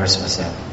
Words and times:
Christmas. 0.00 0.40
Eve. 0.40 0.69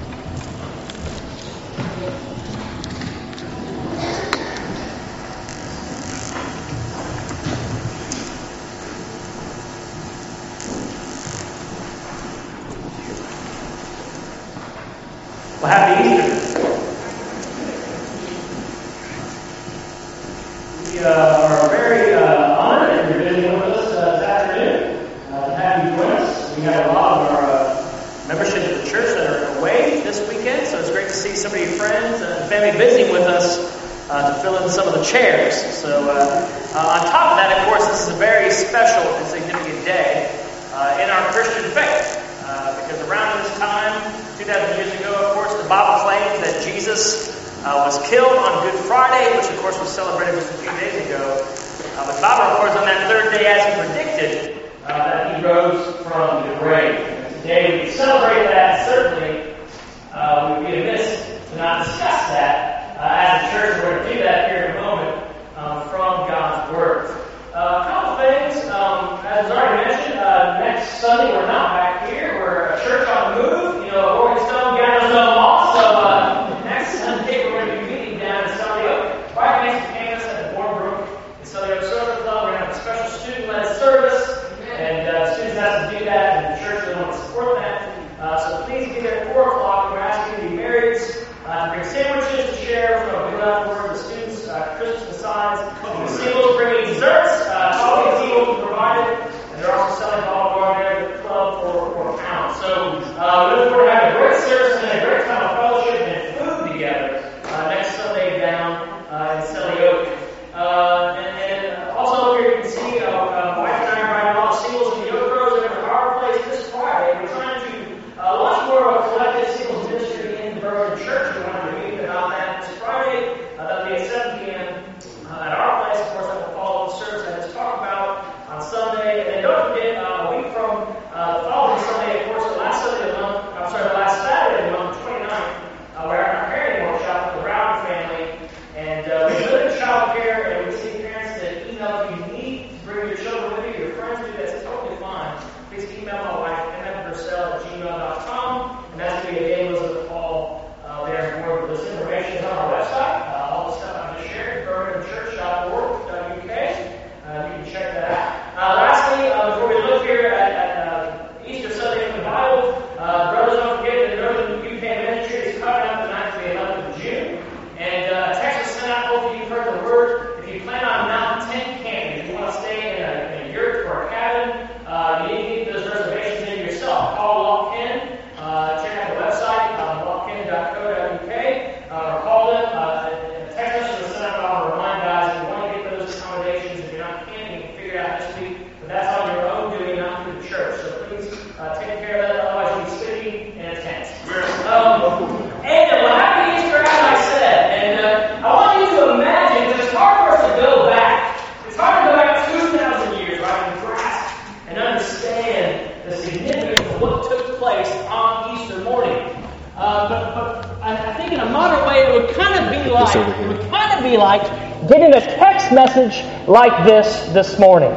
Like 216.58 216.88
this 216.88 217.22
this 217.34 217.60
morning. 217.60 217.94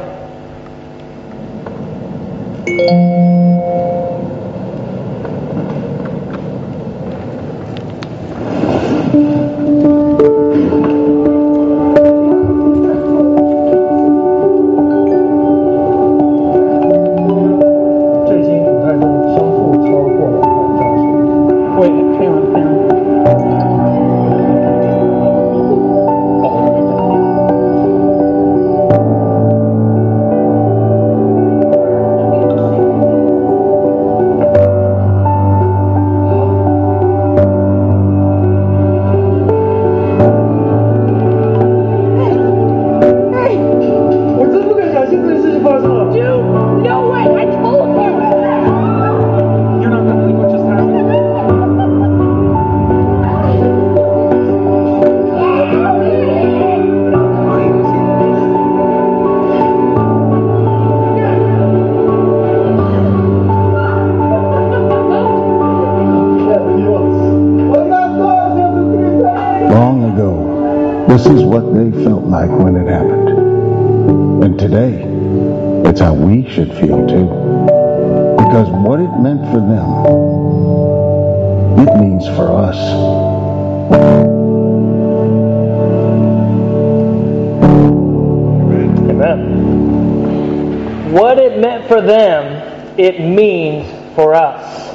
It 93.11 93.19
means 93.19 93.87
for 94.15 94.33
us. 94.33 94.89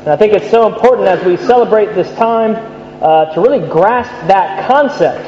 And 0.00 0.08
I 0.08 0.16
think 0.16 0.32
it's 0.32 0.50
so 0.50 0.66
important 0.72 1.06
as 1.06 1.24
we 1.24 1.36
celebrate 1.36 1.94
this 1.94 2.12
time 2.16 2.56
uh, 3.02 3.32
to 3.34 3.40
really 3.40 3.66
grasp 3.68 4.10
that 4.26 4.66
concept. 4.68 5.24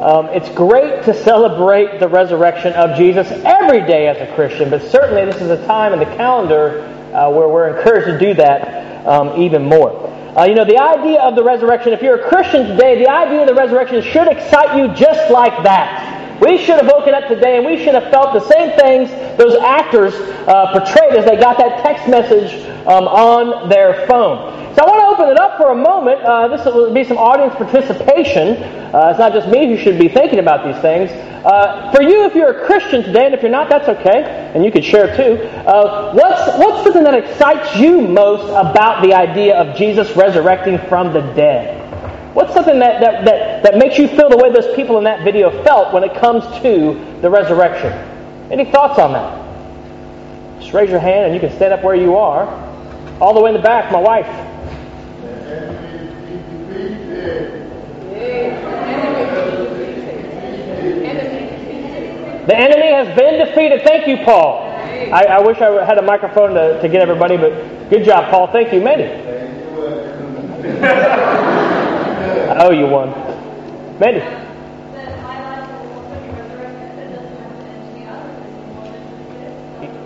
Um, 0.00 0.26
it's 0.26 0.48
great 0.50 1.04
to 1.04 1.14
celebrate 1.24 1.98
the 1.98 2.08
resurrection 2.08 2.72
of 2.74 2.96
Jesus 2.96 3.28
every 3.44 3.80
day 3.80 4.06
as 4.06 4.16
a 4.16 4.32
Christian, 4.34 4.70
but 4.70 4.82
certainly 4.82 5.24
this 5.24 5.42
is 5.42 5.50
a 5.50 5.66
time 5.66 5.92
in 5.92 5.98
the 5.98 6.16
calendar 6.16 6.82
uh, 7.12 7.30
where 7.30 7.48
we're 7.48 7.76
encouraged 7.76 8.06
to 8.06 8.18
do 8.18 8.34
that 8.34 9.06
um, 9.06 9.42
even 9.42 9.64
more. 9.64 10.06
Uh, 10.38 10.44
you 10.44 10.54
know, 10.54 10.64
the 10.64 10.78
idea 10.78 11.20
of 11.20 11.34
the 11.34 11.42
resurrection, 11.42 11.92
if 11.92 12.00
you're 12.00 12.20
a 12.20 12.28
Christian 12.28 12.68
today, 12.68 13.02
the 13.02 13.10
idea 13.10 13.40
of 13.40 13.48
the 13.48 13.54
resurrection 13.54 14.00
should 14.02 14.28
excite 14.28 14.78
you 14.78 14.94
just 14.94 15.30
like 15.32 15.64
that. 15.64 16.17
We 16.40 16.58
should 16.58 16.76
have 16.76 16.86
woken 16.86 17.14
up 17.14 17.26
today 17.26 17.56
and 17.56 17.66
we 17.66 17.76
should 17.82 17.94
have 17.94 18.10
felt 18.10 18.32
the 18.32 18.46
same 18.48 18.78
things 18.78 19.10
those 19.38 19.56
actors 19.56 20.14
uh, 20.14 20.72
portrayed 20.72 21.14
as 21.14 21.24
they 21.24 21.36
got 21.36 21.58
that 21.58 21.82
text 21.82 22.08
message 22.08 22.64
um, 22.86 23.08
on 23.08 23.68
their 23.68 24.06
phone. 24.06 24.54
So 24.74 24.84
I 24.84 24.86
want 24.86 25.00
to 25.00 25.22
open 25.22 25.32
it 25.32 25.38
up 25.40 25.58
for 25.58 25.70
a 25.70 25.74
moment. 25.74 26.22
Uh, 26.22 26.46
this 26.46 26.64
will 26.64 26.94
be 26.94 27.02
some 27.02 27.18
audience 27.18 27.54
participation. 27.56 28.62
Uh, 28.94 29.08
it's 29.10 29.18
not 29.18 29.32
just 29.32 29.48
me 29.48 29.66
who 29.66 29.76
should 29.76 29.98
be 29.98 30.08
thinking 30.08 30.38
about 30.38 30.64
these 30.64 30.80
things. 30.80 31.10
Uh, 31.44 31.90
for 31.92 32.02
you, 32.02 32.24
if 32.24 32.34
you're 32.34 32.62
a 32.62 32.66
Christian 32.66 33.02
today, 33.02 33.26
and 33.26 33.34
if 33.34 33.42
you're 33.42 33.50
not, 33.50 33.68
that's 33.68 33.88
okay, 33.88 34.52
and 34.54 34.64
you 34.64 34.70
can 34.70 34.82
share 34.82 35.16
too. 35.16 35.42
Uh, 35.66 36.12
what's 36.12 36.58
what's 36.58 36.84
something 36.84 37.02
that 37.02 37.14
excites 37.14 37.76
you 37.76 38.00
most 38.00 38.44
about 38.50 39.02
the 39.02 39.14
idea 39.14 39.56
of 39.56 39.76
Jesus 39.76 40.14
resurrecting 40.16 40.78
from 40.88 41.12
the 41.12 41.22
dead? 41.34 41.77
What's 42.38 42.54
something 42.54 42.78
that, 42.78 43.00
that, 43.00 43.24
that, 43.24 43.64
that 43.64 43.78
makes 43.78 43.98
you 43.98 44.06
feel 44.06 44.30
the 44.30 44.36
way 44.36 44.52
those 44.52 44.72
people 44.76 44.96
in 44.96 45.02
that 45.02 45.24
video 45.24 45.50
felt 45.64 45.92
when 45.92 46.04
it 46.04 46.14
comes 46.14 46.44
to 46.62 46.94
the 47.20 47.28
resurrection? 47.28 47.90
Any 48.52 48.64
thoughts 48.64 48.96
on 49.00 49.12
that? 49.12 50.60
Just 50.60 50.72
raise 50.72 50.88
your 50.88 51.00
hand 51.00 51.24
and 51.24 51.34
you 51.34 51.40
can 51.40 51.50
stand 51.56 51.72
up 51.72 51.82
where 51.82 51.96
you 51.96 52.14
are. 52.14 52.46
All 53.20 53.34
the 53.34 53.40
way 53.40 53.50
in 53.50 53.56
the 53.56 53.62
back, 53.62 53.90
my 53.90 53.98
wife. 53.98 54.24
The 62.46 62.56
enemy 62.56 62.92
has 62.92 63.18
been 63.18 63.44
defeated. 63.44 63.82
Thank 63.82 64.06
you, 64.06 64.24
Paul. 64.24 64.60
I, 65.12 65.24
I 65.24 65.40
wish 65.40 65.58
I 65.58 65.84
had 65.84 65.98
a 65.98 66.02
microphone 66.02 66.54
to, 66.54 66.80
to 66.80 66.88
get 66.88 67.02
everybody, 67.02 67.36
but 67.36 67.90
good 67.90 68.04
job, 68.04 68.30
Paul. 68.30 68.46
Thank 68.52 68.72
you. 68.72 68.80
Mandy. 68.80 69.24
I 72.58 72.66
owe 72.66 72.70
you 72.72 72.88
one. 72.88 73.10
Mandy. 74.00 74.18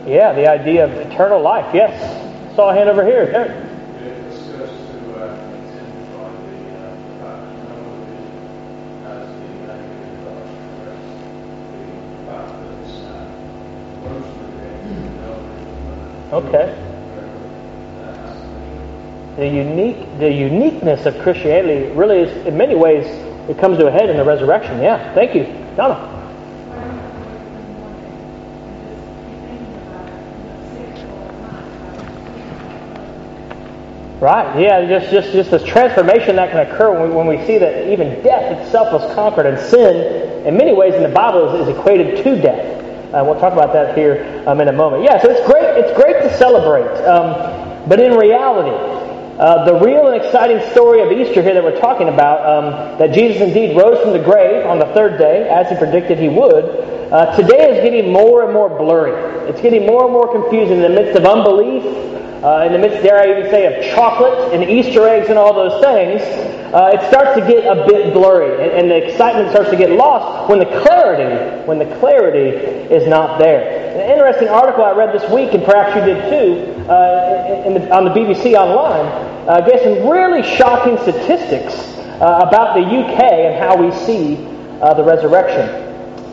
Yeah, 0.06 0.34
the 0.34 0.46
idea 0.50 0.84
of 0.84 0.92
eternal 0.92 1.40
life. 1.40 1.74
Yes. 1.74 2.54
Saw 2.54 2.68
a 2.68 2.74
hand 2.74 2.90
over 2.90 3.06
here. 3.06 3.24
There. 3.24 3.68
Okay. 16.34 16.91
The 19.36 19.48
unique, 19.48 20.18
the 20.18 20.30
uniqueness 20.30 21.06
of 21.06 21.18
Christianity 21.20 21.90
really 21.94 22.18
is, 22.18 22.46
in 22.46 22.54
many 22.56 22.74
ways, 22.74 23.06
it 23.48 23.58
comes 23.58 23.78
to 23.78 23.86
a 23.86 23.90
head 23.90 24.10
in 24.10 24.18
the 24.18 24.24
resurrection. 24.24 24.82
Yeah. 24.82 25.14
Thank 25.14 25.34
you, 25.34 25.44
Donna. 25.74 26.10
Right. 34.20 34.60
Yeah. 34.60 34.86
Just, 34.86 35.10
just, 35.10 35.32
just 35.32 35.50
this 35.50 35.64
transformation 35.64 36.36
that 36.36 36.50
can 36.52 36.66
occur 36.70 36.92
when 36.92 37.08
we, 37.08 37.16
when 37.16 37.26
we 37.26 37.44
see 37.46 37.56
that 37.56 37.90
even 37.90 38.22
death 38.22 38.60
itself 38.60 38.92
was 38.92 39.14
conquered, 39.14 39.46
and 39.46 39.58
sin, 39.58 40.46
in 40.46 40.58
many 40.58 40.74
ways, 40.74 40.94
in 40.94 41.02
the 41.02 41.08
Bible, 41.08 41.54
is, 41.54 41.66
is 41.66 41.74
equated 41.74 42.22
to 42.22 42.40
death. 42.40 43.14
Uh, 43.14 43.24
we'll 43.24 43.40
talk 43.40 43.54
about 43.54 43.72
that 43.72 43.96
here 43.96 44.44
um, 44.46 44.60
in 44.60 44.68
a 44.68 44.72
moment. 44.72 45.04
Yeah. 45.04 45.20
So 45.22 45.30
it's 45.30 45.44
great. 45.50 45.64
It's 45.78 45.92
great 45.98 46.22
to 46.22 46.36
celebrate, 46.36 47.02
um, 47.06 47.88
but 47.88 47.98
in 47.98 48.12
reality, 48.12 48.91
uh, 49.38 49.64
the 49.64 49.74
real 49.84 50.08
and 50.08 50.22
exciting 50.22 50.60
story 50.72 51.00
of 51.00 51.10
Easter 51.10 51.42
here 51.42 51.54
that 51.54 51.64
we're 51.64 51.80
talking 51.80 52.08
about, 52.08 52.44
um, 52.44 52.98
that 52.98 53.14
Jesus 53.14 53.40
indeed 53.40 53.76
rose 53.76 54.00
from 54.02 54.12
the 54.12 54.22
grave 54.22 54.66
on 54.66 54.78
the 54.78 54.86
third 54.92 55.18
day, 55.18 55.48
as 55.48 55.70
he 55.70 55.76
predicted 55.76 56.18
he 56.18 56.28
would, 56.28 56.64
uh, 57.12 57.34
today 57.36 57.76
is 57.76 57.82
getting 57.82 58.12
more 58.12 58.44
and 58.44 58.52
more 58.52 58.68
blurry. 58.68 59.12
It's 59.48 59.60
getting 59.60 59.86
more 59.86 60.04
and 60.04 60.12
more 60.12 60.30
confusing 60.30 60.76
in 60.76 60.82
the 60.82 60.88
midst 60.88 61.18
of 61.18 61.24
unbelief, 61.24 61.82
uh, 62.42 62.64
in 62.66 62.72
the 62.72 62.78
midst, 62.78 63.02
dare 63.02 63.18
I 63.18 63.38
even 63.38 63.50
say, 63.50 63.66
of 63.66 63.94
chocolate 63.94 64.52
and 64.52 64.68
Easter 64.68 65.06
eggs 65.06 65.28
and 65.28 65.38
all 65.38 65.54
those 65.54 65.80
things. 65.80 66.20
Uh, 66.72 66.90
it 66.94 67.06
starts 67.08 67.38
to 67.38 67.46
get 67.46 67.64
a 67.66 67.86
bit 67.86 68.12
blurry, 68.12 68.50
and, 68.62 68.72
and, 68.72 68.90
the 68.90 68.96
excitement 68.96 69.50
starts 69.50 69.70
to 69.70 69.76
get 69.76 69.90
lost 69.90 70.48
when 70.48 70.58
the 70.58 70.64
clarity, 70.82 71.66
when 71.66 71.78
the 71.78 71.84
clarity 71.96 72.48
is 72.92 73.06
not 73.06 73.38
there. 73.38 73.92
An 73.92 74.10
interesting 74.10 74.48
article 74.48 74.82
I 74.82 74.92
read 74.92 75.12
this 75.12 75.30
week, 75.30 75.52
and 75.52 75.62
perhaps 75.62 75.94
you 75.94 76.02
did 76.02 76.18
too, 76.30 76.82
uh, 76.90 77.68
the, 77.68 77.94
on 77.94 78.04
the 78.06 78.10
BBC 78.10 78.54
Online, 78.54 79.04
uh, 79.46 79.60
gave 79.60 79.80
some 79.82 80.08
really 80.08 80.42
shocking 80.42 80.96
statistics 80.98 81.74
uh, 82.22 82.46
about 82.48 82.74
the 82.74 82.80
UK 82.80 83.20
and 83.20 83.58
how 83.58 83.76
we 83.76 83.92
see 84.06 84.36
uh, 84.80 84.94
the 84.94 85.04
resurrection. 85.04 85.81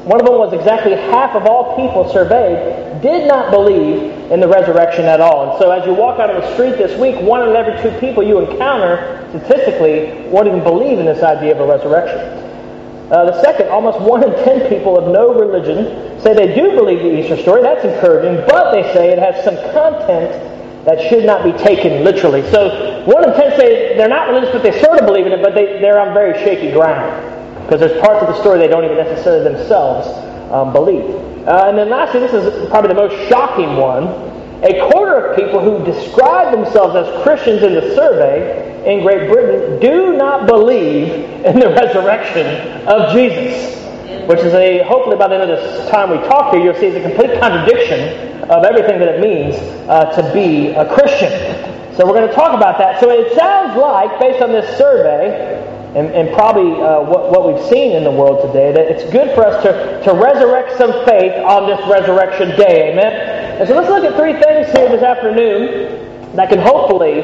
One 0.10 0.20
of 0.20 0.26
them 0.26 0.42
was 0.42 0.54
exactly 0.58 0.94
half 1.14 1.36
of 1.36 1.46
all 1.46 1.78
people 1.78 2.10
surveyed 2.10 3.00
did 3.00 3.28
not 3.28 3.52
believe 3.52 4.10
in 4.34 4.40
the 4.40 4.48
resurrection 4.48 5.06
at 5.06 5.22
all. 5.22 5.52
And 5.52 5.62
so 5.62 5.70
as 5.70 5.86
you 5.86 5.94
walk 5.94 6.20
out 6.20 6.34
on 6.34 6.42
the 6.42 6.54
street 6.56 6.82
this 6.82 6.98
week, 7.00 7.22
one 7.22 7.48
in 7.48 7.56
every 7.56 7.78
two 7.78 7.96
people 8.00 8.24
you 8.24 8.40
encounter 8.40 9.22
statistically 9.30 10.28
won't 10.34 10.48
even 10.48 10.64
believe 10.64 10.98
in 10.98 11.06
this 11.06 11.22
idea 11.22 11.54
of 11.54 11.62
a 11.62 11.68
resurrection. 11.70 12.18
Uh, 13.14 13.30
the 13.30 13.40
second, 13.44 13.70
almost 13.70 14.02
one 14.02 14.24
in 14.26 14.34
ten 14.44 14.68
people 14.68 14.98
of 14.98 15.14
no 15.14 15.30
religion 15.30 16.20
say 16.22 16.34
they 16.34 16.56
do 16.56 16.74
believe 16.74 17.06
the 17.06 17.14
Easter 17.22 17.38
story. 17.38 17.62
That's 17.62 17.86
encouraging, 17.86 18.44
but 18.50 18.74
they 18.74 18.82
say 18.98 19.14
it 19.14 19.20
has 19.20 19.46
some 19.46 19.58
content 19.78 20.34
that 20.86 21.08
should 21.08 21.24
not 21.24 21.44
be 21.46 21.54
taken 21.62 22.04
literally. 22.04 22.42
So 22.50 23.06
one 23.06 23.30
in 23.30 23.36
ten 23.38 23.54
say 23.60 23.96
they're 23.96 24.10
not 24.10 24.30
religious, 24.30 24.50
but 24.50 24.64
they 24.64 24.74
sort 24.82 24.98
of 24.98 25.06
believe 25.06 25.28
in 25.28 25.34
it, 25.34 25.44
but 25.44 25.54
they, 25.54 25.78
they're 25.78 26.02
on 26.02 26.16
very 26.16 26.34
shaky 26.44 26.72
ground 26.72 27.39
because 27.70 27.82
there's 27.82 28.02
parts 28.02 28.20
of 28.26 28.34
the 28.34 28.42
story 28.42 28.58
they 28.58 28.68
don't 28.68 28.84
even 28.84 28.98
necessarily 28.98 29.44
themselves 29.44 30.08
um, 30.52 30.74
believe. 30.74 31.06
Uh, 31.46 31.70
and 31.70 31.78
then 31.78 31.88
lastly, 31.88 32.20
this 32.20 32.34
is 32.34 32.68
probably 32.70 32.88
the 32.88 32.96
most 32.96 33.14
shocking 33.30 33.78
one. 33.78 34.08
A 34.64 34.90
quarter 34.92 35.28
of 35.28 35.38
people 35.38 35.62
who 35.62 35.86
describe 35.86 36.52
themselves 36.52 36.96
as 36.96 37.06
Christians 37.22 37.62
in 37.62 37.76
the 37.76 37.94
survey 37.94 38.66
in 38.92 39.04
Great 39.04 39.30
Britain 39.30 39.80
do 39.80 40.18
not 40.18 40.48
believe 40.48 41.14
in 41.46 41.60
the 41.60 41.70
resurrection 41.78 42.48
of 42.88 43.14
Jesus. 43.14 43.78
Which 44.28 44.40
is 44.40 44.54
a, 44.56 44.82
hopefully 44.84 45.18
by 45.18 45.28
the 45.28 45.36
end 45.36 45.52
of 45.52 45.60
this 45.60 45.90
time 45.92 46.10
we 46.10 46.18
talk 46.28 46.52
here, 46.52 46.64
you'll 46.64 46.74
see 46.74 46.88
it's 46.88 46.98
a 46.98 47.08
complete 47.08 47.40
contradiction 47.40 48.50
of 48.50 48.64
everything 48.64 48.98
that 48.98 49.14
it 49.14 49.22
means 49.22 49.54
uh, 49.88 50.06
to 50.20 50.34
be 50.34 50.70
a 50.70 50.92
Christian. 50.92 51.30
So 51.96 52.08
we're 52.08 52.18
going 52.18 52.30
to 52.30 52.34
talk 52.34 52.58
about 52.58 52.80
that. 52.80 53.00
So 53.00 53.12
it 53.12 53.38
sounds 53.38 53.78
like, 53.78 54.20
based 54.20 54.42
on 54.42 54.52
this 54.52 54.66
survey, 54.76 55.69
and, 55.96 56.08
and 56.14 56.30
probably 56.36 56.82
uh, 56.82 57.02
what, 57.02 57.32
what 57.32 57.48
we've 57.48 57.66
seen 57.66 57.96
in 57.96 58.04
the 58.04 58.12
world 58.12 58.46
today, 58.46 58.72
that 58.72 58.92
it's 58.92 59.10
good 59.12 59.34
for 59.34 59.46
us 59.46 59.64
to, 59.64 59.74
to 60.06 60.14
resurrect 60.14 60.78
some 60.78 60.94
faith 61.06 61.34
on 61.42 61.66
this 61.66 61.82
resurrection 61.90 62.50
day. 62.58 62.92
Amen? 62.94 63.60
And 63.60 63.68
so 63.68 63.76
let's 63.76 63.90
look 63.90 64.04
at 64.04 64.16
three 64.16 64.34
things 64.34 64.70
here 64.78 64.88
this 64.90 65.02
afternoon 65.02 66.36
that 66.36 66.50
can 66.50 66.60
hopefully 66.60 67.22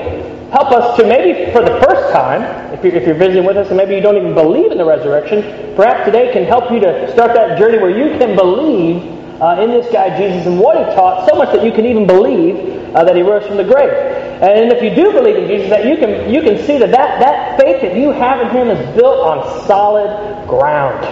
help 0.50 0.72
us 0.72 0.98
to 0.98 1.05
maybe 1.05 1.51
for 1.51 1.62
the 1.62 1.79
first 1.86 2.12
time, 2.12 2.41
if 2.74 2.84
you're, 2.84 2.93
if 2.93 3.05
you're 3.05 3.13
visiting 3.13 3.45
with 3.45 3.57
us 3.57 3.67
and 3.67 3.77
maybe 3.77 3.93
you 3.93 4.01
don't 4.01 4.17
even 4.17 4.34
believe 4.34 4.72
in 4.72 4.77
the 4.77 4.86
resurrection, 4.86 5.43
perhaps 5.75 6.05
today 6.05 6.34
can 6.34 6.43
help 6.43 6.72
you 6.72 6.79
to 6.79 7.12
start 7.13 7.34
that 7.36 7.60
journey 7.60 7.77
where 7.77 7.93
you 7.93 8.17
can 8.17 8.36
believe 8.36 8.98
uh, 9.41 9.62
in 9.62 9.69
this 9.69 9.91
guy 9.91 10.10
Jesus 10.17 10.48
and 10.48 10.60
what 10.60 10.77
he 10.77 10.84
taught 10.95 11.29
so 11.29 11.36
much 11.36 11.51
that 11.53 11.63
you 11.63 11.72
can 11.72 11.86
even 11.86 12.07
believe 12.07 12.55
uh, 12.95 13.03
that 13.03 13.15
he 13.15 13.22
rose 13.22 13.45
from 13.45 13.57
the 13.57 13.63
grave. 13.63 14.25
And 14.42 14.72
if 14.72 14.84
you 14.84 14.94
do 14.94 15.13
believe 15.13 15.38
in 15.38 15.48
Jesus, 15.48 15.70
that 15.70 15.86
you 15.86 15.96
can 15.96 16.30
you 16.34 16.42
can 16.42 16.58
see 16.65 16.77
that, 16.77 16.92
that 16.92 17.20
that 17.20 17.60
faith 17.60 17.82
that 17.82 17.96
you 17.96 18.12
have 18.12 18.42
in 18.42 18.50
him 18.50 18.70
is 18.70 18.96
built 18.96 19.25
on 19.25 19.65
solid 19.65 20.48
ground. 20.48 21.06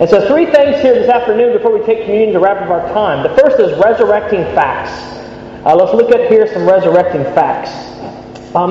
And 0.00 0.08
so 0.08 0.26
three 0.26 0.46
things 0.46 0.80
here 0.80 0.94
this 0.94 1.08
afternoon 1.08 1.52
before 1.52 1.78
we 1.78 1.84
take 1.84 2.04
communion 2.04 2.32
to 2.32 2.40
wrap 2.40 2.62
up 2.62 2.70
our 2.70 2.88
time. 2.92 3.22
The 3.22 3.36
first 3.40 3.60
is 3.60 3.78
resurrecting 3.78 4.42
facts. 4.54 4.90
Uh, 5.64 5.76
let's 5.76 5.94
look 5.94 6.10
at 6.10 6.30
here 6.30 6.52
some 6.52 6.66
resurrecting 6.66 7.22
facts. 7.34 7.70
Um, 8.56 8.70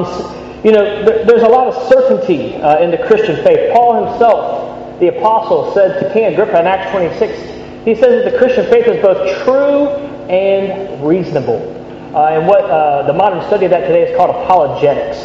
you 0.64 0.72
know, 0.72 1.04
there's 1.26 1.44
a 1.44 1.48
lot 1.48 1.68
of 1.68 1.88
certainty 1.88 2.56
uh, 2.56 2.80
in 2.80 2.90
the 2.90 2.98
Christian 2.98 3.36
faith. 3.44 3.74
Paul 3.74 4.06
himself, 4.06 5.00
the 5.00 5.18
apostle, 5.18 5.74
said 5.74 6.00
to 6.02 6.14
King 6.14 6.34
Agrippa 6.34 6.60
in 6.60 6.68
Acts 6.68 6.92
26, 6.92 7.86
he 7.86 7.96
says 7.96 8.24
that 8.24 8.32
the 8.32 8.38
Christian 8.38 8.66
faith 8.70 8.88
is 8.88 9.02
both 9.02 9.44
true 9.44 9.88
and 10.30 11.06
reasonable. 11.06 11.83
Uh, 12.13 12.27
and 12.27 12.48
what 12.48 12.62
uh, 12.65 13.01
the 13.08 13.13
modern 13.13 13.41
study 13.48 13.65
of 13.65 13.72
that 13.72 13.88
today 13.88 14.03
is 14.03 14.15
called 14.15 14.29
apologetics. 14.29 15.17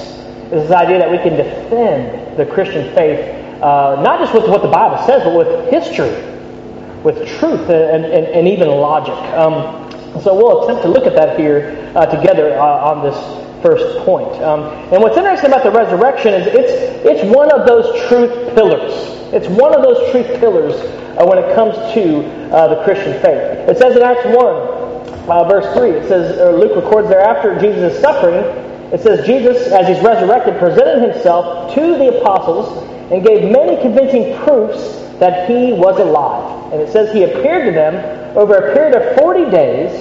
is 0.48 0.64
this 0.64 0.70
idea 0.70 0.98
that 0.98 1.10
we 1.10 1.18
can 1.18 1.36
defend 1.36 2.38
the 2.38 2.46
Christian 2.46 2.94
faith, 2.94 3.20
uh, 3.62 4.00
not 4.00 4.20
just 4.20 4.32
with 4.32 4.48
what 4.48 4.62
the 4.62 4.68
Bible 4.68 4.96
says, 5.04 5.22
but 5.22 5.36
with 5.36 5.68
history, 5.68 6.08
with 7.04 7.28
truth, 7.38 7.68
and, 7.68 8.06
and, 8.06 8.26
and 8.28 8.48
even 8.48 8.68
logic. 8.68 9.12
Um, 9.36 9.84
so 10.22 10.34
we'll 10.34 10.64
attempt 10.64 10.80
to 10.82 10.88
look 10.88 11.04
at 11.04 11.14
that 11.14 11.38
here 11.38 11.92
uh, 11.94 12.06
together 12.06 12.58
uh, 12.58 12.64
on 12.64 13.04
this 13.04 13.16
first 13.60 13.98
point. 14.06 14.32
Um, 14.42 14.72
and 14.88 15.02
what's 15.02 15.18
interesting 15.18 15.50
about 15.50 15.64
the 15.64 15.70
resurrection 15.70 16.32
is 16.32 16.46
it's, 16.46 16.72
it's 17.04 17.36
one 17.36 17.52
of 17.52 17.66
those 17.66 17.84
truth 18.08 18.32
pillars. 18.54 18.92
It's 19.34 19.48
one 19.48 19.74
of 19.74 19.82
those 19.82 20.10
truth 20.10 20.40
pillars 20.40 20.72
uh, 20.72 21.26
when 21.26 21.36
it 21.36 21.54
comes 21.54 21.74
to 21.92 22.24
uh, 22.50 22.68
the 22.68 22.82
Christian 22.84 23.12
faith. 23.20 23.68
It 23.68 23.76
says 23.76 23.94
in 23.94 24.02
Acts 24.02 24.24
1, 24.24 24.77
uh, 25.28 25.44
verse 25.44 25.72
3, 25.76 25.90
it 25.90 26.08
says, 26.08 26.38
or 26.38 26.52
Luke 26.52 26.76
records 26.76 27.08
thereafter 27.08 27.58
Jesus' 27.58 27.94
is 27.94 28.00
suffering, 28.00 28.34
it 28.92 29.02
says, 29.02 29.26
Jesus, 29.26 29.70
as 29.72 29.86
he's 29.86 30.02
resurrected, 30.02 30.58
presented 30.58 31.12
himself 31.12 31.74
to 31.74 31.98
the 31.98 32.18
apostles 32.18 32.84
and 33.12 33.24
gave 33.24 33.50
many 33.50 33.80
convincing 33.82 34.36
proofs 34.44 34.98
that 35.18 35.48
he 35.48 35.72
was 35.72 35.98
alive. 36.00 36.72
And 36.72 36.80
it 36.80 36.90
says 36.90 37.12
he 37.12 37.24
appeared 37.24 37.66
to 37.66 37.72
them 37.72 38.36
over 38.36 38.54
a 38.54 38.74
period 38.74 38.96
of 38.96 39.16
40 39.18 39.50
days 39.50 39.92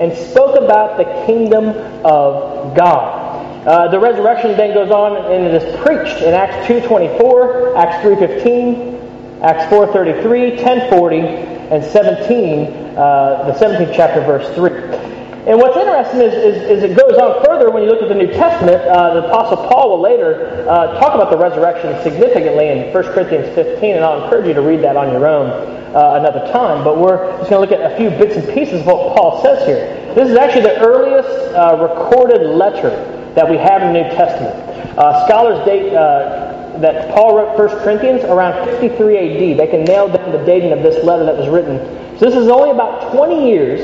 and 0.00 0.12
spoke 0.30 0.60
about 0.60 0.98
the 0.98 1.04
kingdom 1.26 1.68
of 2.04 2.76
God. 2.76 3.66
Uh, 3.66 3.88
the 3.88 3.98
resurrection 3.98 4.56
then 4.56 4.74
goes 4.74 4.90
on 4.90 5.32
and 5.32 5.46
it 5.46 5.62
is 5.62 5.80
preached 5.80 6.22
in 6.22 6.34
Acts 6.34 6.66
2.24, 6.66 7.76
Acts 7.78 8.04
3.15, 8.04 9.42
Acts 9.42 9.72
4.33, 9.72 10.58
10.40, 10.58 11.53
and 11.70 11.84
17, 11.84 12.96
uh, 12.96 13.44
the 13.46 13.52
17th 13.52 13.94
chapter, 13.94 14.20
verse 14.20 14.48
3. 14.54 15.14
And 15.44 15.60
what's 15.60 15.76
interesting 15.76 16.20
is, 16.20 16.32
is, 16.32 16.56
is, 16.70 16.82
it 16.84 16.96
goes 16.96 17.18
on 17.18 17.44
further 17.44 17.70
when 17.70 17.82
you 17.82 17.90
look 17.90 18.00
at 18.00 18.08
the 18.08 18.14
New 18.14 18.32
Testament. 18.32 18.80
Uh, 18.80 19.20
the 19.20 19.28
Apostle 19.28 19.58
Paul 19.68 19.90
will 19.90 20.00
later 20.00 20.64
uh, 20.68 20.98
talk 20.98 21.14
about 21.14 21.30
the 21.30 21.36
resurrection 21.36 21.92
significantly 22.02 22.68
in 22.68 22.92
1 22.94 23.04
Corinthians 23.12 23.54
15, 23.54 23.96
and 23.96 24.04
I'll 24.04 24.24
encourage 24.24 24.46
you 24.48 24.54
to 24.54 24.62
read 24.62 24.80
that 24.84 24.96
on 24.96 25.12
your 25.12 25.26
own 25.26 25.50
uh, 25.94 26.16
another 26.16 26.50
time. 26.50 26.82
But 26.82 26.96
we're 26.96 27.20
just 27.38 27.50
going 27.50 27.60
to 27.60 27.70
look 27.70 27.78
at 27.78 27.92
a 27.92 27.96
few 27.96 28.08
bits 28.10 28.36
and 28.36 28.48
pieces 28.54 28.80
of 28.80 28.86
what 28.86 29.16
Paul 29.16 29.42
says 29.42 29.66
here. 29.66 29.84
This 30.14 30.30
is 30.30 30.36
actually 30.36 30.62
the 30.62 30.80
earliest 30.80 31.28
uh, 31.52 31.76
recorded 31.76 32.46
letter 32.56 32.88
that 33.34 33.48
we 33.48 33.58
have 33.58 33.82
in 33.82 33.92
the 33.92 34.02
New 34.02 34.08
Testament. 34.16 34.54
Uh, 34.96 35.26
scholars 35.26 35.64
date 35.66 35.92
uh, 35.92 36.43
that 36.80 37.14
Paul 37.14 37.36
wrote 37.36 37.58
1 37.58 37.84
Corinthians 37.84 38.24
around 38.24 38.64
53 38.66 39.16
AD. 39.16 39.58
They 39.58 39.66
can 39.66 39.84
nail 39.84 40.08
down 40.08 40.32
the 40.32 40.44
dating 40.44 40.72
of 40.72 40.82
this 40.82 41.02
letter 41.04 41.24
that 41.24 41.36
was 41.36 41.48
written. 41.48 41.78
So 42.18 42.26
this 42.26 42.34
is 42.34 42.48
only 42.48 42.70
about 42.70 43.12
20 43.12 43.48
years 43.48 43.80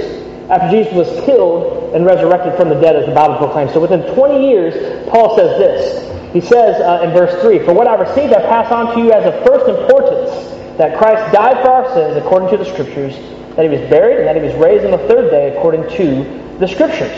after 0.50 0.70
Jesus 0.70 0.92
was 0.92 1.08
killed 1.24 1.94
and 1.94 2.04
resurrected 2.04 2.56
from 2.56 2.68
the 2.68 2.80
dead, 2.80 2.96
as 2.96 3.06
the 3.06 3.14
Bible 3.14 3.38
proclaims. 3.38 3.72
So 3.72 3.80
within 3.80 4.02
20 4.14 4.48
years, 4.48 5.08
Paul 5.08 5.36
says 5.36 5.58
this. 5.58 6.32
He 6.32 6.40
says 6.40 6.80
uh, 6.80 7.06
in 7.06 7.10
verse 7.10 7.40
3 7.42 7.64
For 7.64 7.74
what 7.74 7.86
I 7.86 7.94
received, 7.94 8.32
I 8.34 8.40
pass 8.46 8.70
on 8.70 8.94
to 8.94 9.02
you 9.02 9.12
as 9.12 9.26
of 9.26 9.34
first 9.46 9.66
importance 9.68 10.30
that 10.78 10.98
Christ 10.98 11.32
died 11.32 11.62
for 11.62 11.70
our 11.70 11.86
sins 11.94 12.16
according 12.16 12.50
to 12.50 12.56
the 12.56 12.64
Scriptures, 12.64 13.14
that 13.54 13.62
he 13.62 13.68
was 13.68 13.82
buried, 13.90 14.18
and 14.18 14.26
that 14.26 14.36
he 14.36 14.42
was 14.42 14.54
raised 14.54 14.84
on 14.84 14.92
the 14.92 15.04
third 15.06 15.30
day 15.30 15.54
according 15.56 15.82
to 15.98 16.58
the 16.58 16.66
Scriptures. 16.66 17.14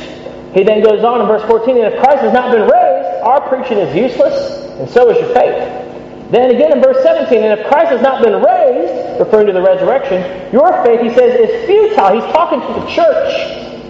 He 0.52 0.64
then 0.64 0.83
goes 0.83 1.05
on 1.05 1.21
in 1.21 1.26
verse 1.26 1.45
14 1.49 1.76
And 1.76 1.95
if 1.95 2.00
Christ 2.00 2.21
has 2.21 2.33
not 2.33 2.52
been 2.52 2.69
raised, 2.69 2.91
our 3.23 3.41
preaching 3.49 3.79
is 3.79 3.95
useless, 3.95 4.79
and 4.79 4.88
so 4.91 5.11
is 5.11 5.19
your 5.19 5.33
faith. 5.35 6.31
Then 6.31 6.50
again 6.50 6.73
in 6.73 6.83
verse 6.83 7.02
17, 7.02 7.43
and 7.43 7.61
if 7.61 7.67
Christ 7.69 7.91
has 7.91 8.02
not 8.02 8.23
been 8.23 8.43
raised, 8.43 9.21
referring 9.21 9.47
to 9.49 9.52
the 9.52 9.62
resurrection, 9.62 10.50
your 10.52 10.73
faith, 10.85 11.00
he 11.00 11.11
says, 11.11 11.38
is 11.38 11.67
futile. 11.67 12.21
He's 12.21 12.33
talking 12.33 12.61
to 12.61 12.81
the 12.81 12.87
church, 12.87 13.35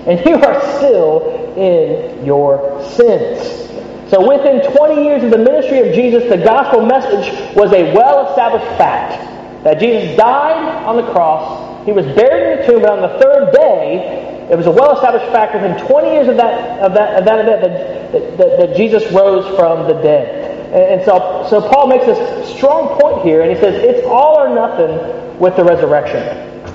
and 0.06 0.18
you 0.26 0.34
are 0.34 0.60
still 0.76 1.54
in 1.56 2.24
your 2.26 2.82
sins. 2.90 3.62
So 4.10 4.28
within 4.28 4.60
20 4.76 5.04
years 5.04 5.22
of 5.22 5.30
the 5.30 5.38
ministry 5.38 5.78
of 5.88 5.94
Jesus, 5.94 6.28
the 6.28 6.36
gospel 6.36 6.84
message 6.84 7.56
was 7.56 7.72
a 7.72 7.94
well-established 7.94 8.66
fact 8.76 9.64
that 9.64 9.78
Jesus 9.78 10.16
died 10.16 10.84
on 10.84 10.96
the 10.96 11.10
cross, 11.12 11.71
he 11.84 11.92
was 11.92 12.06
buried 12.14 12.52
in 12.52 12.58
the 12.60 12.66
tomb, 12.66 12.82
but 12.82 12.90
on 12.90 13.02
the 13.02 13.18
third 13.18 13.52
day, 13.52 14.48
it 14.50 14.56
was 14.56 14.66
a 14.66 14.70
well-established 14.70 15.26
fact 15.32 15.54
within 15.54 15.78
20 15.86 16.08
years 16.12 16.28
of 16.28 16.36
that, 16.36 16.80
of 16.80 16.94
that, 16.94 17.18
of 17.18 17.24
that 17.24 17.40
event 17.40 18.12
that, 18.12 18.38
that, 18.38 18.58
that 18.58 18.76
Jesus 18.76 19.02
rose 19.12 19.44
from 19.56 19.88
the 19.88 19.94
dead. 20.02 20.42
And 20.72 21.04
so, 21.04 21.46
so 21.50 21.60
Paul 21.68 21.88
makes 21.88 22.06
this 22.06 22.56
strong 22.56 22.98
point 23.00 23.22
here, 23.22 23.42
and 23.42 23.50
he 23.50 23.58
says 23.58 23.82
it's 23.82 24.06
all 24.06 24.40
or 24.40 24.54
nothing 24.54 25.38
with 25.38 25.56
the 25.56 25.64
resurrection. 25.64 26.22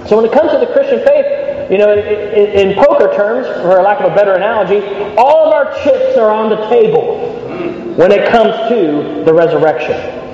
So 0.08 0.18
when 0.18 0.26
it 0.26 0.32
comes 0.32 0.52
to 0.52 0.60
the 0.60 0.68
Christian 0.68 1.04
faith, 1.06 1.72
you 1.72 1.78
know, 1.78 1.94
in, 1.94 2.70
in, 2.70 2.76
poker 2.76 3.14
terms, 3.16 3.48
for 3.62 3.82
lack 3.82 4.00
of 4.00 4.12
a 4.12 4.16
better 4.16 4.34
analogy, 4.34 4.80
all 5.18 5.48
of 5.48 5.54
our 5.54 5.74
chips 5.84 6.18
are 6.18 6.32
on 6.32 6.50
the 6.50 6.68
table 6.70 7.18
when 7.96 8.12
it 8.12 8.30
comes 8.30 8.56
to 8.70 9.24
the 9.26 9.34
resurrection. 9.34 10.27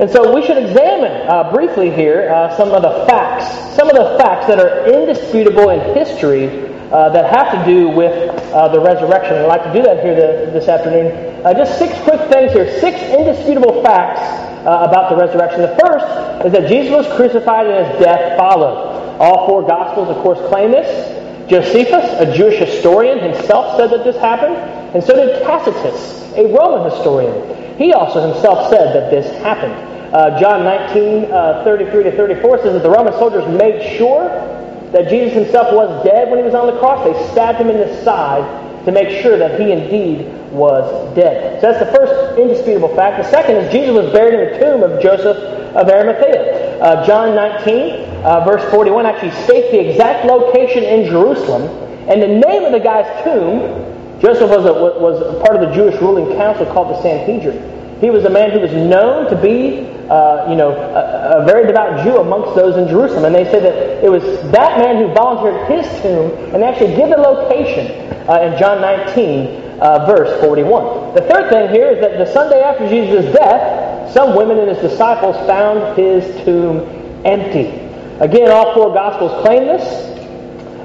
And 0.00 0.10
so 0.10 0.34
we 0.34 0.44
should 0.46 0.56
examine 0.56 1.28
uh, 1.28 1.52
briefly 1.52 1.90
here 1.90 2.30
uh, 2.30 2.56
some 2.56 2.70
of 2.70 2.82
the 2.82 3.04
facts, 3.06 3.76
some 3.76 3.90
of 3.90 3.94
the 3.94 4.16
facts 4.18 4.46
that 4.46 4.58
are 4.58 4.86
indisputable 4.86 5.68
in 5.68 5.94
history 5.94 6.48
uh, 6.92 7.08
that 7.10 7.32
have 7.32 7.52
to 7.52 7.64
do 7.64 7.88
with 7.88 8.12
uh, 8.52 8.68
the 8.68 8.80
resurrection. 8.80 9.36
I'd 9.36 9.46
like 9.46 9.64
to 9.64 9.72
do 9.72 9.82
that 9.82 10.02
here 10.02 10.14
the, 10.14 10.50
this 10.50 10.68
afternoon. 10.68 11.44
Uh, 11.44 11.52
just 11.54 11.78
six 11.78 11.98
quick 12.04 12.20
things 12.30 12.52
here, 12.52 12.68
six 12.80 13.00
indisputable 13.00 13.82
facts 13.82 14.20
uh, 14.66 14.86
about 14.88 15.10
the 15.10 15.16
resurrection. 15.16 15.62
The 15.62 15.76
first 15.80 16.46
is 16.46 16.52
that 16.52 16.68
Jesus 16.68 16.92
was 16.92 17.06
crucified 17.16 17.66
and 17.66 17.86
his 17.86 18.04
death 18.04 18.36
followed. 18.38 19.18
All 19.20 19.46
four 19.46 19.66
Gospels, 19.66 20.08
of 20.08 20.16
course, 20.22 20.38
claim 20.48 20.70
this. 20.70 20.88
Josephus, 21.48 22.04
a 22.18 22.34
Jewish 22.34 22.58
historian, 22.58 23.18
himself 23.18 23.76
said 23.76 23.90
that 23.90 24.04
this 24.04 24.16
happened, 24.16 24.56
and 24.94 25.02
so 25.02 25.14
did 25.14 25.42
Tacitus, 25.42 26.32
a 26.36 26.46
Roman 26.46 26.90
historian. 26.90 27.71
He 27.82 27.92
also 27.92 28.32
himself 28.32 28.70
said 28.70 28.94
that 28.94 29.10
this 29.10 29.26
happened. 29.42 29.74
Uh, 30.14 30.38
John 30.38 30.62
19, 30.62 31.32
uh, 31.32 31.64
33 31.64 32.04
to 32.04 32.16
34 32.16 32.58
says 32.58 32.72
that 32.74 32.82
the 32.84 32.90
Roman 32.90 33.12
soldiers 33.14 33.42
made 33.58 33.98
sure 33.98 34.28
that 34.92 35.08
Jesus 35.08 35.32
himself 35.32 35.74
was 35.74 36.04
dead 36.04 36.30
when 36.30 36.38
he 36.38 36.44
was 36.44 36.54
on 36.54 36.72
the 36.72 36.78
cross. 36.78 37.02
They 37.02 37.32
stabbed 37.32 37.58
him 37.58 37.70
in 37.70 37.78
the 37.78 38.04
side 38.04 38.44
to 38.84 38.92
make 38.92 39.20
sure 39.20 39.36
that 39.36 39.58
he 39.58 39.72
indeed 39.72 40.30
was 40.52 41.12
dead. 41.16 41.60
So 41.60 41.72
that's 41.72 41.84
the 41.84 41.90
first 41.90 42.38
indisputable 42.38 42.94
fact. 42.94 43.20
The 43.20 43.28
second 43.28 43.56
is 43.56 43.72
Jesus 43.72 43.90
was 43.96 44.12
buried 44.12 44.38
in 44.38 44.52
the 44.52 44.58
tomb 44.64 44.82
of 44.84 45.02
Joseph 45.02 45.38
of 45.74 45.88
Arimathea. 45.88 46.78
Uh, 46.78 47.04
John 47.04 47.34
19, 47.34 48.22
uh, 48.22 48.44
verse 48.44 48.62
41, 48.70 49.06
actually 49.06 49.32
states 49.42 49.72
the 49.72 49.90
exact 49.90 50.24
location 50.26 50.84
in 50.84 51.06
Jerusalem. 51.06 51.62
And 52.08 52.22
the 52.22 52.28
name 52.28 52.64
of 52.64 52.70
the 52.70 52.80
guy's 52.80 53.24
tomb, 53.24 53.91
Joseph 54.22 54.50
was 54.50 54.64
a, 54.64 54.72
was 54.72 55.18
a 55.20 55.44
part 55.44 55.60
of 55.60 55.68
the 55.68 55.74
Jewish 55.74 56.00
ruling 56.00 56.36
council 56.36 56.64
called 56.66 56.94
the 56.94 57.02
Sanhedrin. 57.02 57.98
He 58.00 58.08
was 58.08 58.24
a 58.24 58.30
man 58.30 58.52
who 58.52 58.60
was 58.60 58.70
known 58.70 59.28
to 59.28 59.34
be, 59.34 59.82
uh, 60.06 60.48
you 60.48 60.54
know, 60.54 60.70
a, 60.70 61.42
a, 61.42 61.44
very 61.44 61.66
devout 61.66 62.04
Jew 62.04 62.18
amongst 62.18 62.54
those 62.54 62.76
in 62.76 62.86
Jerusalem. 62.86 63.24
And 63.24 63.34
they 63.34 63.44
say 63.44 63.58
that 63.58 64.04
it 64.04 64.08
was 64.08 64.22
that 64.52 64.78
man 64.78 65.02
who 65.02 65.12
volunteered 65.12 65.66
his 65.66 65.86
tomb 66.02 66.30
and 66.54 66.62
actually 66.62 66.94
give 66.94 67.10
the 67.10 67.16
location 67.16 67.90
uh, 68.30 68.46
in 68.46 68.58
John 68.58 68.80
19, 68.80 69.78
uh, 69.80 70.06
verse 70.06 70.40
41. 70.40 71.14
The 71.14 71.22
third 71.22 71.50
thing 71.50 71.74
here 71.74 71.90
is 71.90 72.00
that 72.00 72.18
the 72.18 72.26
Sunday 72.32 72.62
after 72.62 72.88
Jesus' 72.88 73.32
death, 73.34 74.12
some 74.12 74.36
women 74.36 74.58
and 74.58 74.68
his 74.68 74.78
disciples 74.78 75.34
found 75.48 75.98
his 75.98 76.22
tomb 76.44 76.78
empty. 77.26 77.74
Again, 78.22 78.52
all 78.52 78.72
four 78.74 78.94
Gospels 78.94 79.44
claim 79.44 79.66
this. 79.66 80.11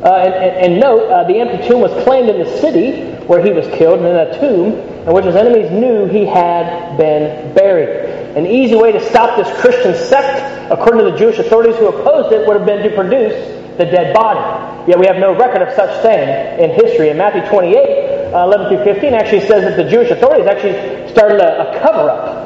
Uh, 0.04 0.14
and, 0.14 0.34
and, 0.34 0.74
and, 0.74 0.80
note, 0.80 1.10
uh, 1.10 1.24
the 1.28 1.40
empty 1.40 1.68
tomb 1.68 1.82
was 1.82 1.92
claimed 2.04 2.30
in 2.30 2.38
the 2.38 2.58
city 2.60 3.02
where 3.26 3.44
he 3.44 3.52
was 3.52 3.66
killed, 3.78 4.00
and 4.00 4.08
in 4.08 4.16
a 4.16 4.40
tomb 4.40 4.74
in 5.08 5.14
which 5.14 5.26
his 5.26 5.36
enemies 5.36 5.72
knew 5.72 6.06
he 6.06 6.26
had 6.26 6.98
been 6.98 7.54
buried. 7.56 8.38
An 8.38 8.46
easy 8.46 8.76
way 8.76 8.92
to 8.92 9.04
stop 9.10 9.38
this 9.38 9.50
Christian 9.60 9.96
sect, 9.96 10.72
according 10.72 11.04
to 11.04 11.12
the 11.12 11.18
Jewish 11.18 11.40
authorities 11.40 11.76
who 11.78 11.88
opposed 11.88 12.32
it, 12.32 12.48
would 12.48 12.58
have 12.58 12.66
been 12.68 12.84
to 12.84 12.96
produce 12.96 13.34
the 13.78 13.86
dead 13.86 14.14
body. 14.14 14.88
Yet 14.88 15.00
we 15.00 15.08
have 15.08 15.18
no 15.18 15.36
record 15.36 15.62
of 15.62 15.74
such 15.76 16.02
thing 16.04 16.30
in 16.60 16.72
history. 16.72 17.10
In 17.10 17.18
Matthew 17.18 17.42
28, 17.50 18.34
uh, 18.34 18.44
11 18.44 18.68
through 18.70 18.84
15, 18.94 19.14
actually 19.16 19.42
says 19.42 19.64
that 19.64 19.78
the 19.82 19.90
Jewish 19.90 20.12
authorities 20.12 20.46
actually 20.46 21.10
started 21.12 21.42
a, 21.42 21.70
a 21.70 21.82
cover 21.82 22.10
up. 22.10 22.37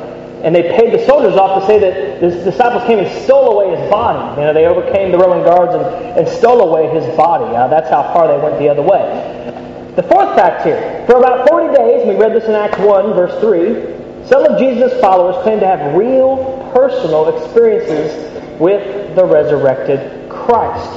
And 0.44 0.56
they 0.56 0.64
paid 0.64 0.92
the 0.94 1.06
soldiers 1.06 1.36
off 1.36 1.62
to 1.62 1.68
say 1.68 1.78
that 1.78 2.20
the 2.20 2.30
disciples 2.44 2.84
came 2.88 3.00
and 3.00 3.24
stole 3.24 3.60
away 3.60 3.78
his 3.78 3.90
body. 3.90 4.42
You 4.42 4.48
know, 4.48 4.54
they 4.54 4.66
overcame 4.66 5.12
the 5.12 5.18
Roman 5.18 5.46
guards 5.46 5.74
and, 5.76 5.86
and 6.18 6.28
stole 6.28 6.62
away 6.62 6.90
his 6.90 7.06
body. 7.16 7.56
Uh, 7.56 7.68
that's 7.68 7.90
how 7.90 8.12
far 8.14 8.28
they 8.28 8.42
went 8.42 8.58
the 8.58 8.70
other 8.70 8.82
way. 8.82 9.94
The 9.96 10.04
fourth 10.04 10.36
fact 10.36 10.64
here 10.64 11.06
for 11.06 11.18
about 11.18 11.48
40 11.50 11.76
days, 11.76 12.08
we 12.08 12.16
read 12.16 12.34
this 12.34 12.46
in 12.46 12.56
Acts 12.56 12.80
1, 12.80 13.14
verse 13.14 13.40
3, 13.42 14.28
some 14.28 14.46
of 14.46 14.58
Jesus' 14.58 15.00
followers 15.02 15.36
claimed 15.44 15.62
to 15.62 15.68
have 15.68 15.96
real 15.96 16.72
personal 16.74 17.36
experiences 17.36 18.32
with 18.60 19.16
the 19.16 19.26
resurrected 19.26 20.30
Christ. 20.30 20.90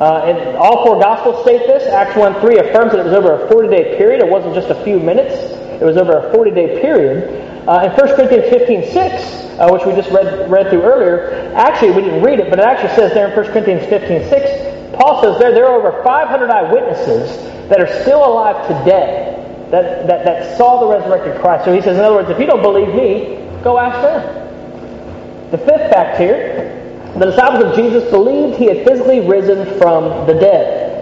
Uh, 0.00 0.26
and 0.26 0.56
all 0.56 0.84
four 0.84 1.00
Gospels 1.00 1.42
state 1.42 1.66
this. 1.66 1.84
Acts 1.88 2.16
1 2.16 2.40
3 2.40 2.58
affirms 2.58 2.92
that 2.92 3.00
it 3.00 3.04
was 3.04 3.12
over 3.14 3.44
a 3.44 3.48
40 3.48 3.68
day 3.68 3.96
period. 3.96 4.20
It 4.20 4.28
wasn't 4.28 4.54
just 4.54 4.68
a 4.68 4.84
few 4.84 4.98
minutes, 4.98 5.34
it 5.80 5.84
was 5.84 5.96
over 5.96 6.18
a 6.18 6.34
40 6.34 6.50
day 6.50 6.80
period. 6.80 7.43
Uh, 7.66 7.88
in 7.88 7.92
1 7.92 8.16
Corinthians 8.16 8.48
15 8.50 8.92
6, 8.92 9.58
uh, 9.58 9.68
which 9.70 9.84
we 9.86 9.92
just 9.92 10.10
read, 10.10 10.50
read 10.50 10.68
through 10.70 10.82
earlier, 10.82 11.52
actually, 11.54 11.92
we 11.92 12.02
didn't 12.02 12.22
read 12.22 12.40
it, 12.40 12.50
but 12.50 12.58
it 12.58 12.64
actually 12.64 12.94
says 12.94 13.14
there 13.14 13.28
in 13.28 13.36
1 13.36 13.52
Corinthians 13.52 13.86
15 13.88 14.28
6, 14.28 14.96
Paul 14.96 15.22
says 15.22 15.38
there, 15.38 15.52
there 15.52 15.66
are 15.66 15.78
over 15.78 16.02
500 16.02 16.50
eyewitnesses 16.50 17.36
that 17.68 17.80
are 17.80 18.02
still 18.02 18.24
alive 18.24 18.66
today 18.68 19.34
that, 19.70 20.06
that, 20.06 20.24
that 20.24 20.58
saw 20.58 20.80
the 20.80 20.86
resurrected 20.86 21.40
Christ. 21.40 21.64
So 21.64 21.74
he 21.74 21.80
says, 21.80 21.96
in 21.96 22.04
other 22.04 22.16
words, 22.16 22.30
if 22.30 22.38
you 22.38 22.46
don't 22.46 22.62
believe 22.62 22.94
me, 22.94 23.40
go 23.62 23.78
ask 23.78 24.00
them. 24.02 25.50
The 25.50 25.58
fifth 25.58 25.90
fact 25.90 26.18
here 26.18 26.74
the 27.14 27.26
disciples 27.26 27.62
of 27.64 27.76
Jesus 27.76 28.10
believed 28.10 28.58
he 28.58 28.66
had 28.66 28.84
physically 28.84 29.20
risen 29.20 29.78
from 29.78 30.26
the 30.26 30.34
dead. 30.34 30.93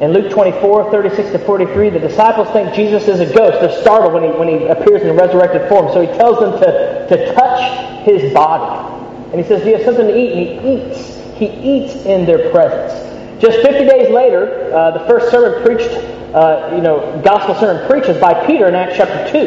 In 0.00 0.12
Luke 0.12 0.30
24, 0.30 0.90
36 0.90 1.30
to 1.30 1.38
43, 1.38 1.88
the 1.88 1.98
disciples 1.98 2.48
think 2.50 2.74
Jesus 2.74 3.08
is 3.08 3.20
a 3.20 3.32
ghost. 3.32 3.60
They're 3.60 3.80
startled 3.80 4.12
when 4.12 4.24
he, 4.24 4.28
when 4.28 4.48
he 4.48 4.66
appears 4.66 5.00
in 5.00 5.16
resurrected 5.16 5.66
form. 5.70 5.90
So 5.90 6.02
he 6.02 6.06
tells 6.18 6.38
them 6.38 6.52
to, 6.60 7.06
to 7.08 7.34
touch 7.34 8.04
his 8.04 8.30
body. 8.34 8.92
And 9.32 9.40
he 9.40 9.48
says, 9.48 9.62
Do 9.62 9.70
you 9.70 9.76
have 9.76 9.86
something 9.86 10.06
to 10.06 10.14
eat? 10.14 10.32
And 10.32 10.60
he 10.60 10.90
eats. 10.90 11.16
He 11.38 11.46
eats 11.46 11.94
in 12.04 12.26
their 12.26 12.50
presence. 12.50 12.92
Just 13.40 13.62
50 13.62 13.86
days 13.86 14.10
later, 14.10 14.70
uh, 14.74 14.98
the 14.98 15.06
first 15.08 15.30
sermon 15.30 15.64
preached, 15.64 15.90
uh, 16.34 16.72
you 16.76 16.82
know, 16.82 17.18
gospel 17.24 17.54
sermon 17.54 17.88
preaches 17.88 18.20
by 18.20 18.46
Peter 18.46 18.68
in 18.68 18.74
Acts 18.74 18.98
chapter 18.98 19.32
2. 19.32 19.38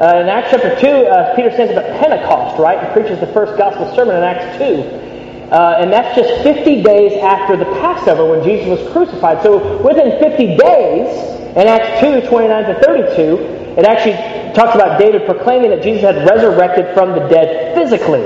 Uh, 0.00 0.20
in 0.20 0.28
Acts 0.28 0.50
chapter 0.50 0.80
2, 0.80 0.86
uh, 0.86 1.36
Peter 1.36 1.50
stands 1.52 1.72
at 1.72 2.00
Pentecost, 2.00 2.58
right? 2.58 2.80
He 2.88 2.92
preaches 2.94 3.20
the 3.20 3.28
first 3.28 3.58
gospel 3.58 3.94
sermon 3.94 4.16
in 4.16 4.24
Acts 4.24 4.56
2. 4.56 5.03
Uh, 5.50 5.76
and 5.78 5.92
that's 5.92 6.16
just 6.16 6.42
50 6.42 6.82
days 6.82 7.12
after 7.22 7.56
the 7.56 7.66
Passover 7.80 8.30
when 8.30 8.44
Jesus 8.44 8.78
was 8.78 8.92
crucified. 8.92 9.42
So 9.42 9.82
within 9.82 10.18
50 10.18 10.56
days, 10.56 11.34
in 11.54 11.68
Acts 11.68 12.00
2, 12.00 12.28
29 12.28 12.64
to 12.64 12.80
32, 12.80 13.78
it 13.78 13.84
actually 13.86 14.14
talks 14.54 14.74
about 14.74 14.98
David 14.98 15.24
proclaiming 15.24 15.70
that 15.70 15.82
Jesus 15.82 16.02
had 16.02 16.28
resurrected 16.28 16.92
from 16.94 17.10
the 17.10 17.28
dead 17.28 17.76
physically. 17.76 18.22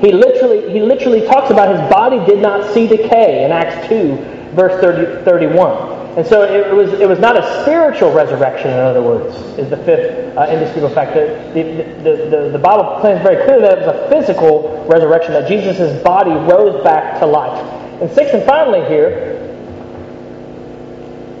He 0.00 0.10
literally, 0.10 0.72
he 0.72 0.80
literally 0.80 1.26
talks 1.26 1.50
about 1.50 1.68
his 1.68 1.90
body 1.90 2.24
did 2.24 2.40
not 2.40 2.72
see 2.72 2.86
decay 2.86 3.44
in 3.44 3.52
Acts 3.52 3.88
2, 3.88 4.16
verse 4.54 4.80
30, 4.80 5.24
31. 5.24 6.01
And 6.16 6.26
so 6.26 6.42
it, 6.42 6.74
was, 6.74 6.92
it 6.92 7.08
was 7.08 7.18
not 7.18 7.38
a 7.38 7.62
spiritual 7.62 8.12
resurrection, 8.12 8.68
in 8.70 8.78
other 8.78 9.00
words, 9.00 9.34
is 9.58 9.70
the 9.70 9.78
fifth 9.78 10.36
uh, 10.36 10.46
indisputable 10.50 10.94
fact. 10.94 11.14
The, 11.14 11.54
the, 11.54 12.28
the, 12.28 12.50
the, 12.50 12.58
Bible 12.58 13.00
claims 13.00 13.22
very 13.22 13.42
clearly 13.44 13.62
that 13.62 13.78
it 13.78 13.86
was 13.86 13.96
a 13.96 14.08
physical 14.10 14.84
resurrection, 14.90 15.32
that 15.32 15.48
Jesus' 15.48 16.02
body 16.02 16.32
rose 16.32 16.84
back 16.84 17.18
to 17.20 17.24
life. 17.24 17.56
And 18.02 18.10
sixth 18.12 18.34
and 18.34 18.44
finally 18.44 18.86
here, 18.88 19.40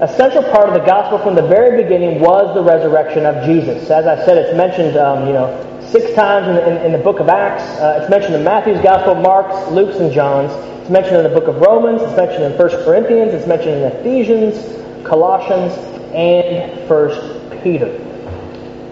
a 0.00 0.08
central 0.08 0.42
part 0.44 0.70
of 0.70 0.74
the 0.74 0.86
gospel 0.86 1.18
from 1.18 1.34
the 1.34 1.46
very 1.46 1.82
beginning 1.82 2.20
was 2.20 2.54
the 2.54 2.62
resurrection 2.62 3.26
of 3.26 3.44
Jesus. 3.44 3.90
As 3.90 4.06
I 4.06 4.24
said, 4.24 4.38
it's 4.38 4.56
mentioned, 4.56 4.96
um, 4.96 5.26
you 5.26 5.34
know, 5.34 5.52
six 5.92 6.14
times 6.14 6.48
in 6.48 6.54
the, 6.54 6.80
in, 6.80 6.86
in 6.86 6.92
the 6.92 7.04
book 7.04 7.20
of 7.20 7.28
Acts. 7.28 7.62
Uh, 7.78 8.00
it's 8.00 8.10
mentioned 8.10 8.34
in 8.36 8.42
Matthew's 8.42 8.80
gospel, 8.80 9.16
Mark's, 9.16 9.70
Luke's, 9.70 9.98
and 9.98 10.10
John's. 10.10 10.50
It's 10.82 10.90
mentioned 10.90 11.18
in 11.18 11.22
the 11.22 11.28
book 11.28 11.46
of 11.46 11.60
Romans, 11.60 12.02
it's 12.02 12.16
mentioned 12.16 12.42
in 12.42 12.58
1 12.58 12.68
Corinthians, 12.84 13.32
it's 13.32 13.46
mentioned 13.46 13.76
in 13.76 13.92
Ephesians, 13.92 15.06
Colossians, 15.06 15.72
and 16.10 16.90
1 16.90 17.62
Peter. 17.62 17.86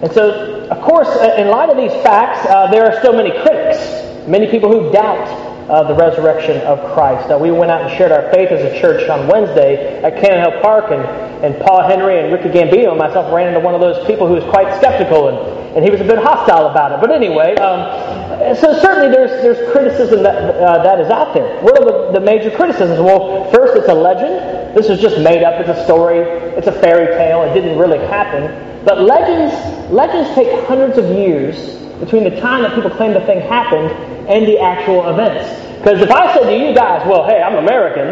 And 0.00 0.12
so, 0.12 0.68
of 0.70 0.80
course, 0.82 1.09
uh, 1.09 1.35
in 1.37 1.49
light 1.49 1.68
of 1.68 1.76
these 1.76 1.90
facts, 2.04 2.47
uh, 2.49 2.70
there 2.70 2.87
are 2.87 2.97
still 3.00 3.12
many 3.12 3.32
critics, 3.42 3.82
many 4.28 4.47
people 4.47 4.70
who 4.70 4.92
doubt 4.92 5.26
uh, 5.68 5.82
the 5.82 5.94
resurrection 5.94 6.61
of 6.62 6.78
Christ. 6.94 7.28
Uh, 7.28 7.37
we 7.37 7.50
went 7.50 7.73
out 7.73 7.82
and 7.82 7.90
shared 7.99 8.12
our 8.12 8.30
faith 8.32 8.52
as 8.52 8.62
a 8.62 8.80
church 8.80 9.11
on 9.11 9.26
Wednesday 9.26 10.00
at 10.04 10.14
Cannon 10.14 10.49
Hill 10.49 10.62
Park, 10.62 10.92
and, 10.92 11.02
and 11.44 11.61
Paul 11.61 11.82
Henry 11.88 12.20
and 12.20 12.32
Ricky 12.32 12.50
Gambino 12.50 12.90
and 12.90 12.99
myself 12.99 13.35
ran 13.35 13.49
into 13.49 13.59
one 13.59 13.75
of 13.75 13.80
those 13.80 14.06
people 14.06 14.28
who 14.28 14.35
was 14.35 14.44
quite 14.44 14.73
skeptical, 14.78 15.26
and, 15.26 15.75
and 15.75 15.85
he 15.85 15.90
was 15.90 16.00
a 16.00 16.04
bit 16.04 16.18
hostile 16.18 16.68
about 16.68 16.92
it. 16.92 17.00
But 17.00 17.11
anyway, 17.11 17.56
um, 17.56 18.10
so 18.56 18.73
certainly 18.80 19.14
there's, 19.14 19.30
there's 19.42 19.73
criticism 19.73 20.23
that, 20.23 20.37
uh, 20.37 20.82
that 20.82 21.00
is 21.00 21.11
out 21.11 21.35
there. 21.35 21.61
What 21.62 21.78
are 21.78 21.85
the, 21.85 22.18
the 22.18 22.25
major 22.25 22.50
criticisms? 22.50 22.99
Well, 22.99 23.50
first, 23.52 23.76
it's 23.76 23.88
a 23.88 23.94
legend. 23.94 24.76
This 24.76 24.88
is 24.88 25.00
just 25.00 25.18
made 25.18 25.42
up. 25.42 25.61
It's 25.61 25.68
a 25.68 25.85
story. 25.85 26.18
It's 26.56 26.66
a 26.66 26.73
fairy 26.73 27.06
tale. 27.16 27.42
It 27.42 27.54
didn't 27.54 27.78
really 27.78 27.99
happen. 27.99 28.49
But 28.85 29.02
legends, 29.02 29.52
legends 29.92 30.35
take 30.35 30.49
hundreds 30.66 30.97
of 30.97 31.04
years 31.06 31.76
between 32.00 32.25
the 32.25 32.40
time 32.40 32.62
that 32.62 32.75
people 32.75 32.90
claim 32.90 33.12
the 33.12 33.20
thing 33.26 33.40
happened 33.40 33.92
and 34.28 34.47
the 34.47 34.59
actual 34.59 35.09
events. 35.11 35.44
Because 35.78 36.00
if 36.00 36.11
I 36.11 36.33
said 36.33 36.44
to 36.44 36.57
you 36.57 36.74
guys, 36.74 37.07
well, 37.07 37.26
hey, 37.26 37.42
I'm 37.42 37.57
American, 37.57 38.09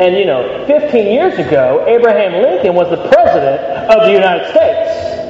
and 0.00 0.16
you 0.16 0.24
know, 0.24 0.64
15 0.66 1.06
years 1.06 1.38
ago, 1.38 1.84
Abraham 1.86 2.42
Lincoln 2.42 2.74
was 2.74 2.88
the 2.90 3.08
president 3.08 3.60
of 3.90 4.06
the 4.06 4.12
United 4.12 4.50
States. 4.50 5.23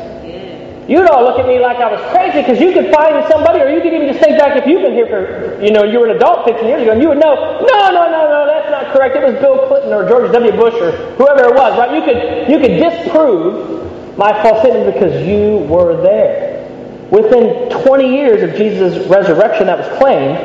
You'd 0.87 1.09
all 1.09 1.25
look 1.25 1.40
at 1.40 1.49
me 1.49 1.61
like 1.61 1.79
I 1.79 1.88
was 1.88 2.01
crazy 2.12 2.44
because 2.44 2.61
you 2.61 2.73
could 2.73 2.92
find 2.92 3.16
somebody, 3.33 3.61
or 3.61 3.73
you 3.73 3.81
could 3.81 3.94
even 3.94 4.07
just 4.07 4.20
think 4.20 4.37
back 4.37 4.53
if 4.57 4.66
you've 4.68 4.83
been 4.83 4.92
here 4.92 5.09
for, 5.09 5.57
you 5.64 5.73
know, 5.73 5.83
you 5.83 5.99
were 5.99 6.12
an 6.12 6.16
adult 6.16 6.44
15 6.44 6.61
years 6.68 6.83
ago, 6.83 6.92
and 6.92 7.01
you 7.01 7.09
would 7.09 7.18
know, 7.18 7.35
no, 7.64 7.81
no, 7.88 8.05
no, 8.05 8.20
no, 8.29 8.44
that's 8.44 8.68
not 8.68 8.92
correct. 8.92 9.16
It 9.16 9.25
was 9.25 9.40
Bill 9.40 9.66
Clinton 9.66 9.92
or 9.94 10.07
George 10.07 10.31
W. 10.31 10.53
Bush 10.53 10.75
or 10.75 10.92
whoever 11.16 11.49
it 11.49 11.55
was, 11.57 11.73
right? 11.81 11.88
You 11.97 12.05
could, 12.05 12.20
you 12.53 12.59
could 12.61 12.77
disprove 12.77 14.18
my 14.18 14.37
statement 14.61 14.92
because 14.92 15.27
you 15.27 15.64
were 15.73 15.97
there. 16.03 16.68
Within 17.11 17.70
20 17.70 18.05
years 18.05 18.42
of 18.42 18.55
Jesus' 18.57 19.09
resurrection 19.09 19.66
that 19.68 19.79
was 19.79 19.88
claimed, 19.97 20.37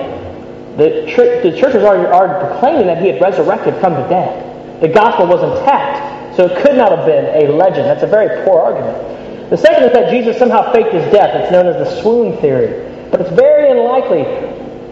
the, 0.80 1.04
church, 1.12 1.44
the 1.44 1.52
churches 1.52 1.84
are, 1.84 2.08
are 2.14 2.40
proclaiming 2.40 2.88
that 2.88 3.02
he 3.02 3.10
had 3.10 3.22
resurrected 3.22 3.76
from 3.82 3.94
the 3.94 4.08
dead. 4.08 4.82
The 4.82 4.88
gospel 4.88 5.28
was 5.28 5.44
intact, 5.44 6.38
so 6.38 6.46
it 6.46 6.64
could 6.64 6.78
not 6.78 6.96
have 6.96 7.06
been 7.06 7.26
a 7.36 7.52
legend. 7.52 7.84
That's 7.84 8.04
a 8.04 8.08
very 8.08 8.46
poor 8.46 8.62
argument. 8.62 9.20
The 9.50 9.58
second 9.58 9.84
is 9.86 9.94
that 9.94 10.12
Jesus 10.12 10.38
somehow 10.38 10.72
faked 10.72 10.94
his 10.94 11.04
death. 11.12 11.34
It's 11.36 11.52
known 11.52 11.66
as 11.66 11.76
the 11.76 12.02
swoon 12.02 12.38
theory. 12.38 12.86
But 13.10 13.22
it's 13.22 13.32
very 13.32 13.72
unlikely. 13.72 14.22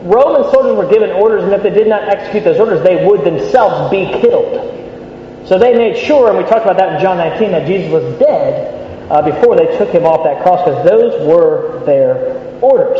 Roman 0.09 0.49
soldiers 0.51 0.75
were 0.75 0.89
given 0.89 1.11
orders, 1.11 1.43
and 1.43 1.53
if 1.53 1.61
they 1.61 1.69
did 1.69 1.87
not 1.87 2.09
execute 2.09 2.43
those 2.43 2.59
orders, 2.59 2.81
they 2.83 3.05
would 3.05 3.23
themselves 3.23 3.91
be 3.91 4.05
killed. 4.21 5.47
So 5.47 5.59
they 5.59 5.77
made 5.77 5.97
sure, 5.97 6.29
and 6.29 6.37
we 6.37 6.43
talked 6.43 6.65
about 6.65 6.77
that 6.77 6.95
in 6.95 7.01
John 7.01 7.17
19, 7.17 7.51
that 7.51 7.67
Jesus 7.67 7.91
was 7.91 8.03
dead 8.19 9.11
uh, 9.11 9.21
before 9.21 9.55
they 9.55 9.77
took 9.77 9.89
him 9.89 10.05
off 10.05 10.23
that 10.23 10.41
cross, 10.43 10.65
because 10.65 10.83
those 10.89 11.27
were 11.27 11.85
their 11.85 12.35
orders. 12.61 12.99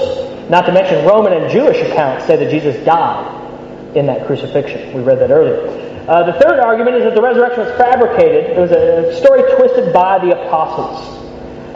Not 0.49 0.65
to 0.67 0.71
mention, 0.71 1.05
Roman 1.05 1.33
and 1.33 1.51
Jewish 1.51 1.77
accounts 1.89 2.25
say 2.25 2.35
that 2.37 2.51
Jesus 2.51 2.77
died 2.85 3.97
in 3.97 4.05
that 4.05 4.27
crucifixion. 4.27 4.93
We 4.93 5.01
read 5.01 5.19
that 5.19 5.31
earlier. 5.31 5.67
Uh, 6.07 6.23
the 6.23 6.39
third 6.39 6.59
argument 6.59 6.97
is 6.97 7.03
that 7.03 7.15
the 7.15 7.21
resurrection 7.21 7.65
was 7.65 7.77
fabricated. 7.77 8.51
It 8.51 8.59
was 8.59 8.71
a 8.71 9.17
story 9.17 9.43
twisted 9.57 9.91
by 9.91 10.19
the 10.19 10.39
apostles. 10.39 11.26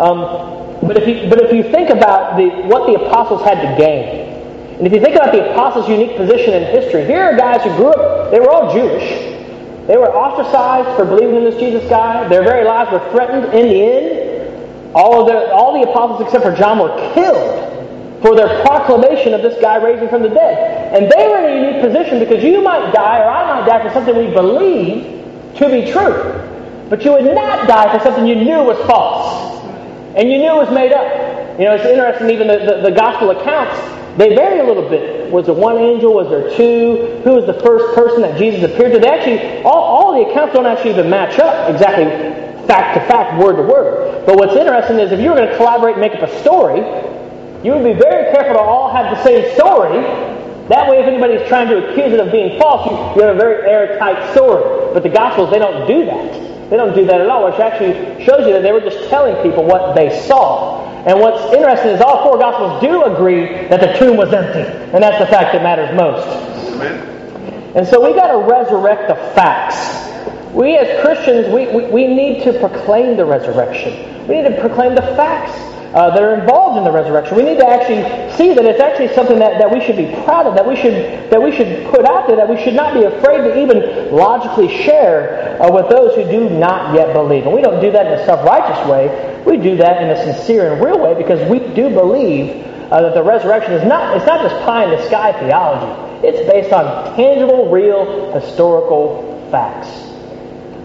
Um, 0.01 0.81
but 0.81 0.97
if 0.97 1.07
you 1.07 1.29
but 1.29 1.39
if 1.39 1.53
you 1.53 1.61
think 1.71 1.91
about 1.91 2.35
the 2.35 2.49
what 2.65 2.87
the 2.87 2.97
apostles 3.05 3.43
had 3.43 3.61
to 3.61 3.77
gain, 3.77 4.33
and 4.79 4.87
if 4.87 4.93
you 4.93 4.99
think 4.99 5.15
about 5.15 5.31
the 5.31 5.51
apostles' 5.51 5.87
unique 5.87 6.17
position 6.17 6.55
in 6.55 6.63
history, 6.73 7.05
here 7.05 7.21
are 7.21 7.37
guys 7.37 7.61
who 7.61 7.69
grew 7.77 7.93
up. 7.93 8.31
They 8.31 8.39
were 8.39 8.49
all 8.49 8.73
Jewish. 8.73 9.05
They 9.85 9.97
were 9.97 10.09
ostracized 10.09 10.97
for 10.97 11.05
believing 11.05 11.35
in 11.35 11.43
this 11.43 11.59
Jesus 11.59 11.87
guy. 11.87 12.27
Their 12.29 12.43
very 12.43 12.65
lives 12.65 12.91
were 12.91 13.11
threatened. 13.11 13.53
In 13.53 13.69
the 13.69 13.81
end, 13.83 14.95
all 14.95 15.21
of 15.21 15.27
the 15.27 15.53
all 15.53 15.79
the 15.79 15.87
apostles 15.87 16.21
except 16.21 16.43
for 16.43 16.55
John 16.55 16.79
were 16.79 16.97
killed 17.13 17.69
for 18.23 18.35
their 18.35 18.65
proclamation 18.65 19.35
of 19.35 19.43
this 19.43 19.59
guy 19.61 19.75
raising 19.77 20.09
from 20.09 20.23
the 20.23 20.29
dead. 20.29 20.97
And 20.97 21.11
they 21.11 21.27
were 21.27 21.45
in 21.45 21.45
a 21.45 21.67
unique 21.67 21.81
position 21.85 22.17
because 22.17 22.43
you 22.43 22.63
might 22.63 22.91
die 22.91 23.19
or 23.19 23.29
I 23.29 23.59
might 23.59 23.67
die 23.67 23.85
for 23.85 23.93
something 23.93 24.17
we 24.17 24.33
believe 24.33 25.21
to 25.57 25.69
be 25.69 25.91
true. 25.91 26.41
But 26.89 27.05
you 27.05 27.11
would 27.13 27.25
not 27.35 27.67
die 27.67 27.95
for 27.95 28.03
something 28.03 28.25
you 28.25 28.35
knew 28.35 28.63
was 28.63 28.77
false. 28.87 29.60
And 30.15 30.29
you 30.29 30.37
knew 30.39 30.51
it 30.51 30.67
was 30.67 30.71
made 30.71 30.91
up. 30.91 31.59
You 31.59 31.65
know, 31.65 31.75
it's 31.75 31.85
interesting, 31.85 32.29
even 32.29 32.47
the, 32.47 32.59
the, 32.59 32.89
the 32.89 32.95
gospel 32.95 33.31
accounts, 33.31 33.79
they 34.17 34.35
vary 34.35 34.59
a 34.59 34.63
little 34.63 34.89
bit. 34.89 35.31
Was 35.31 35.45
there 35.45 35.55
one 35.55 35.77
angel? 35.77 36.13
Was 36.13 36.27
there 36.27 36.51
two? 36.57 37.21
Who 37.23 37.35
was 37.35 37.45
the 37.45 37.59
first 37.63 37.95
person 37.95 38.21
that 38.21 38.37
Jesus 38.37 38.69
appeared 38.69 38.91
to? 38.93 38.99
They 38.99 39.07
actually, 39.07 39.63
all, 39.63 39.79
all 39.79 40.11
the 40.13 40.29
accounts 40.29 40.53
don't 40.53 40.65
actually 40.65 40.91
even 40.91 41.09
match 41.09 41.39
up 41.39 41.69
exactly 41.71 42.03
fact 42.67 42.99
to 42.99 43.01
fact, 43.07 43.39
word 43.39 43.55
to 43.55 43.63
word. 43.63 44.25
But 44.25 44.35
what's 44.35 44.55
interesting 44.55 44.99
is 44.99 45.11
if 45.11 45.19
you 45.19 45.29
were 45.29 45.35
going 45.35 45.49
to 45.49 45.57
collaborate 45.57 45.95
and 45.95 46.01
make 46.01 46.13
up 46.13 46.27
a 46.27 46.39
story, 46.39 46.79
you 47.63 47.71
would 47.71 47.83
be 47.83 47.93
very 47.93 48.31
careful 48.33 48.55
to 48.55 48.59
all 48.59 48.91
have 48.91 49.15
the 49.15 49.23
same 49.23 49.43
story. 49.55 50.01
That 50.67 50.89
way, 50.89 50.99
if 50.99 51.07
anybody's 51.07 51.47
trying 51.47 51.67
to 51.67 51.91
accuse 51.91 52.13
it 52.13 52.19
of 52.19 52.31
being 52.31 52.59
false, 52.59 52.87
you, 52.87 52.95
you 53.15 53.27
have 53.27 53.35
a 53.35 53.39
very 53.39 53.69
airtight 53.69 54.31
story. 54.31 54.93
But 54.93 55.03
the 55.03 55.09
Gospels, 55.09 55.51
they 55.51 55.59
don't 55.59 55.87
do 55.87 56.05
that. 56.05 56.51
They 56.71 56.77
don't 56.77 56.95
do 56.95 57.05
that 57.05 57.19
at 57.19 57.27
all, 57.27 57.51
which 57.51 57.59
actually 57.59 58.23
shows 58.23 58.47
you 58.47 58.53
that 58.53 58.63
they 58.63 58.71
were 58.71 58.79
just 58.79 59.09
telling 59.09 59.35
people 59.43 59.65
what 59.65 59.93
they 59.93 60.25
saw. 60.25 60.87
And 61.05 61.19
what's 61.19 61.53
interesting 61.53 61.91
is 61.91 61.99
all 61.99 62.23
four 62.23 62.39
Gospels 62.39 62.79
do 62.79 63.03
agree 63.03 63.67
that 63.67 63.81
the 63.81 63.91
tomb 63.99 64.15
was 64.15 64.31
empty. 64.31 64.61
And 64.93 65.03
that's 65.03 65.19
the 65.19 65.27
fact 65.27 65.51
that 65.51 65.61
matters 65.63 65.93
most. 65.97 66.25
Amen. 66.75 67.75
And 67.75 67.85
so 67.85 68.01
we 68.01 68.15
got 68.15 68.31
to 68.31 68.37
resurrect 68.37 69.09
the 69.09 69.15
facts. 69.35 69.75
We 70.53 70.77
as 70.77 71.01
Christians, 71.01 71.53
we, 71.53 71.67
we, 71.67 71.91
we 71.91 72.07
need 72.07 72.43
to 72.45 72.57
proclaim 72.57 73.17
the 73.17 73.25
resurrection. 73.25 74.27
We 74.29 74.41
need 74.41 74.55
to 74.55 74.61
proclaim 74.61 74.95
the 74.95 75.01
facts 75.01 75.51
uh, 75.93 76.09
that 76.11 76.23
are 76.23 76.35
involved 76.39 76.77
in 76.77 76.83
the 76.85 76.91
resurrection. 76.91 77.35
We 77.35 77.43
need 77.43 77.59
to 77.59 77.67
actually 77.67 78.03
see 78.37 78.53
that 78.53 78.63
it's 78.63 78.79
actually 78.79 79.13
something 79.13 79.39
that, 79.39 79.59
that 79.59 79.71
we 79.71 79.83
should 79.83 79.97
be 79.97 80.07
proud 80.23 80.47
of, 80.47 80.55
that 80.55 80.65
we 80.65 80.75
should 80.75 81.29
that 81.29 81.41
we 81.41 81.51
should 81.51 81.87
put 81.91 82.05
out 82.05 82.27
there, 82.27 82.37
that 82.37 82.47
we 82.47 82.61
should 82.63 82.75
not 82.75 82.93
be 82.93 83.03
afraid 83.03 83.43
to 83.43 83.59
even 83.59 84.11
logically 84.11 84.69
share 84.83 85.61
uh, 85.61 85.69
with 85.71 85.89
those 85.89 86.15
who 86.15 86.23
do 86.31 86.49
not 86.49 86.95
yet 86.95 87.13
believe. 87.13 87.43
And 87.43 87.53
we 87.53 87.61
don't 87.61 87.81
do 87.81 87.91
that 87.91 88.07
in 88.07 88.13
a 88.13 88.25
self-righteous 88.25 88.87
way. 88.87 89.43
We 89.45 89.57
do 89.57 89.75
that 89.77 90.01
in 90.01 90.09
a 90.09 90.23
sincere 90.23 90.73
and 90.73 90.83
real 90.83 90.99
way 90.99 91.13
because 91.13 91.43
we 91.49 91.59
do 91.75 91.89
believe 91.89 92.65
uh, 92.91 93.01
that 93.01 93.13
the 93.13 93.23
resurrection 93.23 93.73
is 93.73 93.85
not 93.85 94.15
it's 94.15 94.25
not 94.25 94.41
just 94.41 94.55
pie 94.63 94.85
in 94.85 94.91
the 94.91 95.05
sky 95.07 95.33
theology. 95.39 95.91
It's 96.25 96.39
based 96.49 96.71
on 96.71 97.15
tangible, 97.17 97.69
real, 97.69 98.31
historical 98.31 99.27
facts. 99.51 99.89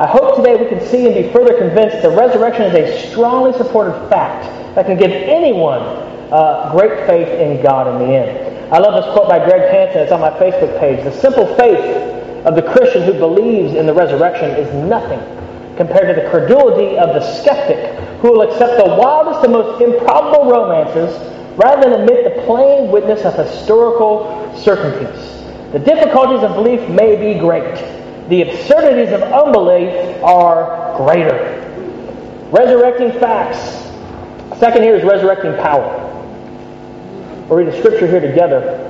I 0.01 0.07
hope 0.07 0.37
today 0.37 0.57
we 0.57 0.69
can 0.69 0.85
see 0.89 1.07
and 1.07 1.15
be 1.15 1.33
further 1.33 1.57
convinced 1.57 1.97
that 1.97 2.03
the 2.03 2.17
resurrection 2.17 2.63
is 2.63 2.75
a 2.75 3.11
strongly 3.11 3.53
supported 3.53 4.09
fact 4.11 4.46
that 4.77 4.85
can 4.85 4.99
give 4.99 5.11
anyone 5.11 5.81
uh, 6.31 6.71
great 6.71 7.07
faith 7.07 7.29
in 7.41 7.63
God 7.63 7.89
in 7.89 8.07
the 8.07 8.15
end. 8.15 8.73
I 8.73 8.79
love 8.79 9.03
this 9.03 9.11
quote 9.15 9.27
by 9.27 9.39
Greg 9.39 9.73
Hansen. 9.73 10.03
It's 10.03 10.13
on 10.13 10.21
my 10.21 10.31
Facebook 10.31 10.79
page. 10.79 11.03
The 11.03 11.13
simple 11.13 11.47
faith 11.57 12.45
of 12.45 12.55
the 12.55 12.63
Christian 12.63 13.03
who 13.03 13.15
believes 13.15 13.75
in 13.75 13.87
the 13.87 13.95
resurrection 13.95 14.51
is 14.51 14.73
nothing 14.85 15.19
compared 15.77 16.15
to 16.15 16.21
the 16.21 16.29
credulity 16.29 16.99
of 16.99 17.15
the 17.15 17.21
skeptic 17.41 17.99
who 18.21 18.33
will 18.33 18.43
accept 18.43 18.77
the 18.77 18.95
wildest 18.97 19.45
and 19.45 19.53
most 19.53 19.81
improbable 19.81 20.51
romances 20.51 21.11
rather 21.57 21.89
than 21.89 22.01
admit 22.03 22.25
the 22.25 22.43
plain 22.43 22.91
witness 22.91 23.25
of 23.25 23.35
historical 23.35 24.53
certainties. 24.59 25.43
The 25.73 25.79
difficulties 25.79 26.43
of 26.43 26.55
belief 26.55 26.87
may 26.91 27.17
be 27.17 27.39
great. 27.39 27.75
The 28.29 28.43
absurdities 28.43 29.13
of 29.13 29.23
unbelief 29.23 30.23
are 30.23 30.97
greater. 30.99 31.63
Resurrecting 32.51 33.13
facts. 33.21 33.86
Second 34.55 34.83
here 34.83 34.95
is 34.95 35.05
resurrecting 35.05 35.55
power. 35.57 36.03
We'll 37.49 37.59
read 37.59 37.69
the 37.69 37.79
scripture 37.79 38.07
here 38.07 38.21
together. 38.21 38.83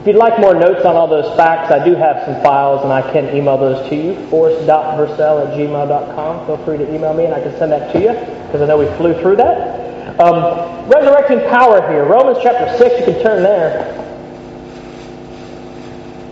If 0.00 0.06
you'd 0.06 0.16
like 0.16 0.40
more 0.40 0.54
notes 0.54 0.84
on 0.84 0.96
all 0.96 1.06
those 1.06 1.36
facts, 1.36 1.70
I 1.70 1.84
do 1.84 1.94
have 1.94 2.24
some 2.24 2.42
files 2.42 2.82
and 2.82 2.92
I 2.92 3.02
can 3.12 3.36
email 3.36 3.58
those 3.58 3.88
to 3.88 3.94
you. 3.94 4.14
Forrest.versell 4.30 5.46
at 5.46 5.54
gmail.com. 5.56 6.46
Feel 6.46 6.64
free 6.64 6.78
to 6.78 6.94
email 6.94 7.14
me 7.14 7.26
and 7.26 7.34
I 7.34 7.40
can 7.40 7.56
send 7.58 7.70
that 7.72 7.92
to 7.92 8.00
you 8.00 8.12
because 8.46 8.62
I 8.62 8.66
know 8.66 8.78
we 8.78 8.86
flew 8.96 9.14
through 9.20 9.36
that. 9.36 10.18
Um, 10.18 10.88
resurrecting 10.88 11.40
power 11.50 11.88
here. 11.88 12.04
Romans 12.04 12.38
chapter 12.42 12.76
6, 12.78 12.98
you 13.00 13.12
can 13.12 13.22
turn 13.22 13.42
there. 13.42 13.94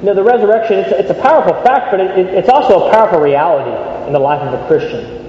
You 0.00 0.06
know, 0.06 0.14
the 0.14 0.24
resurrection, 0.24 0.78
it's, 0.78 0.90
it's 0.90 1.11
a 1.11 1.22
powerful 1.22 1.54
fact, 1.62 1.90
but 1.90 2.00
it, 2.00 2.18
it, 2.18 2.26
it's 2.35 2.48
also 2.48 2.88
a 2.88 2.90
powerful 2.90 3.20
reality 3.20 3.70
in 4.06 4.12
the 4.12 4.18
life 4.18 4.40
of 4.40 4.59
a 4.59 4.66
Christian. 4.66 5.19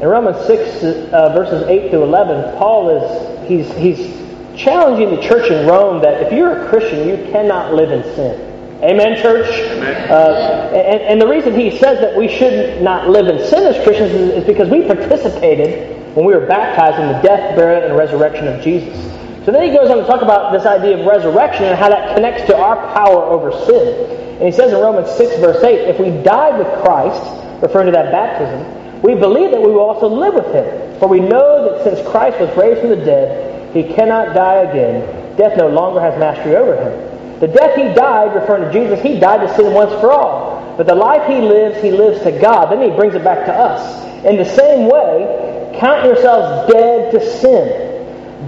In 0.00 0.08
Romans 0.08 0.46
6, 0.46 1.12
uh, 1.12 1.34
verses 1.34 1.68
8 1.68 1.90
through 1.90 2.04
11, 2.04 2.56
Paul 2.56 2.88
is, 2.88 3.48
he's, 3.48 3.70
he's 3.76 4.20
challenging 4.58 5.14
the 5.14 5.20
church 5.20 5.50
in 5.50 5.66
Rome 5.66 6.00
that 6.00 6.22
if 6.22 6.32
you're 6.32 6.64
a 6.64 6.68
Christian, 6.70 7.06
you 7.06 7.30
cannot 7.30 7.74
live 7.74 7.92
in 7.92 8.02
sin. 8.14 8.50
Amen, 8.82 9.20
church? 9.20 9.46
Amen. 9.46 10.10
Uh, 10.10 10.72
and, 10.74 11.02
and, 11.02 11.20
the 11.20 11.28
reason 11.28 11.54
he 11.54 11.76
says 11.76 12.00
that 12.00 12.16
we 12.16 12.28
should 12.28 12.80
not 12.80 13.10
live 13.10 13.26
in 13.26 13.46
sin 13.46 13.62
as 13.64 13.76
Christians 13.84 14.12
is, 14.12 14.30
is 14.40 14.44
because 14.44 14.70
we 14.70 14.86
participated 14.86 16.16
when 16.16 16.24
we 16.24 16.32
were 16.32 16.46
baptized 16.46 16.98
in 16.98 17.08
the 17.08 17.20
death, 17.20 17.54
burial, 17.54 17.90
and 17.90 17.98
resurrection 17.98 18.48
of 18.48 18.64
Jesus. 18.64 18.96
So 19.44 19.52
then 19.52 19.68
he 19.68 19.76
goes 19.76 19.90
on 19.90 19.98
to 19.98 20.06
talk 20.06 20.22
about 20.22 20.50
this 20.52 20.64
idea 20.64 20.98
of 20.98 21.04
resurrection 21.04 21.66
and 21.66 21.78
how 21.78 21.90
that 21.90 22.14
connects 22.14 22.46
to 22.46 22.56
our 22.56 22.76
power 22.94 23.22
over 23.24 23.52
sin. 23.66 24.36
And 24.36 24.44
he 24.48 24.52
says 24.52 24.72
in 24.72 24.80
Romans 24.80 25.14
6, 25.14 25.40
verse 25.40 25.62
8, 25.62 25.88
if 25.88 26.00
we 26.00 26.08
died 26.22 26.58
with 26.58 26.68
Christ, 26.82 27.20
referring 27.60 27.84
to 27.84 27.92
that 27.92 28.10
baptism, 28.10 28.79
we 29.02 29.14
believe 29.14 29.50
that 29.50 29.60
we 29.60 29.72
will 29.72 29.80
also 29.80 30.08
live 30.08 30.34
with 30.34 30.52
him. 30.52 30.98
For 30.98 31.08
we 31.08 31.20
know 31.20 31.70
that 31.70 31.84
since 31.84 32.06
Christ 32.08 32.38
was 32.40 32.54
raised 32.56 32.80
from 32.80 32.90
the 32.90 32.96
dead, 32.96 33.74
he 33.74 33.84
cannot 33.94 34.34
die 34.34 34.62
again. 34.64 35.36
Death 35.36 35.56
no 35.56 35.68
longer 35.68 36.00
has 36.00 36.18
mastery 36.18 36.56
over 36.56 36.76
him. 36.76 37.40
The 37.40 37.48
death 37.48 37.74
he 37.76 37.84
died, 37.94 38.34
referring 38.34 38.64
to 38.64 38.72
Jesus, 38.72 39.00
he 39.00 39.18
died 39.18 39.46
to 39.46 39.54
sin 39.56 39.72
once 39.72 39.92
for 40.00 40.12
all. 40.12 40.74
But 40.76 40.86
the 40.86 40.94
life 40.94 41.26
he 41.26 41.40
lives, 41.40 41.82
he 41.82 41.90
lives 41.90 42.22
to 42.24 42.32
God. 42.32 42.70
Then 42.70 42.82
he 42.82 42.94
brings 42.94 43.14
it 43.14 43.24
back 43.24 43.46
to 43.46 43.52
us. 43.52 44.04
In 44.24 44.36
the 44.36 44.44
same 44.44 44.88
way, 44.90 45.76
count 45.78 46.04
yourselves 46.04 46.70
dead 46.70 47.12
to 47.12 47.20
sin 47.38 47.90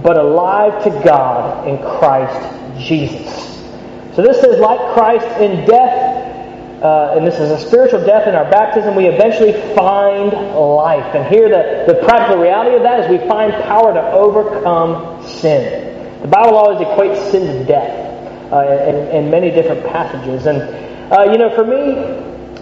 but 0.03 0.17
alive 0.17 0.83
to 0.83 0.89
God 1.03 1.67
in 1.67 1.77
Christ 1.77 2.77
Jesus. 2.77 3.53
So 4.15 4.21
this 4.21 4.41
says, 4.41 4.59
like 4.59 4.79
Christ 4.93 5.25
in 5.39 5.65
death, 5.65 6.12
uh, 6.83 7.15
and 7.15 7.25
this 7.25 7.39
is 7.39 7.49
a 7.49 7.57
spiritual 7.57 8.05
death 8.05 8.27
in 8.27 8.35
our 8.35 8.43
baptism, 8.51 8.93
we 8.93 9.07
eventually 9.07 9.53
find 9.73 10.33
life. 10.33 11.15
And 11.15 11.33
here, 11.33 11.47
the, 11.47 11.93
the 11.93 11.99
practical 12.03 12.41
reality 12.41 12.75
of 12.75 12.83
that 12.83 12.99
is 12.99 13.21
we 13.21 13.25
find 13.25 13.53
power 13.63 13.93
to 13.93 14.11
overcome 14.11 15.25
sin. 15.25 16.21
The 16.21 16.27
Bible 16.27 16.57
always 16.57 16.85
equates 16.85 17.31
sin 17.31 17.59
to 17.59 17.63
death 17.63 18.51
uh, 18.51 18.85
in, 18.89 19.25
in, 19.25 19.31
many 19.31 19.49
different 19.49 19.85
passages. 19.85 20.45
And, 20.45 20.59
uh, 21.11 21.31
you 21.31 21.37
know, 21.37 21.55
for 21.55 21.63
me, 21.63 21.95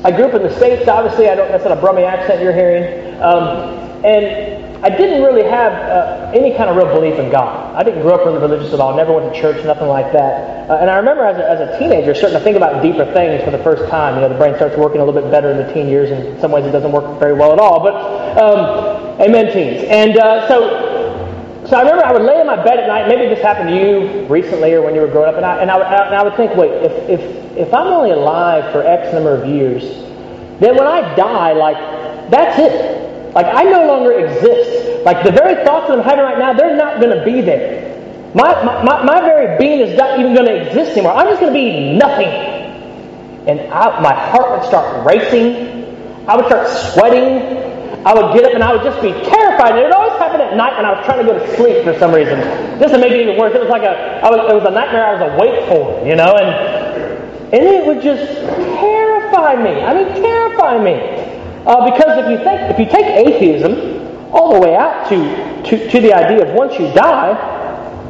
I 0.03 0.11
grew 0.11 0.25
up 0.25 0.35
in 0.35 0.43
the 0.43 0.55
States. 0.55 0.87
Obviously, 0.87 1.27
I 1.27 1.33
don't, 1.33 1.51
that's 1.51 1.63
not 1.63 1.75
a 1.75 1.81
Brummy 1.81 2.03
accent 2.03 2.43
you're 2.43 2.53
hearing. 2.53 3.19
Um, 3.21 4.05
and 4.05 4.70
I 4.83 4.89
didn't 4.89 5.21
really 5.21 5.43
have 5.43 5.73
uh, 5.73 6.31
any 6.33 6.57
kind 6.57 6.67
of 6.67 6.75
real 6.75 6.87
belief 6.87 7.19
in 7.19 7.29
God. 7.29 7.75
I 7.75 7.83
didn't 7.83 8.01
grow 8.01 8.15
up 8.15 8.25
really 8.25 8.39
religious 8.39 8.73
at 8.73 8.79
all, 8.79 8.95
never 8.95 9.13
went 9.13 9.31
to 9.31 9.39
church, 9.39 9.63
nothing 9.63 9.87
like 9.87 10.11
that. 10.11 10.69
Uh, 10.71 10.77
and 10.81 10.89
I 10.89 10.97
remember 10.97 11.23
as 11.23 11.37
a, 11.37 11.47
as 11.47 11.59
a 11.59 11.77
teenager 11.77 12.15
starting 12.15 12.39
to 12.39 12.43
think 12.43 12.57
about 12.57 12.81
deeper 12.81 13.05
things 13.13 13.43
for 13.43 13.51
the 13.51 13.61
first 13.61 13.87
time. 13.91 14.15
You 14.15 14.21
know, 14.21 14.29
the 14.29 14.39
brain 14.39 14.55
starts 14.55 14.75
working 14.75 14.99
a 14.99 15.05
little 15.05 15.21
bit 15.21 15.29
better 15.29 15.51
in 15.51 15.57
the 15.57 15.71
teen 15.71 15.87
years, 15.87 16.09
and 16.09 16.25
in 16.25 16.39
some 16.41 16.51
ways 16.51 16.65
it 16.65 16.71
doesn't 16.71 16.91
work 16.91 17.19
very 17.19 17.33
well 17.33 17.53
at 17.53 17.59
all. 17.59 17.79
But, 17.79 17.93
um, 18.41 19.21
amen, 19.21 19.53
teens. 19.53 19.85
And 19.85 20.17
uh, 20.17 20.47
so, 20.47 21.67
so 21.67 21.77
I 21.77 21.81
remember 21.81 22.03
I 22.03 22.11
would 22.11 22.23
lay 22.23 22.41
in 22.41 22.47
my 22.47 22.57
bed 22.63 22.79
at 22.79 22.87
night, 22.87 23.07
maybe 23.07 23.29
this 23.29 23.43
happened 23.43 23.69
to 23.69 23.75
you 23.75 24.25
recently 24.25 24.73
or 24.73 24.81
when 24.81 24.95
you 24.95 25.01
were 25.01 25.13
growing 25.13 25.29
up, 25.29 25.35
and 25.35 25.45
I, 25.45 25.61
and 25.61 25.69
I, 25.69 25.77
and 25.77 26.15
I 26.15 26.23
would 26.23 26.35
think, 26.35 26.55
wait, 26.55 26.71
if, 26.71 27.21
if, 27.21 27.21
if 27.55 27.73
I'm 27.73 27.85
only 27.85 28.11
alive 28.11 28.71
for 28.71 28.81
X 28.81 29.13
number 29.13 29.35
of 29.35 29.47
years, 29.47 29.83
then 30.59 30.75
when 30.75 30.87
I 30.87 31.13
die, 31.13 31.53
like, 31.53 31.77
that's 32.31 32.57
it. 32.57 33.00
Like, 33.33 33.47
I 33.47 33.63
no 33.63 33.87
longer 33.87 34.11
exist. 34.11 35.03
Like, 35.05 35.23
the 35.23 35.31
very 35.31 35.63
thoughts 35.65 35.87
that 35.87 35.97
I'm 35.97 36.03
having 36.03 36.23
right 36.23 36.37
now, 36.37 36.53
they're 36.53 36.77
not 36.77 36.99
going 37.01 37.17
to 37.17 37.23
be 37.23 37.41
there. 37.41 37.91
My, 38.33 38.63
my, 38.63 39.03
my 39.03 39.19
very 39.21 39.57
being 39.57 39.79
is 39.81 39.97
not 39.97 40.19
even 40.19 40.33
going 40.33 40.47
to 40.47 40.55
exist 40.67 40.91
anymore. 40.91 41.13
I'm 41.13 41.27
just 41.27 41.41
going 41.41 41.53
to 41.53 41.59
be 41.59 41.97
nothing. 41.97 42.29
And 43.47 43.59
I, 43.73 43.99
my 43.99 44.13
heart 44.13 44.59
would 44.59 44.67
start 44.67 45.05
racing. 45.05 45.83
I 46.27 46.37
would 46.37 46.45
start 46.45 46.67
sweating. 46.93 47.59
I 48.05 48.13
would 48.13 48.33
get 48.33 48.45
up 48.45 48.53
and 48.53 48.63
I 48.63 48.73
would 48.73 48.83
just 48.83 49.01
be 49.01 49.11
terrified. 49.11 49.75
And 49.75 49.85
it 49.85 49.91
always 49.91 50.17
happened 50.17 50.41
at 50.41 50.55
night 50.55 50.75
when 50.77 50.85
I 50.85 50.93
was 50.95 51.05
trying 51.05 51.19
to 51.19 51.25
go 51.25 51.37
to 51.37 51.55
sleep 51.55 51.83
for 51.83 51.97
some 51.99 52.13
reason. 52.13 52.39
This 52.79 52.91
would 52.91 53.01
make 53.01 53.11
it 53.11 53.21
even 53.21 53.37
worse. 53.37 53.53
It 53.53 53.61
was 53.61 53.69
like 53.69 53.83
a, 53.83 54.21
was, 54.23 54.39
it 54.49 54.55
was 54.55 54.65
a 54.65 54.71
nightmare 54.71 55.05
I 55.05 55.13
was 55.19 55.33
awake 55.35 55.67
for, 55.67 55.99
you 56.07 56.15
know, 56.15 56.33
and, 56.35 56.49
and 57.53 57.63
it 57.63 57.85
would 57.85 58.01
just 58.01 58.25
terrify 58.79 59.55
me. 59.61 59.81
I 59.83 59.93
mean, 59.93 60.07
terrify 60.21 60.81
me. 60.81 61.20
Uh, 61.65 61.91
because 61.91 62.17
if 62.17 62.31
you 62.31 62.37
think, 62.43 62.71
if 62.71 62.79
you 62.79 62.85
take 62.85 63.05
atheism 63.05 64.33
all 64.33 64.53
the 64.53 64.59
way 64.59 64.75
out 64.75 65.07
to, 65.09 65.63
to, 65.63 65.89
to 65.89 65.99
the 66.01 66.13
idea 66.13 66.47
of 66.47 66.55
once 66.55 66.73
you 66.79 66.91
die, 66.93 67.33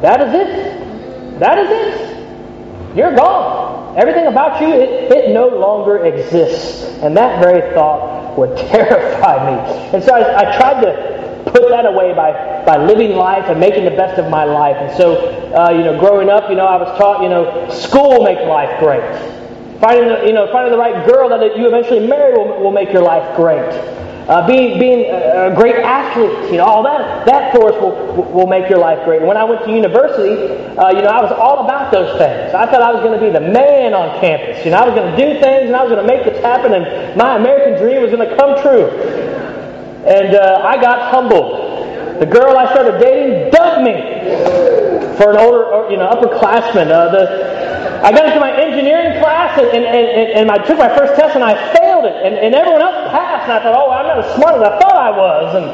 that 0.00 0.20
is 0.20 0.34
it. 0.34 1.38
That 1.38 1.58
is 1.58 1.68
it. 1.70 2.96
You're 2.96 3.14
gone. 3.14 3.96
Everything 3.98 4.26
about 4.26 4.60
you, 4.60 4.68
it, 4.68 5.12
it 5.12 5.34
no 5.34 5.48
longer 5.48 6.04
exists. 6.04 6.84
And 7.02 7.16
that 7.16 7.42
very 7.42 7.74
thought 7.74 8.38
would 8.38 8.56
terrify 8.70 9.50
me. 9.50 9.72
And 9.94 10.02
so 10.02 10.14
I, 10.14 10.40
I 10.40 10.56
tried 10.56 10.80
to 10.82 11.42
put 11.44 11.68
that 11.68 11.84
away 11.84 12.14
by, 12.14 12.64
by 12.64 12.78
living 12.78 13.16
life 13.16 13.44
and 13.48 13.60
making 13.60 13.84
the 13.84 13.90
best 13.90 14.18
of 14.18 14.30
my 14.30 14.44
life. 14.44 14.76
And 14.76 14.96
so, 14.96 15.16
uh, 15.54 15.70
you 15.70 15.84
know, 15.84 15.98
growing 15.98 16.30
up, 16.30 16.48
you 16.48 16.56
know, 16.56 16.66
I 16.66 16.76
was 16.76 16.96
taught, 16.98 17.22
you 17.22 17.28
know, 17.28 17.68
school 17.68 18.22
makes 18.24 18.42
life 18.42 18.78
great. 18.80 19.02
Finding 19.82 20.06
the, 20.06 20.26
you 20.28 20.32
know, 20.32 20.46
finding 20.52 20.70
the 20.70 20.78
right 20.78 21.04
girl 21.10 21.28
that 21.28 21.58
you 21.58 21.66
eventually 21.66 22.06
marry 22.06 22.38
will, 22.38 22.62
will 22.62 22.70
make 22.70 22.92
your 22.92 23.02
life 23.02 23.26
great. 23.34 23.66
Uh, 24.30 24.46
being 24.46 24.78
being 24.78 25.10
a 25.10 25.52
great 25.52 25.74
athlete, 25.74 26.52
you 26.52 26.58
know, 26.58 26.64
all 26.64 26.84
that 26.84 27.26
that 27.26 27.52
force 27.52 27.74
will 27.82 28.14
will 28.30 28.46
make 28.46 28.70
your 28.70 28.78
life 28.78 29.02
great. 29.04 29.20
When 29.20 29.36
I 29.36 29.42
went 29.42 29.64
to 29.64 29.74
university, 29.74 30.38
uh, 30.78 30.94
you 30.94 31.02
know, 31.02 31.10
I 31.10 31.20
was 31.20 31.32
all 31.32 31.64
about 31.64 31.90
those 31.90 32.16
things. 32.16 32.54
I 32.54 32.70
thought 32.70 32.80
I 32.80 32.92
was 32.94 33.02
going 33.02 33.18
to 33.18 33.26
be 33.26 33.32
the 33.34 33.42
man 33.42 33.92
on 33.92 34.20
campus. 34.20 34.64
You 34.64 34.70
know, 34.70 34.78
I 34.78 34.86
was 34.86 34.94
going 34.94 35.10
to 35.10 35.18
do 35.18 35.40
things 35.42 35.66
and 35.66 35.74
I 35.74 35.82
was 35.82 35.90
going 35.90 36.06
to 36.06 36.06
make 36.06 36.22
this 36.22 36.40
happen, 36.40 36.72
and 36.72 37.16
my 37.16 37.34
American 37.34 37.82
dream 37.82 38.02
was 38.02 38.12
going 38.12 38.22
to 38.22 38.36
come 38.36 38.62
true. 38.62 38.86
And 40.06 40.36
uh, 40.36 40.62
I 40.62 40.80
got 40.80 41.10
humbled. 41.10 42.22
The 42.22 42.26
girl 42.26 42.56
I 42.56 42.70
started 42.70 43.02
dating 43.02 43.50
dumped 43.50 43.82
me 43.82 43.98
for 45.18 45.34
an 45.34 45.38
older, 45.42 45.90
you 45.90 45.96
know, 45.98 46.06
upperclassman. 46.14 46.86
Uh, 46.94 47.10
the 47.10 47.51
I 48.02 48.10
got 48.10 48.26
into 48.26 48.40
my 48.42 48.50
engineering 48.50 49.22
class 49.22 49.54
and, 49.58 49.70
and, 49.70 49.86
and, 49.86 50.28
and 50.34 50.50
I 50.50 50.58
took 50.66 50.76
my 50.76 50.90
first 50.90 51.14
test 51.14 51.38
and 51.38 51.44
I 51.44 51.54
failed 51.78 52.04
it. 52.04 52.18
And, 52.26 52.34
and 52.34 52.50
everyone 52.54 52.82
else 52.82 52.98
passed. 53.14 53.46
And 53.46 53.54
I 53.54 53.62
thought, 53.62 53.78
oh, 53.78 53.94
I'm 53.94 54.06
not 54.10 54.18
as 54.26 54.28
smart 54.34 54.58
as 54.58 54.62
I 54.66 54.72
thought 54.82 54.98
I 54.98 55.10
was. 55.14 55.46
And, 55.54 55.66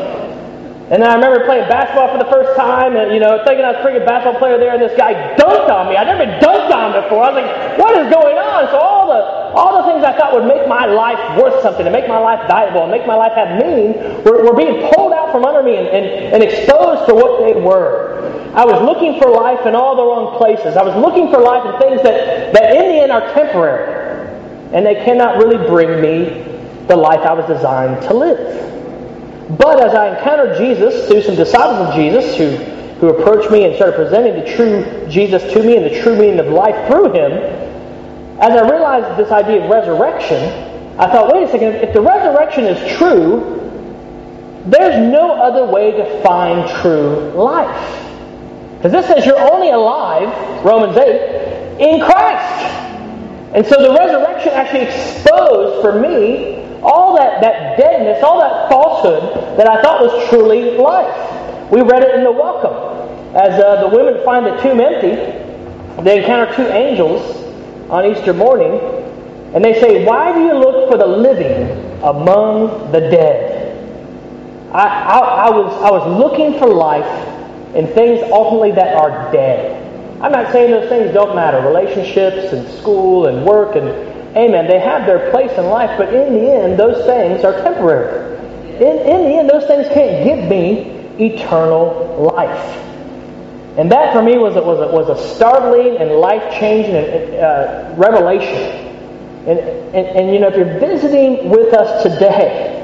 and 0.93 1.01
then 1.01 1.09
I 1.09 1.15
remember 1.17 1.45
playing 1.45 1.69
basketball 1.69 2.13
for 2.13 2.21
the 2.21 2.29
first 2.29 2.53
time 2.57 2.97
and, 2.97 3.13
you 3.13 3.21
know, 3.21 3.41
thinking 3.45 3.65
I 3.65 3.73
was 3.73 3.81
a 3.81 3.85
pretty 3.85 4.01
good 4.01 4.09
basketball 4.09 4.41
player 4.41 4.61
there. 4.61 4.77
And 4.77 4.81
this 4.81 4.97
guy 4.97 5.17
dunked 5.41 5.73
on 5.73 5.89
me. 5.89 5.97
I'd 5.97 6.05
never 6.05 6.25
been 6.25 6.37
dunked 6.41 6.73
on 6.73 6.97
before. 6.97 7.25
I 7.25 7.33
was 7.33 7.39
like, 7.41 7.53
what 7.81 7.93
is 7.97 8.09
going 8.13 8.37
on? 8.37 8.69
So 8.73 8.77
all 8.77 8.98
all 9.55 9.83
the 9.83 9.93
things 9.93 10.05
I 10.05 10.17
thought 10.17 10.33
would 10.35 10.47
make 10.47 10.69
my 10.69 10.87
life 10.87 11.19
worth 11.41 11.63
something, 11.63 11.85
to 11.85 11.91
make 11.91 12.09
my 12.09 12.19
life 12.19 12.47
valuable, 12.49 12.83
and 12.83 12.91
make 12.91 13.07
my 13.07 13.15
life 13.15 13.33
have 13.33 13.59
meaning, 13.59 13.95
were, 14.25 14.45
were 14.45 14.57
being 14.57 14.91
pulled 14.93 15.13
out 15.13 15.33
from 15.33 15.45
under 15.45 15.63
me 15.63 15.77
and, 15.77 15.89
and, 15.89 16.07
and 16.35 16.43
exposed 16.43 17.07
for 17.07 17.15
what 17.15 17.47
they 17.47 17.59
were. 17.61 18.19
I 18.55 18.65
was 18.65 18.81
looking 18.83 19.21
for 19.21 19.31
life 19.31 19.67
in 19.67 19.75
all 19.75 19.95
the 19.95 20.05
wrong 20.05 20.37
places. 20.39 20.77
I 20.77 20.83
was 20.83 20.97
looking 20.97 21.31
for 21.31 21.39
life 21.39 21.63
in 21.63 21.81
things 21.81 22.03
that, 22.03 22.53
that 22.55 22.77
in 22.77 22.83
the 22.91 23.03
end 23.03 23.13
are 23.13 23.33
temporary. 23.35 23.99
And 24.73 24.85
they 24.85 24.97
cannot 25.05 25.39
really 25.39 25.59
bring 25.69 26.01
me 26.01 26.43
the 26.89 26.97
life 26.97 27.21
I 27.21 27.33
was 27.35 27.47
designed 27.47 28.03
to 28.03 28.15
live. 28.15 29.59
But 29.59 29.81
as 29.81 29.95
I 29.95 30.17
encountered 30.17 30.59
Jesus 30.59 31.09
through 31.09 31.23
some 31.23 31.37
disciples 31.37 31.89
of 31.89 31.95
Jesus 31.95 32.37
who, 32.37 32.57
who 33.01 33.09
approached 33.09 33.51
me 33.51 33.65
and 33.65 33.75
started 33.77 33.97
presenting 33.97 34.43
the 34.43 34.55
true 34.55 35.07
Jesus 35.09 35.43
to 35.53 35.63
me 35.63 35.77
and 35.77 35.87
the 35.87 36.03
true 36.03 36.17
meaning 36.17 36.41
of 36.41 36.49
life 36.49 36.89
through 36.89 37.13
him, 37.13 37.68
as 38.41 38.51
I 38.51 38.71
realized 38.71 39.19
this 39.19 39.33
idea 39.33 39.65
of 39.65 39.71
resurrection, 39.71 40.69
I 40.99 41.11
thought, 41.11 41.33
wait 41.33 41.43
a 41.43 41.51
second, 41.51 41.75
if 41.77 41.93
the 41.93 42.01
resurrection 42.01 42.65
is 42.65 42.97
true, 42.97 43.59
there's 44.67 44.99
no 45.13 45.33
other 45.33 45.73
way 45.73 45.93
to 45.93 46.23
find 46.23 46.69
true 46.81 47.33
life. 47.35 48.05
Because 48.77 48.93
this 48.93 49.07
says 49.07 49.27
you're 49.27 49.53
only 49.53 49.71
alive, 49.71 50.29
Romans 50.65 50.97
8, 50.97 51.81
in 51.81 52.01
Christ. 52.01 52.65
And 53.55 53.67
so 53.67 53.83
the 53.83 53.99
resurrection 53.99 54.53
actually 54.53 54.83
exposed 54.83 55.83
for 55.83 55.99
me 55.99 56.63
all 56.83 57.17
that, 57.17 57.41
that 57.41 57.77
deadness, 57.77 58.23
all 58.23 58.39
that 58.39 58.69
falsehood 58.71 59.59
that 59.59 59.69
I 59.69 59.83
thought 59.83 60.01
was 60.01 60.29
truly 60.29 60.77
life. 60.77 61.73
We 61.73 61.81
read 61.81 62.05
it 62.05 62.15
in 62.15 62.23
the 62.23 62.31
welcome. 62.31 62.75
As 63.35 63.61
uh, 63.61 63.89
the 63.89 63.97
women 63.97 64.23
find 64.25 64.47
the 64.47 64.57
tomb 64.63 64.81
empty, 64.81 65.17
they 66.03 66.21
encounter 66.21 66.55
two 66.55 66.69
angels 66.69 67.48
on 67.91 68.05
Easter 68.07 68.33
morning, 68.33 68.81
and 69.55 69.65
they 69.65 69.81
say, 69.81 70.05
Why 70.05 70.33
do 70.33 70.41
you 70.41 70.55
look 70.55 70.91
for 70.91 70.99
the 70.99 71.07
living 71.07 71.71
among 72.03 72.93
the 72.93 73.01
dead? 73.01 73.59
I, 74.73 74.87
I, 74.87 75.19
I, 75.19 75.51
was, 75.51 75.73
I 75.83 75.91
was 75.91 76.19
looking 76.21 76.59
for 76.59 76.69
life 76.69 77.07
in 77.75 77.87
things 77.89 78.21
ultimately 78.31 78.73
that 78.73 78.95
are 78.97 79.33
dead. 79.33 79.85
I'm 80.21 80.33
not 80.33 80.53
saying 80.53 80.71
those 80.71 80.89
things 80.89 81.15
don't 81.15 81.35
matter. 81.35 81.67
Relationships 81.67 82.53
and 82.53 82.69
school 82.81 83.27
and 83.27 83.47
work 83.47 83.77
and 83.77 83.89
amen, 84.37 84.67
they 84.67 84.79
have 84.81 85.07
their 85.07 85.31
place 85.31 85.53
in 85.53 85.67
life, 85.67 85.97
but 85.97 86.13
in 86.13 86.35
the 86.35 86.53
end, 86.53 86.79
those 86.79 87.07
things 87.07 87.45
are 87.45 87.53
temporary. 87.63 88.37
In, 88.77 88.99
in 88.99 89.25
the 89.25 89.39
end, 89.39 89.49
those 89.49 89.65
things 89.67 89.87
can't 89.89 90.25
give 90.25 90.49
me 90.51 90.91
eternal 91.19 92.33
life. 92.35 92.85
And 93.79 93.93
that 93.93 94.13
for 94.13 94.23
me 94.23 94.39
was 94.39 94.57
a, 94.57 94.61
was 94.61 94.79
was 94.93 95.09
a 95.09 95.35
startling 95.37 95.99
and 95.99 96.11
life 96.11 96.43
changing 96.59 96.97
uh, 97.39 97.95
revelation. 97.97 98.87
And, 99.47 99.61
and, 99.95 100.07
and 100.19 100.35
you 100.35 100.41
know, 100.41 100.49
if 100.49 100.57
you're 100.57 100.81
visiting 100.81 101.49
with 101.49 101.73
us 101.73 102.03
today, 102.03 102.75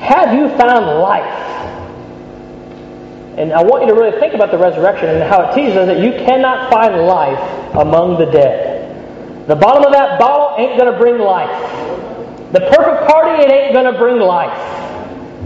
have 0.00 0.32
you 0.32 0.48
found 0.56 0.86
life? 1.00 1.44
And 3.36 3.52
I 3.52 3.62
want 3.62 3.84
you 3.84 3.94
to 3.94 4.00
really 4.00 4.18
think 4.18 4.32
about 4.32 4.50
the 4.50 4.56
resurrection 4.56 5.10
and 5.10 5.22
how 5.22 5.50
it 5.50 5.54
teaches 5.54 5.76
us 5.76 5.86
that 5.86 6.00
you 6.00 6.12
cannot 6.24 6.72
find 6.72 6.96
life 7.06 7.38
among 7.76 8.18
the 8.18 8.26
dead. 8.26 9.46
The 9.48 9.54
bottom 9.54 9.84
of 9.84 9.92
that 9.92 10.18
bottle 10.18 10.56
ain't 10.56 10.78
going 10.80 10.90
to 10.90 10.98
bring 10.98 11.18
life. 11.18 11.52
The 12.52 12.60
perfect 12.60 13.06
party, 13.06 13.42
it 13.44 13.52
ain't 13.52 13.74
going 13.74 13.92
to 13.92 13.98
bring 13.98 14.18
life. 14.18 14.56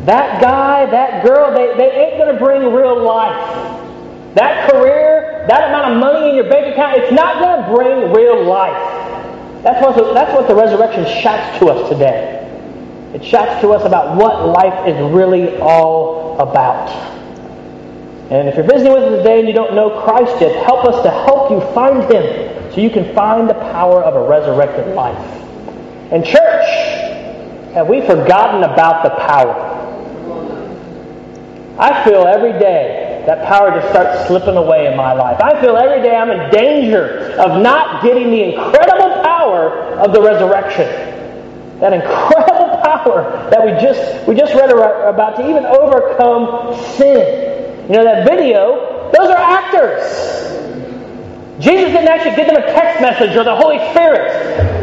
That 0.07 0.41
guy, 0.41 0.87
that 0.87 1.27
girl, 1.27 1.53
they, 1.53 1.77
they 1.77 1.91
ain't 1.91 2.19
going 2.19 2.33
to 2.33 2.38
bring 2.43 2.73
real 2.73 3.03
life. 3.03 3.72
That 4.35 4.71
career, 4.71 5.45
that 5.49 5.68
amount 5.68 5.92
of 5.92 6.01
money 6.01 6.31
in 6.31 6.37
your 6.37 6.49
bank 6.49 6.73
account, 6.73 6.97
it's 6.97 7.12
not 7.12 7.42
going 7.42 7.62
to 7.62 7.75
bring 7.75 8.12
real 8.12 8.45
life. 8.45 9.62
That's 9.62 9.85
what, 9.85 9.95
the, 9.95 10.12
that's 10.14 10.33
what 10.33 10.49
the 10.49 10.55
resurrection 10.55 11.05
shouts 11.23 11.59
to 11.59 11.66
us 11.66 11.88
today. 11.88 12.38
It 13.14 13.23
shouts 13.23 13.61
to 13.61 13.73
us 13.73 13.85
about 13.85 14.16
what 14.16 14.49
life 14.49 14.88
is 14.88 14.97
really 15.12 15.59
all 15.59 16.38
about. 16.40 16.88
And 18.31 18.49
if 18.49 18.55
you're 18.57 18.64
visiting 18.64 18.95
with 18.95 19.03
us 19.03 19.18
today 19.18 19.40
and 19.40 19.49
you 19.49 19.55
don't 19.55 19.75
know 19.75 20.03
Christ 20.03 20.40
yet, 20.40 20.64
help 20.64 20.87
us 20.87 21.03
to 21.03 21.11
help 21.11 21.51
you 21.51 21.61
find 21.75 22.03
Him 22.11 22.73
so 22.73 22.81
you 22.81 22.88
can 22.88 23.14
find 23.14 23.51
the 23.51 23.55
power 23.55 24.03
of 24.03 24.14
a 24.14 24.27
resurrected 24.27 24.95
life. 24.95 25.18
And, 26.11 26.25
church, 26.25 26.64
have 27.75 27.88
we 27.88 28.01
forgotten 28.01 28.64
about 28.64 29.03
the 29.03 29.11
power? 29.11 29.68
I 31.79 32.03
feel 32.05 32.27
every 32.27 32.59
day 32.59 33.12
that 33.27 33.47
power 33.47 33.71
just 33.71 33.89
starts 33.91 34.27
slipping 34.27 34.57
away 34.57 34.87
in 34.87 34.97
my 34.97 35.13
life. 35.13 35.41
I 35.41 35.61
feel 35.61 35.77
every 35.77 36.03
day 36.03 36.17
I'm 36.17 36.31
in 36.31 36.51
danger 36.51 37.33
of 37.39 37.63
not 37.63 38.03
getting 38.03 38.31
the 38.31 38.55
incredible 38.55 39.23
power 39.23 39.71
of 39.99 40.13
the 40.13 40.21
resurrection. 40.21 40.89
That 41.81 41.93
incredible 41.93 42.79
power 42.85 43.49
that 43.51 43.65
we 43.65 43.73
just 43.83 44.27
we 44.29 44.35
just 44.35 44.55
read 44.55 44.71
about 44.71 45.37
to 45.37 45.49
even 45.49 45.65
overcome 45.67 46.77
sin. 46.97 47.87
You 47.89 47.97
know 47.97 48.05
that 48.05 48.29
video; 48.29 49.11
those 49.13 49.29
are 49.29 49.39
actors. 49.39 50.03
Jesus 51.59 51.93
didn't 51.93 52.09
actually 52.09 52.35
give 52.35 52.47
them 52.47 52.57
a 52.57 52.67
text 52.67 53.01
message 53.01 53.37
or 53.37 53.45
the 53.45 53.55
Holy 53.55 53.79
Spirit. 53.91 54.83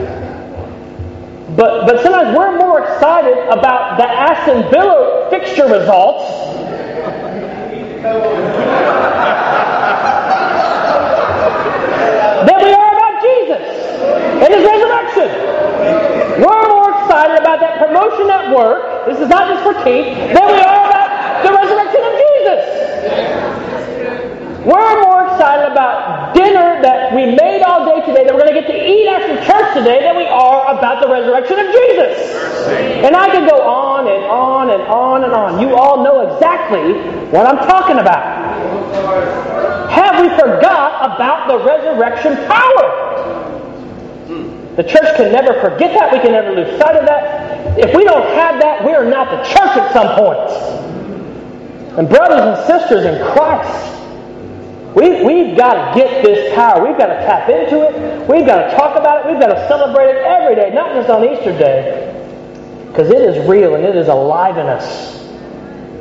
But, 1.58 1.88
but 1.88 2.02
sometimes 2.04 2.38
we're 2.38 2.58
more 2.58 2.80
excited 2.80 3.38
about 3.50 3.98
the 3.98 4.08
Aston 4.08 4.72
Villa 4.72 5.28
fixture 5.30 5.68
results 5.68 6.24
than 8.00 8.16
we 12.64 12.72
are 12.72 12.92
about 12.96 13.16
Jesus 13.20 13.66
and 14.40 14.54
His 14.54 14.64
resurrection. 14.64 15.28
We're 16.40 16.68
more 16.70 16.92
excited 17.04 17.36
about 17.40 17.60
that 17.60 17.76
promotion 17.84 18.30
at 18.30 18.56
work, 18.56 19.08
this 19.08 19.20
is 19.20 19.28
not 19.28 19.50
just 19.50 19.64
for 19.64 19.74
Keith, 19.84 20.16
than 20.16 20.48
we 20.48 20.62
are 20.64 20.88
about 20.88 21.44
the 21.44 21.52
resurrection 21.52 22.04
of 22.08 22.14
Jesus. 22.24 22.80
We're 24.64 25.02
more 25.02 25.24
excited 25.28 25.72
about 25.72 26.36
dinner 26.36 26.82
that 26.82 27.16
we 27.16 27.26
made 27.36 27.64
all 27.64 27.86
day 27.86 28.06
today 28.06 28.24
that 28.24 28.34
we're 28.34 28.44
going 28.44 28.54
to 28.54 28.60
get 28.62 28.68
to 28.68 28.76
eat 28.76 29.08
after 29.08 29.36
church 29.48 29.74
today 29.74 30.00
than 30.04 30.16
we 30.16 30.28
are 30.28 30.78
about 30.78 30.99
resurrection 31.10 31.60
of 31.60 31.68
Jesus. 31.68 32.36
And 33.04 33.16
I 33.16 33.30
can 33.30 33.48
go 33.48 33.62
on 33.62 34.08
and 34.08 34.24
on 34.26 34.70
and 34.70 34.84
on 34.84 35.24
and 35.24 35.34
on. 35.34 35.60
You 35.60 35.76
all 35.76 36.04
know 36.04 36.34
exactly 36.34 36.94
what 37.32 37.46
I'm 37.46 37.68
talking 37.68 38.00
about. 38.00 38.40
Have 39.92 40.22
we 40.22 40.30
forgot 40.38 41.16
about 41.16 41.48
the 41.48 41.58
resurrection 41.66 42.36
power? 42.48 43.10
The 44.76 44.84
church 44.84 45.18
can 45.18 45.32
never 45.34 45.60
forget 45.60 45.94
that. 45.94 46.14
We 46.14 46.20
can 46.20 46.32
never 46.32 46.56
lose 46.56 46.80
sight 46.80 46.96
of 46.96 47.06
that. 47.06 47.78
If 47.78 47.94
we 47.96 48.04
don't 48.04 48.28
have 48.36 48.62
that, 48.62 48.86
we 48.86 48.94
are 48.94 49.04
not 49.04 49.30
the 49.30 49.44
church 49.44 49.76
at 49.76 49.92
some 49.92 50.16
point. 50.16 50.40
And 51.98 52.08
brothers 52.08 52.40
and 52.40 52.56
sisters 52.66 53.04
in 53.04 53.20
Christ, 53.34 54.00
we, 54.96 55.24
we've 55.24 55.58
got 55.58 55.94
to 55.94 56.00
get 56.00 56.09
this 56.24 56.54
power. 56.56 56.86
We've 56.86 56.98
got 56.98 57.08
to 57.08 57.16
tap 57.26 57.50
into 57.50 57.82
it. 57.84 58.28
We've 58.30 58.46
got 58.46 58.70
to 58.70 58.76
talk 58.76 58.98
about 58.98 59.26
it. 59.26 59.32
We've 59.32 59.40
got 59.40 59.54
to 59.54 59.68
celebrate 59.68 60.10
it 60.10 60.24
every 60.26 60.56
day, 60.56 60.74
not 60.74 60.94
just 60.94 61.10
on 61.10 61.24
Easter 61.24 61.58
Day, 61.58 62.06
because 62.88 63.10
it 63.10 63.22
is 63.22 63.48
real 63.48 63.76
and 63.76 63.84
it 63.84 63.96
is 63.96 64.08
alive 64.08 64.58
in 64.58 64.68
us. 64.68 65.18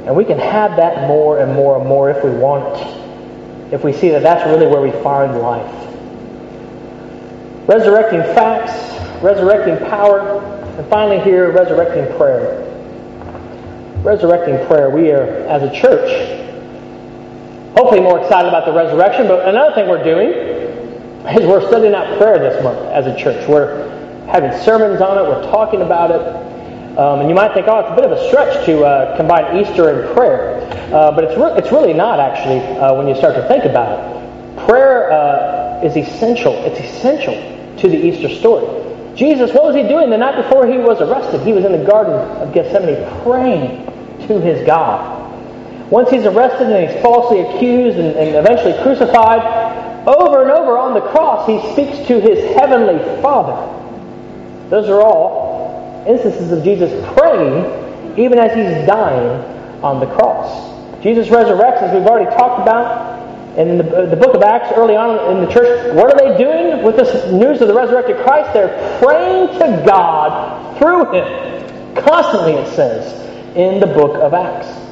And 0.07 0.17
we 0.17 0.25
can 0.25 0.39
have 0.39 0.77
that 0.77 1.07
more 1.07 1.41
and 1.41 1.53
more 1.55 1.79
and 1.79 1.87
more 1.87 2.11
if 2.11 2.25
we 2.25 2.31
want 2.31 2.81
it. 2.81 3.75
If 3.75 3.85
we 3.85 3.93
see 3.93 4.09
that 4.11 4.23
that's 4.23 4.47
really 4.47 4.67
where 4.67 4.81
we 4.81 4.91
find 5.03 5.39
life 5.39 5.79
resurrecting 7.69 8.23
facts, 8.35 8.73
resurrecting 9.23 9.77
power, 9.91 10.41
and 10.79 10.89
finally 10.89 11.21
here, 11.21 11.53
resurrecting 11.53 12.07
prayer. 12.17 12.65
Resurrecting 14.03 14.67
prayer. 14.67 14.89
We 14.89 15.11
are, 15.13 15.25
as 15.47 15.63
a 15.63 15.71
church, 15.71 16.48
hopefully 17.79 18.01
more 18.01 18.19
excited 18.19 18.49
about 18.49 18.67
the 18.67 18.73
resurrection, 18.73 19.29
but 19.29 19.49
another 19.49 19.73
thing 19.73 19.89
we're 19.89 20.03
doing 20.03 20.31
is 21.39 21.47
we're 21.47 21.65
studying 21.69 21.95
out 21.95 22.19
prayer 22.19 22.39
this 22.39 22.61
month 22.65 22.79
as 22.91 23.07
a 23.07 23.15
church. 23.17 23.49
We're 23.49 23.87
having 24.27 24.51
sermons 24.63 25.01
on 25.01 25.17
it, 25.17 25.23
we're 25.23 25.49
talking 25.53 25.83
about 25.83 26.11
it. 26.11 26.99
Um, 26.99 27.21
and 27.21 27.29
you 27.29 27.37
might 27.37 27.55
think, 27.55 27.69
oh, 27.69 27.79
it's 27.79 27.91
a 27.91 27.95
bit 27.95 28.05
of 28.05 28.11
a 28.11 28.29
stretch 28.29 28.67
to 28.67 28.83
uh, 28.83 29.17
combine 29.17 29.63
Easter 29.63 29.91
and 29.91 30.13
prayer. 30.13 30.59
Uh, 30.93 31.13
but 31.13 31.23
it's, 31.23 31.39
re- 31.39 31.55
it's 31.57 31.71
really 31.71 31.93
not, 31.93 32.19
actually, 32.19 32.59
uh, 32.79 32.93
when 32.95 33.07
you 33.07 33.15
start 33.15 33.37
to 33.37 33.47
think 33.47 33.65
about 33.65 33.95
it. 33.95 34.67
Prayer 34.67 35.13
uh, 35.13 35.85
is 35.85 35.97
essential. 35.97 36.55
It's 36.65 36.81
essential 36.81 37.35
to 37.79 37.89
the 37.89 37.97
Easter 37.97 38.29
story. 38.29 38.67
Jesus, 39.15 39.53
what 39.53 39.63
was 39.63 39.77
he 39.77 39.85
doing 39.85 40.11
the 40.11 40.19
night 40.19 40.43
before 40.43 40.67
he 40.67 40.79
was 40.79 41.01
arrested? 41.01 41.43
He 41.43 41.53
was 41.53 41.65
in 41.65 41.71
the 41.71 41.85
Garden 41.87 42.15
of 42.43 42.53
Gethsemane 42.53 43.07
praying 43.23 43.87
to 44.27 44.41
his 44.41 44.67
God. 44.67 45.18
Once 45.91 46.11
he's 46.11 46.25
arrested 46.25 46.71
and 46.71 46.91
he's 46.91 47.03
falsely 47.03 47.41
accused 47.41 47.99
and, 47.99 48.17
and 48.17 48.37
eventually 48.37 48.75
crucified, 48.83 49.41
over 50.07 50.43
and 50.43 50.51
over 50.51 50.79
on 50.79 50.95
the 50.95 51.01
cross, 51.01 51.47
he 51.47 51.59
speaks 51.73 52.07
to 52.09 52.21
his 52.21 52.55
heavenly 52.57 52.99
Father. 53.21 53.57
Those 54.71 54.89
are 54.89 55.01
all 55.01 56.05
instances 56.07 56.53
of 56.53 56.63
Jesus 56.63 56.91
praying 57.17 57.65
even 58.19 58.39
as 58.39 58.53
he's 58.53 58.87
dying 58.87 59.83
on 59.83 60.01
the 60.01 60.07
cross. 60.07 60.69
Jesus 61.03 61.29
resurrects, 61.29 61.83
as 61.83 61.95
we've 61.95 62.07
already 62.07 62.31
talked 62.37 62.61
about, 62.61 63.17
in 63.57 63.79
the, 63.79 64.07
the, 64.07 64.17
book 64.17 64.35
of 64.35 64.43
Acts, 64.43 64.73
early 64.77 64.95
on 64.95 65.37
in 65.37 65.45
the 65.45 65.53
church, 65.53 65.95
what 65.95 66.13
are 66.13 66.19
they 66.19 66.39
doing 66.39 66.83
with 66.83 66.97
this 66.97 67.33
news 67.33 67.61
of 67.61 67.69
the 67.69 67.75
resurrected 67.75 68.17
Christ? 68.19 68.53
They're 68.53 69.01
praying 69.03 69.49
to 69.59 69.83
God 69.85 70.79
through 70.79 71.13
Him. 71.13 71.95
Constantly, 71.95 72.53
it 72.53 72.75
says 72.75 73.13
in 73.57 73.81
the 73.81 73.87
book 73.87 74.17
of 74.17 74.35
Acts. 74.35 74.88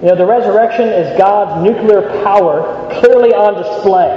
You 0.00 0.08
know, 0.08 0.16
the 0.16 0.24
resurrection 0.24 0.88
is 0.88 1.16
God's 1.18 1.62
nuclear 1.62 2.00
power 2.24 2.88
clearly 3.00 3.34
on 3.34 3.60
display. 3.60 4.08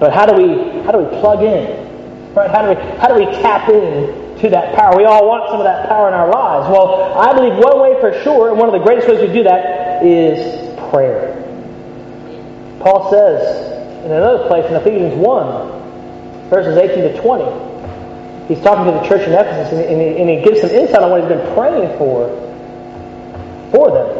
But 0.00 0.14
how 0.14 0.24
do 0.24 0.40
we 0.40 0.80
how 0.84 0.92
do 0.92 1.04
we 1.04 1.20
plug 1.20 1.42
in? 1.42 2.32
Right? 2.32 2.50
How 2.50 2.62
do 2.62 2.68
we 2.72 2.96
how 2.96 3.08
do 3.08 3.14
we 3.14 3.26
tap 3.42 3.68
in 3.68 4.38
to 4.40 4.48
that 4.48 4.74
power? 4.74 4.96
We 4.96 5.04
all 5.04 5.28
want 5.28 5.50
some 5.50 5.60
of 5.60 5.64
that 5.64 5.86
power 5.86 6.08
in 6.08 6.14
our 6.14 6.30
lives. 6.30 6.72
Well, 6.72 7.12
I 7.12 7.34
believe 7.34 7.62
one 7.62 7.80
way 7.80 8.00
for 8.00 8.18
sure, 8.22 8.48
and 8.48 8.58
one 8.58 8.68
of 8.68 8.72
the 8.72 8.80
greatest 8.80 9.06
ways 9.06 9.20
we 9.20 9.28
do 9.28 9.42
that 9.44 10.02
is 10.02 10.40
prayer. 10.88 11.36
Paul 12.80 13.10
says 13.10 14.04
in 14.06 14.12
another 14.12 14.48
place 14.48 14.64
in 14.64 14.76
Ephesians 14.76 15.14
1, 15.14 16.48
verses 16.48 16.78
18 16.78 17.12
to 17.12 17.20
20, 17.20 18.48
he's 18.48 18.64
talking 18.64 18.90
to 18.90 18.98
the 18.98 19.06
church 19.06 19.28
in 19.28 19.34
Ephesus, 19.34 19.76
and, 19.76 20.30
he 20.30 20.40
gives 20.40 20.62
some 20.62 20.70
insight 20.70 21.02
on 21.02 21.10
what 21.10 21.20
he's 21.20 21.28
been 21.28 21.54
praying 21.54 21.98
for 21.98 22.32
for 23.70 23.90
them. 23.92 24.19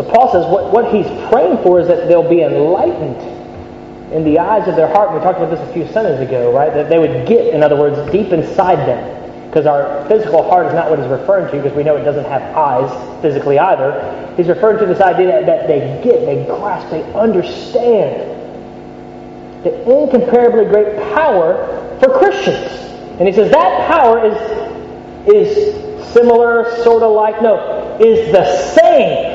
So 0.00 0.10
Paul 0.10 0.32
says 0.32 0.46
what, 0.46 0.72
what 0.72 0.94
he's 0.94 1.04
praying 1.28 1.62
for 1.62 1.78
is 1.78 1.86
that 1.88 2.08
they'll 2.08 2.26
be 2.26 2.40
enlightened 2.40 3.20
in 4.14 4.24
the 4.24 4.38
eyes 4.38 4.66
of 4.66 4.74
their 4.74 4.88
heart. 4.88 5.12
We 5.12 5.20
talked 5.20 5.36
about 5.36 5.50
this 5.50 5.60
a 5.60 5.72
few 5.74 5.86
Sundays 5.92 6.26
ago, 6.26 6.50
right? 6.50 6.72
That 6.72 6.88
they 6.88 6.98
would 6.98 7.28
get, 7.28 7.52
in 7.52 7.62
other 7.62 7.76
words, 7.76 8.10
deep 8.10 8.32
inside 8.32 8.76
them 8.88 9.46
because 9.46 9.66
our 9.66 10.08
physical 10.08 10.42
heart 10.48 10.68
is 10.68 10.72
not 10.72 10.88
what 10.88 11.00
he's 11.00 11.08
referring 11.08 11.50
to, 11.50 11.60
because 11.60 11.76
we 11.76 11.82
know 11.82 11.96
it 11.96 12.04
doesn't 12.04 12.24
have 12.24 12.40
eyes 12.56 13.20
physically 13.20 13.58
either. 13.58 14.32
He's 14.38 14.48
referring 14.48 14.78
to 14.78 14.86
this 14.86 15.02
idea 15.02 15.26
that, 15.26 15.44
that 15.44 15.66
they 15.66 15.80
get, 16.02 16.24
they 16.24 16.46
grasp, 16.46 16.88
they 16.88 17.02
understand 17.12 18.24
the 19.64 19.82
incomparably 19.82 20.64
great 20.64 20.96
power 21.12 21.98
for 22.00 22.08
Christians. 22.18 22.72
And 23.20 23.28
he 23.28 23.34
says 23.34 23.50
that 23.50 23.86
power 23.86 24.24
is, 24.24 25.28
is 25.28 26.12
similar, 26.14 26.74
sort 26.84 27.02
of 27.02 27.12
like, 27.12 27.42
no, 27.42 27.98
is 28.00 28.32
the 28.32 28.46
same 28.72 29.29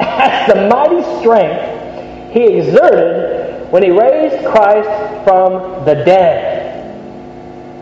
as 0.00 0.52
the 0.52 0.68
mighty 0.68 1.02
strength 1.20 2.32
he 2.32 2.58
exerted 2.58 3.70
when 3.70 3.82
he 3.82 3.90
raised 3.90 4.44
Christ 4.46 4.88
from 5.24 5.84
the 5.84 5.94
dead. 6.04 6.64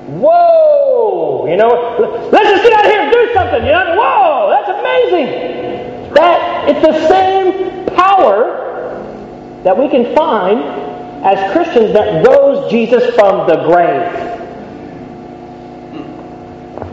Whoa! 0.09 1.47
You 1.49 1.57
know, 1.57 2.29
let's 2.31 2.51
just 2.51 2.63
get 2.63 2.73
out 2.73 2.85
here 2.85 3.01
and 3.01 3.13
do 3.13 3.35
something. 3.35 3.65
You 3.65 3.73
know, 3.73 3.97
whoa, 3.97 4.51
that's 4.51 4.69
amazing. 4.79 6.13
That 6.15 6.69
it's 6.69 6.87
the 6.87 7.09
same 7.09 7.87
power 7.97 8.59
that 9.65 9.79
we 9.79 9.89
can 9.89 10.15
find 10.15 10.61
as 11.25 11.53
Christians 11.53 11.93
that 11.93 12.27
rose 12.27 12.71
Jesus 12.71 13.15
from 13.15 13.47
the 13.47 13.57
grave. 13.65 14.33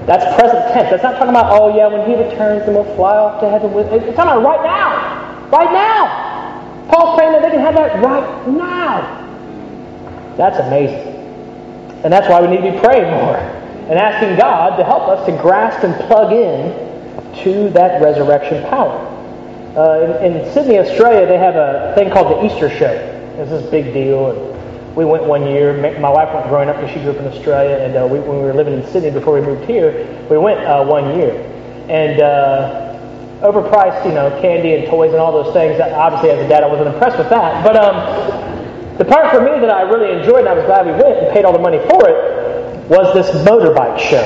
That's 0.05 0.25
present 0.39 0.73
tense. 0.73 0.89
That's 0.89 1.03
not 1.03 1.13
talking 1.17 1.29
about, 1.29 1.51
oh 1.51 1.75
yeah, 1.75 1.87
when 1.87 2.09
he 2.09 2.15
returns, 2.15 2.65
then 2.65 2.73
we'll 2.73 2.95
fly 2.95 3.15
off 3.15 3.41
to 3.41 3.49
heaven 3.49 3.73
with. 3.73 3.87
It's 3.93 4.15
talking 4.15 4.31
about 4.31 4.43
right 4.43 4.63
now. 4.63 5.08
Right 5.51 5.71
now. 5.71 6.87
Paul's 6.89 7.17
praying 7.17 7.33
that 7.33 7.41
they 7.41 7.49
can 7.49 7.59
have 7.59 7.75
that 7.75 8.03
right 8.03 8.47
now. 8.47 9.19
That's 10.37 10.57
amazing. 10.57 11.15
And 12.03 12.13
that's 12.13 12.27
why 12.29 12.41
we 12.41 12.47
need 12.47 12.65
to 12.65 12.71
be 12.71 12.79
praying 12.79 13.11
more 13.11 13.35
and 13.35 13.99
asking 13.99 14.37
God 14.37 14.77
to 14.77 14.83
help 14.83 15.09
us 15.09 15.25
to 15.25 15.31
grasp 15.33 15.83
and 15.83 15.93
plug 16.07 16.31
in 16.31 16.89
to 17.43 17.69
that 17.71 18.01
resurrection 18.01 18.63
power. 18.69 19.05
Uh, 19.75 20.21
in, 20.21 20.35
in, 20.35 20.53
Sydney, 20.53 20.79
Australia, 20.79 21.25
they 21.25 21.37
have 21.37 21.55
a 21.55 21.93
thing 21.95 22.11
called 22.11 22.37
the 22.37 22.45
Easter 22.45 22.69
Show. 22.69 22.91
It's 23.37 23.49
this 23.49 23.69
big 23.69 23.93
deal. 23.93 24.31
And 24.31 24.95
we 24.95 25.05
went 25.05 25.23
one 25.23 25.45
year. 25.45 25.73
My 25.99 26.09
wife 26.09 26.33
went 26.33 26.47
growing 26.47 26.69
up 26.69 26.77
because 26.77 26.91
she 26.91 26.99
grew 27.01 27.11
up 27.11 27.17
in 27.17 27.27
Australia. 27.27 27.77
And 27.77 27.95
uh, 27.95 28.07
we, 28.07 28.19
when 28.19 28.37
we 28.37 28.43
were 28.43 28.53
living 28.53 28.73
in 28.73 28.87
Sydney 28.87 29.11
before 29.11 29.33
we 29.33 29.41
moved 29.41 29.65
here, 29.65 30.05
we 30.29 30.37
went 30.37 30.59
uh, 30.61 30.83
one 30.83 31.17
year. 31.17 31.33
And 31.89 32.21
uh, 32.21 32.88
overpriced, 33.41 34.05
you 34.05 34.11
know, 34.11 34.29
candy 34.41 34.75
and 34.75 34.87
toys 34.87 35.11
and 35.11 35.19
all 35.19 35.31
those 35.31 35.53
things. 35.53 35.79
Obviously, 35.79 36.29
as 36.29 36.45
a 36.45 36.47
dad, 36.47 36.63
I 36.63 36.67
wasn't 36.67 36.93
impressed 36.93 37.17
with 37.17 37.29
that. 37.29 37.63
But 37.63 37.75
um, 37.75 38.97
the 38.97 39.05
part 39.05 39.31
for 39.31 39.39
me 39.39 39.59
that 39.63 39.69
I 39.71 39.83
really 39.83 40.11
enjoyed, 40.11 40.39
and 40.43 40.49
I 40.49 40.53
was 40.53 40.65
glad 40.65 40.85
we 40.85 40.91
went 40.91 41.23
and 41.23 41.31
paid 41.31 41.45
all 41.45 41.53
the 41.53 41.63
money 41.63 41.79
for 41.87 42.03
it, 42.09 42.89
was 42.89 43.13
this 43.13 43.31
motorbike 43.47 43.97
show. 43.97 44.23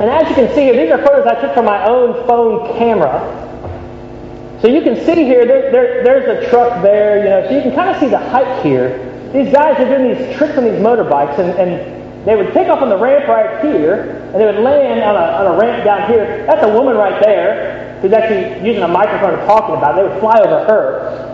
And 0.00 0.08
as 0.08 0.28
you 0.28 0.34
can 0.34 0.48
see 0.54 0.62
here, 0.62 0.74
these 0.74 0.90
are 0.90 0.98
photos 1.04 1.26
I 1.26 1.40
took 1.40 1.52
from 1.54 1.66
my 1.66 1.84
own 1.86 2.26
phone 2.26 2.66
camera. 2.78 3.20
So 4.62 4.68
you 4.68 4.80
can 4.80 4.96
see 5.04 5.24
here, 5.24 5.44
there, 5.44 5.70
there, 5.70 6.02
there's 6.02 6.24
a 6.24 6.48
truck 6.48 6.82
there, 6.82 7.18
you 7.18 7.28
know, 7.28 7.46
so 7.46 7.54
you 7.54 7.60
can 7.60 7.74
kind 7.74 7.90
of 7.90 8.00
see 8.00 8.08
the 8.08 8.18
height 8.18 8.64
here. 8.64 9.12
These 9.34 9.52
guys 9.52 9.78
are 9.78 9.84
doing 9.84 10.16
these 10.16 10.36
tricks 10.38 10.56
on 10.56 10.64
these 10.64 10.80
motorbikes, 10.80 11.38
and, 11.38 11.52
and 11.60 12.26
they 12.26 12.36
would 12.36 12.54
take 12.54 12.68
off 12.68 12.80
on 12.80 12.88
the 12.88 12.96
ramp 12.96 13.28
right 13.28 13.62
here, 13.62 14.24
and 14.32 14.40
they 14.40 14.46
would 14.46 14.64
land 14.64 15.02
on 15.02 15.14
a, 15.14 15.44
on 15.44 15.54
a 15.54 15.58
ramp 15.58 15.84
down 15.84 16.08
here. 16.10 16.46
That's 16.46 16.64
a 16.64 16.72
woman 16.72 16.96
right 16.96 17.22
there 17.22 17.83
who's 18.04 18.12
actually 18.12 18.60
using 18.68 18.82
a 18.82 18.88
microphone 18.88 19.32
and 19.32 19.48
talking 19.48 19.76
about 19.76 19.96
it. 19.96 20.02
They 20.04 20.08
would 20.12 20.20
fly 20.20 20.36
over 20.44 20.60
her. 20.68 21.24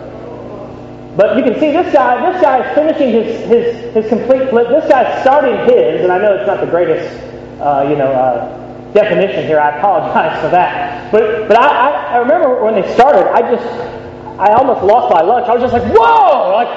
But 1.16 1.37
you 1.37 1.42
can 1.42 1.59
see 1.59 1.72
this 1.74 1.92
guy, 1.92 2.30
this 2.30 2.40
guy 2.40 2.62
is 2.62 2.74
finishing 2.78 3.11
his, 3.11 3.26
his, 3.50 3.94
his 3.94 4.06
complete 4.06 4.48
flip. 4.50 4.68
This 4.68 4.88
guy's 4.88 5.20
starting 5.22 5.59
his, 5.66 6.02
and 6.02 6.12
I 6.12 6.18
know 6.18 6.33
it's 6.38 6.46
not 6.46 6.61
the 6.61 6.70
greatest, 6.70 7.11
uh, 7.59 7.90
you 7.90 7.96
know, 7.96 8.06
uh, 8.06 8.92
definition 8.92 9.50
here. 9.50 9.59
I 9.59 9.78
apologize 9.78 10.40
for 10.40 10.50
that. 10.50 11.11
But, 11.11 11.48
but 11.48 11.59
I, 11.59 12.14
I, 12.14 12.16
remember 12.18 12.62
when 12.62 12.80
they 12.80 12.87
started, 12.94 13.26
I 13.35 13.42
just, 13.50 13.66
I 14.38 14.54
almost 14.54 14.85
lost 14.85 15.12
my 15.12 15.22
lunch. 15.22 15.48
I 15.48 15.54
was 15.54 15.62
just 15.62 15.74
like, 15.74 15.90
whoa, 15.90 16.54
like, 16.54 16.70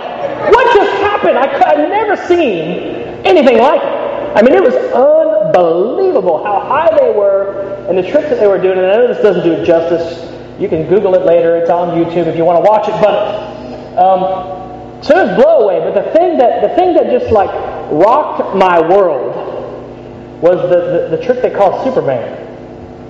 what 0.50 0.74
just 0.74 0.92
happened? 1.06 1.38
I, 1.38 1.46
I've 1.70 1.88
never 1.88 2.18
seen 2.26 2.98
anything 3.30 3.60
like 3.60 3.78
it. 3.78 4.04
I 4.34 4.42
mean, 4.42 4.56
it 4.56 4.64
was 4.64 4.74
unbelievable 4.74 6.44
how 6.44 6.62
high 6.62 6.90
they 6.98 7.12
were 7.14 7.73
and 7.90 7.98
the 7.98 8.04
trick 8.04 8.30
that 8.30 8.40
they 8.40 8.48
were 8.48 8.62
doing. 8.62 8.78
And 8.78 8.88
I 8.88 8.96
know 8.96 9.08
this 9.08 9.22
doesn't 9.22 9.44
do 9.44 9.54
it 9.54 9.66
justice. 9.66 10.22
You 10.60 10.70
can 10.70 10.88
Google 10.88 11.16
it 11.16 11.26
later. 11.26 11.56
It's 11.58 11.70
on 11.70 11.98
YouTube 11.98 12.28
if 12.28 12.36
you 12.36 12.46
want 12.46 12.64
to 12.64 12.70
watch 12.70 12.88
it. 12.88 12.96
But 13.02 13.98
um, 13.98 15.04
so 15.04 15.26
was 15.26 15.36
blow 15.36 15.68
away, 15.68 15.80
but 15.80 15.94
the 15.94 16.12
thing 16.12 16.38
that 16.38 16.62
the 16.62 16.74
thing 16.76 16.94
that 16.94 17.12
just 17.12 17.32
like 17.32 17.52
rocked 17.92 18.56
my 18.56 18.80
world 18.80 19.36
was 20.42 20.58
the, 20.70 21.10
the, 21.10 21.18
the 21.18 21.24
trick 21.24 21.42
they 21.42 21.50
called 21.50 21.84
Superman. 21.84 22.40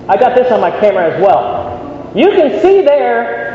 I 0.08 0.16
got 0.16 0.36
this 0.36 0.50
on 0.50 0.60
my 0.60 0.70
camera 0.70 1.14
as 1.14 1.22
well. 1.22 2.12
You 2.14 2.30
can 2.30 2.60
see 2.60 2.82
there 2.82 3.54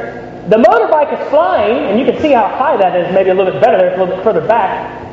the 0.49 0.55
motorbike 0.57 1.13
is 1.13 1.29
flying, 1.29 1.89
and 1.89 1.99
you 1.99 2.05
can 2.05 2.19
see 2.21 2.31
how 2.31 2.47
high 2.47 2.75
that 2.77 2.95
is, 2.95 3.13
maybe 3.13 3.29
a 3.29 3.35
little 3.35 3.51
bit 3.51 3.61
better 3.61 3.77
there, 3.77 3.93
a 3.93 3.99
little 3.99 4.15
bit 4.15 4.23
further 4.23 4.45
back. 4.47 5.08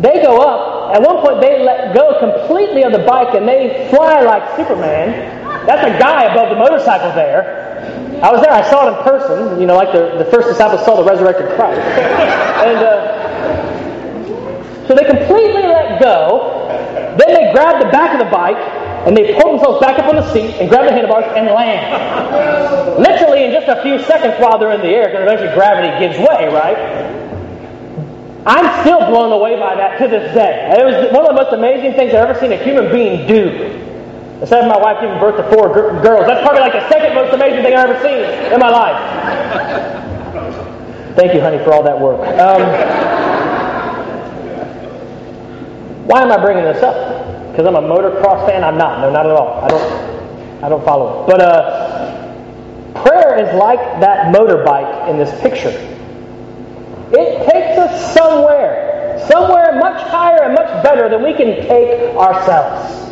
They 0.00 0.22
go 0.22 0.40
up. 0.40 0.94
At 0.94 1.02
one 1.02 1.20
point, 1.20 1.40
they 1.40 1.62
let 1.62 1.94
go 1.94 2.18
completely 2.18 2.82
of 2.84 2.92
the 2.92 3.00
bike 3.00 3.34
and 3.34 3.46
they 3.46 3.88
fly 3.90 4.22
like 4.22 4.56
Superman. 4.56 5.10
That's 5.66 5.84
a 5.84 5.98
guy 5.98 6.24
above 6.24 6.50
the 6.50 6.56
motorcycle 6.56 7.12
there. 7.12 7.68
I 8.22 8.32
was 8.32 8.40
there. 8.40 8.52
I 8.52 8.62
saw 8.70 8.86
it 8.86 8.98
in 8.98 9.04
person. 9.04 9.60
You 9.60 9.66
know, 9.66 9.76
like 9.76 9.92
the, 9.92 10.16
the 10.22 10.30
first 10.30 10.48
disciples 10.48 10.84
saw 10.84 10.96
the 10.96 11.04
resurrected 11.04 11.54
Christ. 11.56 11.80
and 12.64 12.78
uh, 12.78 13.18
so 14.86 14.94
they 14.94 15.04
completely 15.04 15.62
let 15.66 16.00
go. 16.00 16.64
Then 17.18 17.34
they 17.34 17.52
grab 17.52 17.82
the 17.82 17.90
back 17.90 18.14
of 18.14 18.24
the 18.24 18.30
bike 18.30 18.56
and 19.06 19.16
they 19.16 19.34
pull 19.40 19.52
themselves 19.52 19.80
back 19.80 19.98
up 19.98 20.06
on 20.06 20.16
the 20.16 20.32
seat 20.32 20.54
and 20.60 20.68
grab 20.68 20.86
the 20.86 20.92
handlebars 20.92 21.24
and 21.36 21.46
land. 21.46 23.02
Literally 23.02 23.44
in 23.44 23.52
just 23.52 23.68
a 23.68 23.82
few 23.82 23.98
seconds 24.04 24.34
while 24.38 24.58
they're 24.58 24.72
in 24.72 24.80
the 24.80 24.88
air, 24.88 25.08
because 25.10 25.22
eventually 25.22 25.54
gravity 25.54 25.90
gives 25.98 26.18
way, 26.18 26.46
right? 26.48 27.17
I'm 28.48 28.80
still 28.80 29.04
blown 29.10 29.30
away 29.30 29.60
by 29.60 29.76
that 29.76 29.98
to 30.00 30.08
this 30.08 30.32
day. 30.32 30.72
It 30.72 30.82
was 30.82 31.12
one 31.12 31.28
of 31.28 31.36
the 31.36 31.42
most 31.42 31.52
amazing 31.52 31.92
things 31.92 32.14
I've 32.14 32.30
ever 32.30 32.40
seen 32.40 32.50
a 32.50 32.56
human 32.56 32.90
being 32.90 33.26
do. 33.28 33.44
Instead 34.40 34.64
of 34.64 34.68
my 34.72 34.78
wife 34.80 35.02
giving 35.02 35.18
birth 35.20 35.36
to 35.36 35.44
four 35.54 35.68
g- 35.68 36.00
girls, 36.00 36.24
that's 36.24 36.40
probably 36.40 36.60
like 36.64 36.72
the 36.72 36.88
second 36.88 37.14
most 37.14 37.34
amazing 37.34 37.62
thing 37.62 37.74
I've 37.76 37.90
ever 37.90 38.00
seen 38.00 38.24
in 38.52 38.58
my 38.58 38.70
life. 38.70 38.96
Thank 41.14 41.34
you, 41.34 41.40
honey, 41.42 41.58
for 41.58 41.74
all 41.74 41.82
that 41.82 42.00
work. 42.00 42.20
Um, 42.40 42.62
why 46.08 46.22
am 46.22 46.32
I 46.32 46.38
bringing 46.40 46.64
this 46.64 46.82
up? 46.82 47.50
Because 47.50 47.66
I'm 47.66 47.76
a 47.76 47.82
motocross 47.82 48.46
fan? 48.48 48.64
I'm 48.64 48.78
not. 48.78 49.00
No, 49.00 49.10
not 49.10 49.26
at 49.26 49.32
all. 49.32 49.60
I 49.62 49.68
don't. 49.68 50.64
I 50.64 50.68
don't 50.70 50.84
follow 50.86 51.24
it. 51.24 51.26
But 51.26 51.40
uh, 51.42 53.02
prayer 53.02 53.36
is 53.44 53.54
like 53.58 53.78
that 54.00 54.34
motorbike 54.34 55.10
in 55.10 55.18
this 55.18 55.38
picture. 55.42 55.72
It 57.10 57.48
takes 57.48 57.78
us 57.78 58.14
somewhere, 58.14 59.18
somewhere 59.30 59.78
much 59.78 60.02
higher 60.08 60.42
and 60.44 60.54
much 60.54 60.68
better 60.84 61.08
than 61.08 61.22
we 61.22 61.32
can 61.32 61.56
take 61.66 62.14
ourselves. 62.16 63.08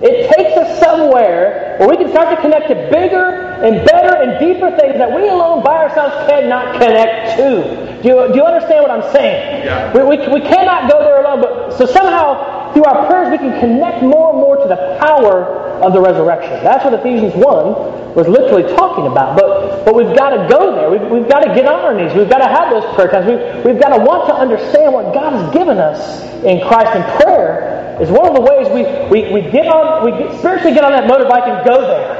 It 0.00 0.30
takes 0.30 0.56
us 0.56 0.78
somewhere 0.78 1.74
where 1.80 1.88
we 1.88 1.96
can 1.96 2.08
start 2.10 2.34
to 2.34 2.40
connect 2.40 2.68
to 2.68 2.74
bigger 2.92 3.58
and 3.58 3.84
better 3.84 4.14
and 4.22 4.38
deeper 4.38 4.70
things 4.78 4.96
that 4.98 5.10
we 5.10 5.28
alone 5.28 5.64
by 5.64 5.82
ourselves 5.90 6.14
cannot 6.30 6.78
connect 6.78 7.36
to. 7.36 7.98
Do 8.02 8.08
you, 8.08 8.28
do 8.30 8.34
you 8.38 8.44
understand 8.44 8.82
what 8.86 8.92
I'm 8.92 9.10
saying? 9.12 9.66
Yeah. 9.66 9.90
We, 9.92 10.16
we, 10.16 10.16
we 10.28 10.40
cannot 10.40 10.88
go 10.90 11.02
there 11.02 11.20
alone, 11.20 11.40
but 11.40 11.76
so 11.76 11.86
somehow 11.86 12.72
through 12.72 12.84
our 12.84 13.06
prayers 13.08 13.30
we 13.32 13.38
can 13.38 13.58
connect 13.58 14.02
more 14.02 14.30
and 14.30 14.38
more 14.38 14.56
to 14.62 14.68
the 14.68 14.96
power 15.00 15.67
of 15.82 15.92
the 15.92 16.00
resurrection. 16.00 16.62
That's 16.64 16.84
what 16.84 16.94
Ephesians 16.94 17.34
1 17.34 18.14
was 18.14 18.26
literally 18.26 18.64
talking 18.74 19.06
about. 19.06 19.36
But, 19.36 19.84
but 19.84 19.94
we've 19.94 20.16
got 20.16 20.30
to 20.30 20.48
go 20.48 20.74
there. 20.74 20.90
We've, 20.90 21.10
we've 21.10 21.28
got 21.28 21.40
to 21.40 21.54
get 21.54 21.66
on 21.66 21.80
our 21.80 21.94
knees. 21.94 22.14
We've 22.14 22.28
got 22.28 22.38
to 22.38 22.48
have 22.48 22.70
those 22.70 22.84
prayer 22.94 23.10
times. 23.10 23.26
We've, 23.30 23.64
we've 23.64 23.80
got 23.80 23.96
to 23.96 24.02
want 24.02 24.26
to 24.28 24.34
understand 24.34 24.92
what 24.92 25.14
God 25.14 25.32
has 25.32 25.52
given 25.54 25.78
us 25.78 26.22
in 26.42 26.60
Christ 26.66 26.94
in 26.94 27.02
prayer 27.22 27.98
is 28.00 28.10
one 28.10 28.26
of 28.28 28.34
the 28.34 28.42
ways 28.42 28.66
we, 28.70 28.82
we, 29.10 29.32
we 29.32 29.50
get 29.50 29.66
on, 29.66 30.04
we 30.04 30.12
get, 30.12 30.38
spiritually 30.38 30.74
get 30.74 30.84
on 30.84 30.92
that 30.92 31.10
motorbike 31.10 31.46
and 31.48 31.66
go 31.66 31.80
there. 31.82 32.18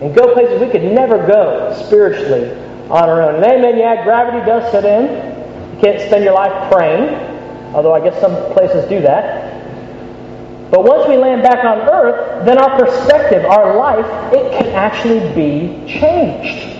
And 0.00 0.14
go 0.14 0.32
places 0.32 0.60
we 0.60 0.70
could 0.70 0.84
never 0.84 1.18
go 1.26 1.74
spiritually 1.86 2.50
on 2.88 3.08
our 3.08 3.22
own. 3.22 3.36
And 3.36 3.44
amen, 3.44 3.78
yeah, 3.78 4.04
gravity 4.04 4.44
does 4.46 4.70
set 4.72 4.84
in. 4.84 5.76
You 5.76 5.80
can't 5.82 6.00
spend 6.00 6.24
your 6.24 6.34
life 6.34 6.72
praying, 6.72 7.14
although 7.74 7.92
I 7.92 8.00
guess 8.00 8.18
some 8.20 8.32
places 8.52 8.88
do 8.88 9.00
that. 9.02 9.47
But 10.70 10.84
once 10.84 11.08
we 11.08 11.16
land 11.16 11.42
back 11.42 11.64
on 11.64 11.78
earth, 11.88 12.44
then 12.44 12.58
our 12.58 12.78
perspective, 12.78 13.44
our 13.46 13.76
life, 13.76 14.04
it 14.32 14.52
can 14.52 14.66
actually 14.74 15.20
be 15.34 15.68
changed. 15.86 16.76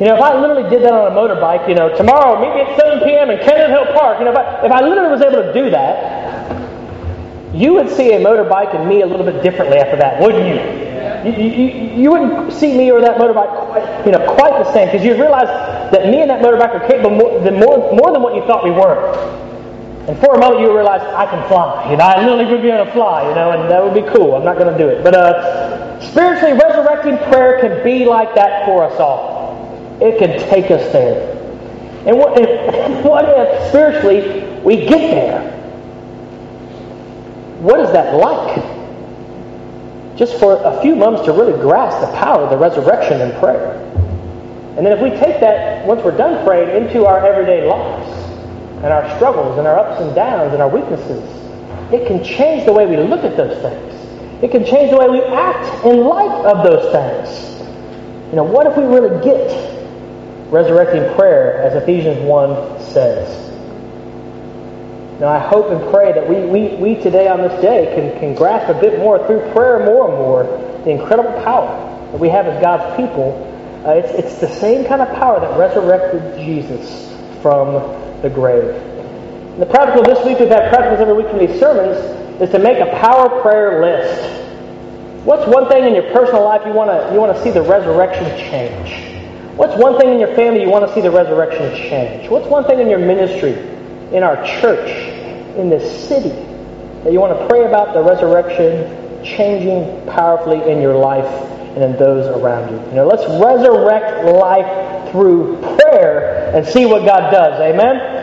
You 0.00 0.06
know, 0.06 0.16
if 0.16 0.20
I 0.22 0.38
literally 0.38 0.68
did 0.68 0.82
that 0.82 0.92
on 0.92 1.12
a 1.12 1.14
motorbike, 1.14 1.68
you 1.68 1.74
know, 1.74 1.94
tomorrow 1.94 2.40
meet 2.40 2.54
me 2.54 2.60
at 2.68 2.78
7 2.78 3.00
p.m. 3.00 3.30
in 3.30 3.38
Cannon 3.40 3.70
Hill 3.70 3.86
Park, 3.94 4.18
you 4.18 4.24
know, 4.24 4.32
if 4.32 4.36
I, 4.36 4.66
if 4.66 4.72
I 4.72 4.80
literally 4.80 5.10
was 5.10 5.22
able 5.22 5.42
to 5.42 5.52
do 5.52 5.70
that, 5.70 7.54
you 7.54 7.72
would 7.74 7.88
see 7.88 8.12
a 8.12 8.20
motorbike 8.20 8.74
and 8.74 8.88
me 8.88 9.02
a 9.02 9.06
little 9.06 9.24
bit 9.24 9.42
differently 9.42 9.78
after 9.78 9.96
that, 9.96 10.20
wouldn't 10.20 10.44
you? 10.44 10.86
You, 11.24 11.48
you, 11.48 12.02
you 12.02 12.10
wouldn't 12.10 12.52
see 12.52 12.76
me 12.76 12.90
or 12.90 13.00
that 13.00 13.16
motorbike 13.16 13.48
quite, 13.72 14.06
you 14.06 14.12
know, 14.12 14.20
quite 14.36 14.52
the 14.62 14.72
same 14.72 14.88
because 14.88 15.04
you'd 15.04 15.18
realize 15.18 15.48
that 15.92 16.08
me 16.08 16.20
and 16.20 16.30
that 16.30 16.42
motorbike 16.42 16.76
are 16.76 16.86
capable 16.86 17.10
more 17.10 17.40
than, 17.40 17.54
more, 17.58 17.92
more 17.94 18.12
than 18.12 18.22
what 18.22 18.34
you 18.34 18.42
thought 18.42 18.64
we 18.64 18.70
were. 18.70 19.55
And 20.08 20.16
for 20.20 20.34
a 20.34 20.38
moment, 20.38 20.60
you 20.60 20.72
realize 20.72 21.00
I 21.02 21.26
can 21.26 21.46
fly. 21.48 21.90
You 21.90 21.96
know, 21.96 22.04
I 22.04 22.24
literally 22.24 22.44
would 22.44 22.62
be 22.62 22.70
able 22.70 22.84
to 22.84 22.92
fly. 22.92 23.28
You 23.28 23.34
know, 23.34 23.50
and 23.50 23.70
that 23.70 23.82
would 23.82 23.94
be 23.94 24.08
cool. 24.12 24.36
I'm 24.36 24.44
not 24.44 24.56
going 24.56 24.72
to 24.72 24.78
do 24.78 24.88
it, 24.88 25.02
but 25.02 25.14
uh, 25.14 26.00
spiritually, 26.00 26.52
resurrecting 26.52 27.18
prayer 27.30 27.60
can 27.60 27.82
be 27.82 28.04
like 28.04 28.34
that 28.36 28.64
for 28.66 28.84
us 28.84 29.00
all. 29.00 29.98
It 30.00 30.18
can 30.18 30.38
take 30.48 30.70
us 30.70 30.92
there. 30.92 31.32
And 32.06 32.16
what 32.16 32.38
if, 32.38 33.04
what 33.04 33.24
if 33.26 33.68
spiritually 33.68 34.60
we 34.62 34.86
get 34.86 35.10
there? 35.10 35.52
What 37.58 37.80
is 37.80 37.90
that 37.90 38.14
like? 38.14 38.62
Just 40.16 40.38
for 40.38 40.62
a 40.62 40.80
few 40.82 40.94
moments 40.94 41.26
to 41.26 41.32
really 41.32 41.58
grasp 41.60 42.00
the 42.00 42.16
power 42.16 42.44
of 42.44 42.50
the 42.50 42.56
resurrection 42.56 43.20
in 43.20 43.36
prayer. 43.40 43.72
And 44.76 44.86
then 44.86 44.92
if 44.92 45.02
we 45.02 45.10
take 45.10 45.40
that, 45.40 45.84
once 45.86 46.02
we're 46.04 46.16
done 46.16 46.44
praying, 46.46 46.80
into 46.80 47.06
our 47.06 47.26
everyday 47.26 47.66
lives, 47.66 48.25
and 48.76 48.86
our 48.86 49.08
struggles 49.16 49.58
and 49.58 49.66
our 49.66 49.78
ups 49.78 50.00
and 50.00 50.14
downs 50.14 50.52
and 50.52 50.62
our 50.62 50.68
weaknesses. 50.68 51.24
It 51.92 52.06
can 52.06 52.22
change 52.22 52.66
the 52.66 52.72
way 52.72 52.86
we 52.86 52.96
look 52.96 53.24
at 53.24 53.36
those 53.36 53.60
things. 53.62 54.42
It 54.42 54.50
can 54.50 54.64
change 54.64 54.90
the 54.90 54.98
way 54.98 55.08
we 55.08 55.22
act 55.22 55.84
in 55.84 56.04
light 56.04 56.44
of 56.44 56.62
those 56.62 56.92
things. 56.92 57.56
You 58.30 58.36
know, 58.36 58.44
what 58.44 58.66
if 58.66 58.76
we 58.76 58.84
really 58.84 59.22
get 59.24 59.48
resurrecting 60.50 61.14
prayer, 61.14 61.62
as 61.62 61.80
Ephesians 61.82 62.20
1 62.20 62.80
says? 62.82 63.46
Now, 65.20 65.28
I 65.28 65.38
hope 65.38 65.70
and 65.70 65.80
pray 65.90 66.12
that 66.12 66.28
we, 66.28 66.42
we, 66.44 66.76
we 66.76 67.02
today 67.02 67.28
on 67.28 67.40
this 67.40 67.58
day 67.62 67.94
can, 67.94 68.18
can 68.20 68.34
grasp 68.34 68.68
a 68.68 68.78
bit 68.78 68.98
more 68.98 69.24
through 69.26 69.40
prayer 69.52 69.86
more 69.86 70.08
and 70.10 70.18
more 70.18 70.44
the 70.84 70.90
incredible 70.90 71.32
power 71.42 71.68
that 72.12 72.20
we 72.20 72.28
have 72.28 72.46
as 72.46 72.60
God's 72.60 72.94
people. 72.96 73.32
Uh, 73.86 73.92
it's, 73.92 74.10
it's 74.10 74.40
the 74.40 74.48
same 74.48 74.84
kind 74.84 75.00
of 75.00 75.08
power 75.16 75.40
that 75.40 75.58
resurrected 75.58 76.36
Jesus 76.38 77.10
from 77.40 78.05
the 78.28 78.34
grave. 78.34 78.64
And 78.64 79.62
the 79.62 79.66
practical 79.66 80.02
this 80.02 80.18
week, 80.26 80.38
we've 80.38 80.48
had 80.48 80.72
practicals 80.74 80.98
every 80.98 81.14
week 81.14 81.28
from 81.30 81.38
these 81.38 81.58
sermons, 81.58 81.96
is 82.42 82.50
to 82.50 82.58
make 82.58 82.78
a 82.78 82.90
power 83.00 83.40
prayer 83.40 83.80
list. 83.80 84.44
What's 85.24 85.46
one 85.46 85.68
thing 85.68 85.84
in 85.84 85.94
your 85.94 86.12
personal 86.12 86.44
life 86.44 86.62
you 86.66 86.72
want 86.72 86.90
to 86.90 87.12
you 87.12 87.18
want 87.18 87.36
to 87.36 87.42
see 87.42 87.50
the 87.50 87.62
resurrection 87.62 88.26
change? 88.50 89.16
What's 89.56 89.74
one 89.80 89.98
thing 89.98 90.12
in 90.12 90.20
your 90.20 90.34
family 90.36 90.60
you 90.60 90.68
want 90.68 90.86
to 90.86 90.94
see 90.94 91.00
the 91.00 91.10
resurrection 91.10 91.74
change? 91.88 92.28
What's 92.28 92.46
one 92.46 92.64
thing 92.64 92.78
in 92.78 92.90
your 92.90 92.98
ministry, 92.98 93.54
in 94.14 94.22
our 94.22 94.36
church, 94.60 94.90
in 95.56 95.70
this 95.70 96.08
city 96.08 96.28
that 97.02 97.12
you 97.12 97.20
want 97.20 97.38
to 97.38 97.46
pray 97.48 97.64
about 97.64 97.94
the 97.94 98.02
resurrection 98.02 99.24
changing 99.24 100.06
powerfully 100.06 100.70
in 100.70 100.80
your 100.80 100.94
life 100.94 101.26
and 101.74 101.82
in 101.82 101.96
those 101.96 102.26
around 102.36 102.70
you? 102.70 102.78
You 102.90 102.96
know, 102.96 103.06
let's 103.06 103.24
resurrect 103.42 104.26
life 104.26 105.10
through 105.10 105.58
prayer 105.78 106.52
and 106.54 106.66
see 106.66 106.84
what 106.84 107.04
God 107.04 107.30
does. 107.32 107.58
Amen? 107.60 108.15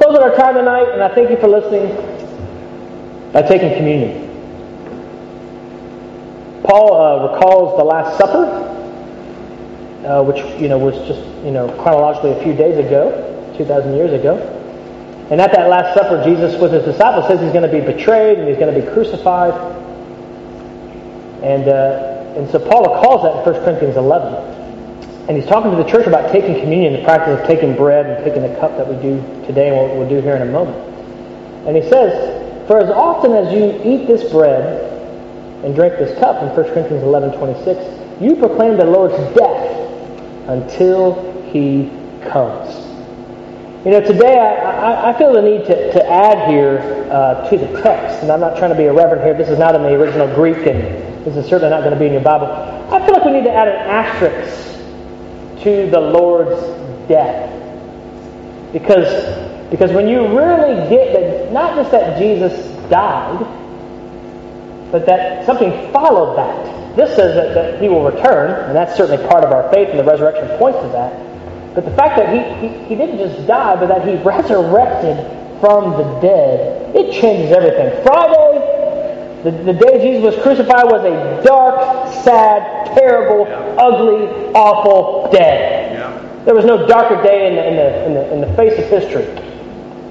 Closing 0.00 0.22
our 0.22 0.34
time 0.34 0.54
tonight, 0.54 0.88
and 0.94 1.02
I 1.02 1.14
thank 1.14 1.28
you 1.28 1.36
for 1.36 1.46
listening 1.46 1.94
by 3.32 3.42
taking 3.42 3.76
communion. 3.76 4.30
Paul 6.64 6.94
uh, 6.94 7.30
recalls 7.30 7.76
the 7.76 7.84
Last 7.84 8.16
Supper, 8.16 8.46
uh, 10.06 10.22
which 10.22 10.38
you 10.58 10.68
know 10.68 10.78
was 10.78 10.94
just 11.06 11.20
you 11.44 11.50
know 11.50 11.68
chronologically 11.82 12.30
a 12.30 12.42
few 12.42 12.54
days 12.54 12.78
ago, 12.78 13.54
two 13.58 13.66
thousand 13.66 13.94
years 13.94 14.18
ago. 14.18 14.38
And 15.30 15.38
at 15.38 15.52
that 15.52 15.68
Last 15.68 15.92
Supper, 15.92 16.24
Jesus 16.24 16.58
with 16.58 16.72
his 16.72 16.84
disciples 16.84 17.26
says 17.28 17.38
he's 17.38 17.52
going 17.52 17.70
to 17.70 17.80
be 17.80 17.84
betrayed 17.84 18.38
and 18.38 18.48
he's 18.48 18.56
going 18.56 18.74
to 18.74 18.80
be 18.80 18.90
crucified. 18.94 19.52
And 21.44 21.68
uh, 21.68 22.40
and 22.40 22.48
so 22.48 22.58
Paul 22.58 22.84
recalls 22.94 23.22
that 23.24 23.46
in 23.46 23.52
1 23.52 23.64
Corinthians 23.64 23.98
11. 23.98 24.59
And 25.30 25.38
he's 25.38 25.46
talking 25.46 25.70
to 25.70 25.76
the 25.76 25.88
church 25.88 26.08
about 26.08 26.32
taking 26.32 26.58
communion, 26.58 26.92
the 26.92 27.04
practice 27.04 27.38
of 27.38 27.46
taking 27.46 27.76
bread 27.76 28.04
and 28.04 28.24
taking 28.24 28.42
the 28.42 28.52
cup 28.58 28.76
that 28.76 28.88
we 28.88 28.96
do 28.96 29.22
today 29.46 29.68
and 29.68 29.76
what 29.76 29.96
we'll 29.96 30.08
do 30.08 30.20
here 30.20 30.34
in 30.34 30.42
a 30.42 30.50
moment. 30.50 30.76
And 31.68 31.76
he 31.76 31.88
says, 31.88 32.66
For 32.66 32.80
as 32.80 32.90
often 32.90 33.30
as 33.34 33.54
you 33.54 33.80
eat 33.84 34.08
this 34.08 34.28
bread 34.32 34.82
and 35.62 35.72
drink 35.72 35.94
this 36.00 36.18
cup, 36.18 36.42
in 36.42 36.48
1 36.48 36.74
Corinthians 36.74 37.04
11 37.04 37.38
26, 37.38 38.20
you 38.20 38.34
proclaim 38.42 38.76
the 38.76 38.84
Lord's 38.84 39.14
death 39.38 39.70
until 40.48 41.14
he 41.52 41.90
comes. 42.26 42.74
You 43.86 43.92
know, 43.92 44.00
today 44.00 44.36
I, 44.36 45.10
I, 45.10 45.16
feel 45.16 45.32
the 45.32 45.42
need 45.42 45.64
to, 45.66 45.92
to 45.92 46.10
add 46.10 46.50
here 46.50 47.06
uh, 47.08 47.48
to 47.48 47.56
the 47.56 47.68
text, 47.82 48.20
and 48.24 48.32
I'm 48.32 48.40
not 48.40 48.58
trying 48.58 48.72
to 48.72 48.76
be 48.76 48.86
irreverent 48.86 49.22
here. 49.22 49.34
This 49.34 49.48
is 49.48 49.60
not 49.60 49.76
in 49.76 49.82
the 49.84 49.94
original 49.94 50.26
Greek, 50.34 50.66
and 50.66 51.24
this 51.24 51.36
is 51.36 51.46
certainly 51.46 51.70
not 51.70 51.84
going 51.84 51.94
to 51.94 52.00
be 52.00 52.06
in 52.06 52.14
your 52.14 52.20
Bible. 52.20 52.48
I 52.92 52.98
feel 53.06 53.14
like 53.14 53.24
we 53.24 53.30
need 53.30 53.44
to 53.44 53.52
add 53.52 53.68
an 53.68 53.76
asterisk 53.76 54.69
to 55.62 55.90
the 55.90 56.00
Lord's 56.00 56.60
death. 57.08 57.48
Because, 58.72 59.70
because 59.70 59.92
when 59.92 60.08
you 60.08 60.26
really 60.28 60.88
get 60.88 61.12
that, 61.12 61.52
not 61.52 61.74
just 61.76 61.90
that 61.90 62.18
Jesus 62.18 62.52
died, 62.88 63.40
but 64.90 65.06
that 65.06 65.46
something 65.46 65.92
followed 65.92 66.36
that. 66.36 66.96
This 66.96 67.14
says 67.14 67.34
that, 67.34 67.54
that 67.54 67.80
he 67.80 67.88
will 67.88 68.04
return, 68.04 68.68
and 68.68 68.76
that's 68.76 68.96
certainly 68.96 69.24
part 69.28 69.44
of 69.44 69.52
our 69.52 69.72
faith, 69.72 69.88
and 69.90 69.98
the 69.98 70.04
resurrection 70.04 70.48
points 70.58 70.80
to 70.80 70.88
that. 70.88 71.74
But 71.74 71.84
the 71.84 71.92
fact 71.92 72.16
that 72.16 72.34
he, 72.34 72.68
he, 72.68 72.84
he 72.86 72.94
didn't 72.96 73.18
just 73.18 73.46
die, 73.46 73.76
but 73.76 73.86
that 73.86 74.06
he 74.06 74.16
resurrected 74.24 75.16
from 75.60 75.92
the 75.92 76.20
dead, 76.20 76.96
it 76.96 77.20
changes 77.20 77.52
everything. 77.52 78.02
Friday, 78.02 78.69
the, 79.42 79.50
the 79.50 79.72
day 79.72 80.02
Jesus 80.02 80.22
was 80.22 80.42
crucified, 80.42 80.84
was 80.84 81.04
a 81.04 81.42
dark, 81.42 82.12
sad, 82.24 82.94
terrible, 82.94 83.48
yeah. 83.48 83.56
ugly, 83.78 84.28
awful 84.52 85.30
day. 85.32 85.92
Yeah. 85.94 86.42
There 86.44 86.54
was 86.54 86.66
no 86.66 86.86
darker 86.86 87.22
day 87.22 87.48
in 87.48 87.56
the, 87.56 87.68
in, 87.68 87.76
the, 87.76 88.06
in, 88.06 88.14
the, 88.14 88.32
in 88.34 88.40
the 88.42 88.56
face 88.56 88.78
of 88.78 88.84
history. 88.90 89.24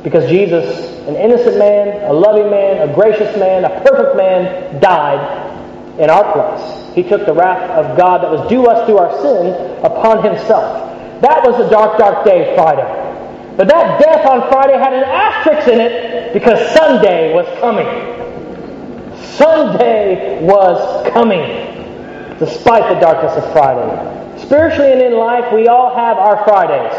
Because 0.03 0.27
Jesus, 0.29 0.97
an 1.07 1.15
innocent 1.15 1.57
man, 1.57 2.09
a 2.09 2.13
loving 2.13 2.49
man, 2.49 2.89
a 2.89 2.93
gracious 2.93 3.37
man, 3.37 3.65
a 3.65 3.81
perfect 3.81 4.15
man, 4.15 4.79
died 4.81 5.99
in 5.99 6.09
our 6.09 6.31
place. 6.33 6.95
He 6.95 7.03
took 7.03 7.25
the 7.25 7.33
wrath 7.33 7.69
of 7.71 7.97
God 7.97 8.23
that 8.23 8.31
was 8.31 8.49
due 8.49 8.65
us 8.65 8.87
through 8.87 8.97
our 8.97 9.11
sin 9.21 9.53
upon 9.85 10.23
himself. 10.23 10.89
That 11.21 11.45
was 11.45 11.59
a 11.59 11.69
dark, 11.69 11.99
dark 11.99 12.25
day, 12.25 12.55
Friday. 12.55 13.55
But 13.57 13.67
that 13.67 13.99
death 13.99 14.25
on 14.25 14.49
Friday 14.49 14.77
had 14.77 14.93
an 14.93 15.03
asterisk 15.03 15.67
in 15.67 15.81
it 15.81 16.33
because 16.33 16.57
Sunday 16.73 17.33
was 17.33 17.45
coming. 17.59 18.18
Sunday 19.39 20.43
was 20.43 21.07
coming, 21.13 21.39
despite 22.39 22.93
the 22.93 22.99
darkness 22.99 23.41
of 23.41 23.49
Friday. 23.53 24.37
Spiritually 24.37 24.91
and 24.91 25.01
in 25.01 25.13
life, 25.13 25.53
we 25.53 25.67
all 25.67 25.95
have 25.95 26.17
our 26.17 26.43
Fridays. 26.43 26.91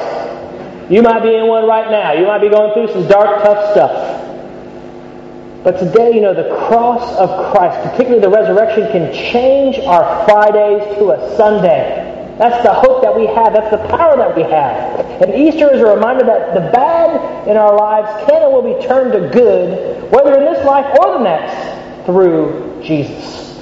You 0.91 1.03
might 1.03 1.22
be 1.22 1.36
in 1.36 1.47
one 1.47 1.68
right 1.68 1.91
now. 1.91 2.14
You 2.14 2.26
might 2.26 2.41
be 2.41 2.49
going 2.49 2.72
through 2.72 2.93
some 2.95 3.07
dark, 3.09 3.43
tough 3.43 3.72
stuff. 3.72 4.26
But 5.62 5.78
today, 5.78 6.14
you 6.14 6.22
know, 6.22 6.32
the 6.32 6.57
cross 6.66 7.05
of 7.18 7.53
Christ, 7.53 7.76
particularly 7.91 8.22
the 8.22 8.30
resurrection, 8.30 8.91
can 8.91 9.12
change 9.12 9.78
our 9.80 10.24
Fridays 10.24 10.97
to 10.97 11.11
a 11.11 11.36
Sunday. 11.36 12.09
That's 12.38 12.64
the 12.64 12.72
hope 12.72 13.03
that 13.03 13.14
we 13.14 13.26
have. 13.26 13.53
That's 13.53 13.70
the 13.70 13.86
power 13.95 14.16
that 14.16 14.34
we 14.34 14.43
have. 14.45 15.20
And 15.20 15.34
Easter 15.34 15.70
is 15.74 15.82
a 15.82 15.95
reminder 15.95 16.24
that 16.24 16.55
the 16.55 16.72
bad 16.72 17.47
in 17.47 17.59
our 17.59 17.76
lives 17.76 18.09
can 18.26 18.41
and 18.41 18.51
will 18.51 18.64
be 18.64 18.80
turned 18.86 19.12
to 19.12 19.28
good, 19.28 20.11
whether 20.11 20.38
in 20.38 20.51
this 20.51 20.64
life 20.64 20.86
or 20.99 21.18
the 21.18 21.24
next, 21.24 21.80
through 22.07 22.81
Jesus. 22.83 23.59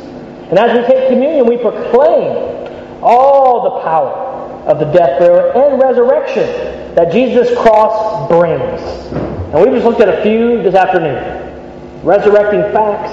And 0.49 0.59
as 0.59 0.77
we 0.77 0.87
take 0.87 1.09
communion, 1.09 1.47
we 1.47 1.57
proclaim 1.59 3.03
all 3.03 3.75
the 3.75 3.83
power 3.83 4.29
of 4.67 4.79
the 4.79 4.87
death, 4.87 5.19
burial, 5.19 5.53
and 5.53 5.81
resurrection 5.81 6.95
that 6.95 7.13
Jesus' 7.13 7.57
cross 7.59 8.29
brings. 8.29 8.81
And 9.53 9.61
we 9.61 9.71
just 9.71 9.85
looked 9.85 10.01
at 10.01 10.09
a 10.09 10.23
few 10.23 10.63
this 10.63 10.75
afternoon 10.75 11.47
resurrecting 12.05 12.63
facts, 12.73 13.13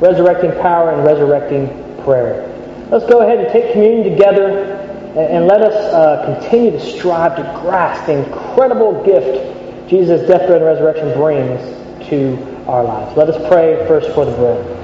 resurrecting 0.00 0.50
power, 0.60 0.92
and 0.92 1.04
resurrecting 1.04 1.68
prayer. 2.04 2.46
Let's 2.90 3.06
go 3.06 3.20
ahead 3.20 3.38
and 3.38 3.52
take 3.52 3.72
communion 3.72 4.10
together 4.10 4.76
and, 5.16 5.46
let 5.46 5.60
us 5.60 5.74
uh, 5.74 6.38
continue 6.38 6.70
to 6.72 6.80
strive 6.80 7.36
to 7.36 7.42
grasp 7.60 8.06
the 8.06 8.24
incredible 8.24 9.04
gift 9.04 9.88
Jesus' 9.88 10.26
death, 10.28 10.48
burial, 10.48 10.56
and 10.56 10.64
resurrection 10.66 11.12
brings 11.18 11.60
into 12.00 12.49
our 12.70 12.84
lives. 12.84 13.16
Let 13.16 13.28
us 13.28 13.48
pray 13.48 13.84
first 13.88 14.14
for 14.14 14.24
the 14.24 14.32
bread. 14.32 14.76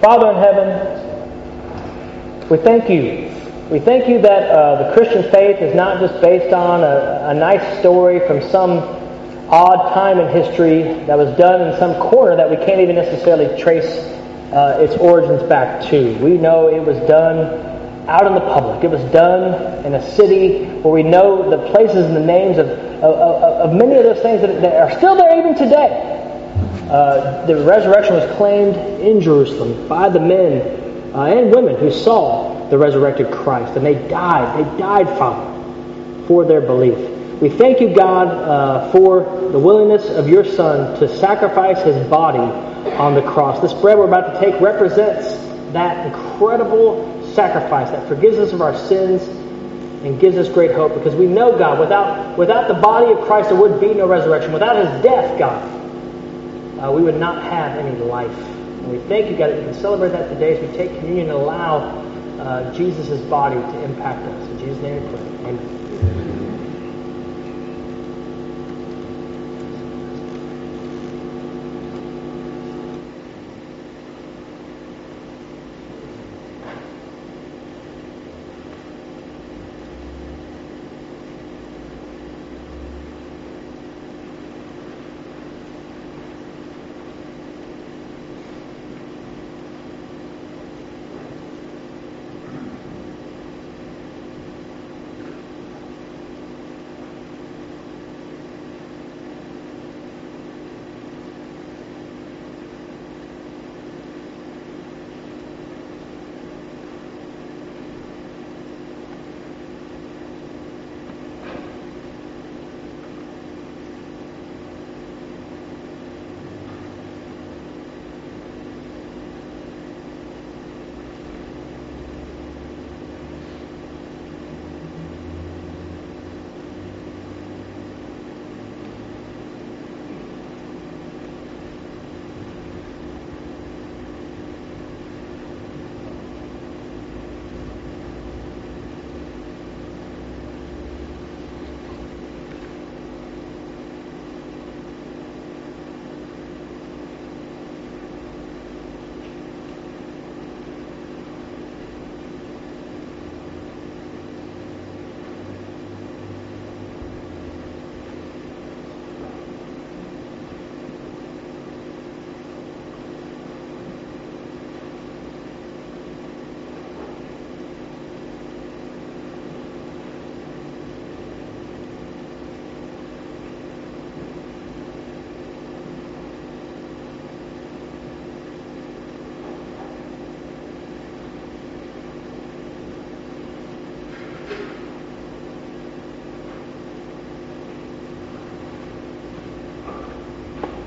Father 0.00 0.30
in 0.30 0.36
heaven, 0.36 0.68
we 2.48 2.56
thank 2.58 2.88
you. 2.88 3.28
We 3.70 3.80
thank 3.80 4.08
you 4.08 4.20
that 4.22 4.50
uh, 4.50 4.88
the 4.88 4.94
Christian 4.94 5.30
faith 5.30 5.60
is 5.60 5.74
not 5.74 6.00
just 6.00 6.20
based 6.22 6.54
on 6.54 6.82
a, 6.82 7.28
a 7.30 7.34
nice 7.34 7.78
story 7.80 8.20
from 8.26 8.40
some 8.50 8.78
odd 9.50 9.92
time 9.92 10.18
in 10.20 10.28
history 10.28 10.82
that 11.06 11.18
was 11.18 11.36
done 11.36 11.60
in 11.68 11.78
some 11.78 11.94
corner 12.00 12.36
that 12.36 12.48
we 12.48 12.56
can't 12.56 12.80
even 12.80 12.94
necessarily 12.94 13.60
trace 13.60 13.98
uh, 14.52 14.78
its 14.80 14.96
origins 14.96 15.42
back 15.48 15.82
to. 15.90 16.16
We 16.18 16.38
know 16.38 16.68
it 16.68 16.80
was 16.80 16.96
done 17.08 17.68
out 18.08 18.26
in 18.26 18.34
the 18.34 18.40
public. 18.40 18.82
It 18.84 18.90
was 18.90 19.02
done 19.12 19.69
in 19.84 19.94
a 19.94 20.14
city 20.14 20.64
where 20.80 20.92
we 20.92 21.02
know 21.02 21.48
the 21.50 21.70
places 21.70 22.06
and 22.06 22.16
the 22.16 22.20
names 22.20 22.58
of, 22.58 22.68
of, 22.68 23.02
of 23.02 23.74
many 23.74 23.94
of 23.94 24.04
those 24.04 24.20
things 24.20 24.40
that, 24.40 24.60
that 24.60 24.76
are 24.76 24.96
still 24.98 25.16
there 25.16 25.38
even 25.38 25.54
today. 25.54 26.16
Uh, 26.90 27.46
the 27.46 27.64
resurrection 27.64 28.14
was 28.14 28.36
claimed 28.36 28.76
in 29.00 29.20
Jerusalem 29.20 29.86
by 29.86 30.08
the 30.08 30.18
men 30.18 31.14
uh, 31.14 31.24
and 31.24 31.54
women 31.54 31.76
who 31.76 31.90
saw 31.90 32.68
the 32.68 32.78
resurrected 32.78 33.30
Christ, 33.32 33.76
and 33.76 33.86
they 33.86 33.94
died. 34.08 34.58
They 34.58 34.78
died, 34.78 35.06
Father, 35.18 36.26
for 36.26 36.44
their 36.44 36.60
belief. 36.60 36.98
We 37.40 37.48
thank 37.48 37.80
you, 37.80 37.94
God, 37.94 38.28
uh, 38.28 38.92
for 38.92 39.20
the 39.50 39.58
willingness 39.58 40.08
of 40.10 40.28
your 40.28 40.44
Son 40.44 40.98
to 41.00 41.08
sacrifice 41.18 41.82
his 41.82 42.06
body 42.08 42.38
on 42.38 43.14
the 43.14 43.22
cross. 43.22 43.60
This 43.60 43.72
bread 43.72 43.96
we're 43.96 44.06
about 44.06 44.34
to 44.34 44.40
take 44.40 44.60
represents 44.60 45.36
that 45.72 46.06
incredible 46.06 47.32
sacrifice 47.34 47.90
that 47.90 48.06
forgives 48.08 48.36
us 48.36 48.52
of 48.52 48.60
our 48.60 48.76
sins 48.76 49.22
and 50.02 50.18
gives 50.18 50.36
us 50.36 50.48
great 50.48 50.72
hope 50.72 50.94
because 50.94 51.14
we 51.14 51.26
know, 51.26 51.56
God, 51.58 51.78
without, 51.78 52.38
without 52.38 52.68
the 52.68 52.74
body 52.74 53.12
of 53.12 53.20
Christ, 53.26 53.50
there 53.50 53.60
would 53.60 53.80
be 53.80 53.92
no 53.92 54.06
resurrection. 54.06 54.52
Without 54.52 54.76
his 54.76 55.02
death, 55.02 55.38
God, 55.38 55.62
uh, 56.80 56.90
we 56.90 57.02
would 57.02 57.18
not 57.18 57.42
have 57.42 57.78
any 57.78 57.98
life. 57.98 58.30
And 58.30 58.90
we 58.90 58.98
thank 59.00 59.30
you, 59.30 59.36
God, 59.36 59.50
that 59.50 59.58
we 59.58 59.64
can 59.64 59.74
celebrate 59.74 60.10
that 60.10 60.28
today 60.30 60.56
as 60.56 60.70
we 60.70 60.76
take 60.76 60.96
communion 60.98 61.28
and 61.28 61.38
allow 61.38 61.78
uh, 62.38 62.72
Jesus' 62.74 63.20
body 63.28 63.56
to 63.56 63.84
impact 63.84 64.24
us. 64.26 64.48
In 64.48 64.58
Jesus' 64.58 64.82
name 64.82 65.02
we 65.04 65.10
pray. 65.10 65.50
Amen. 65.50 66.39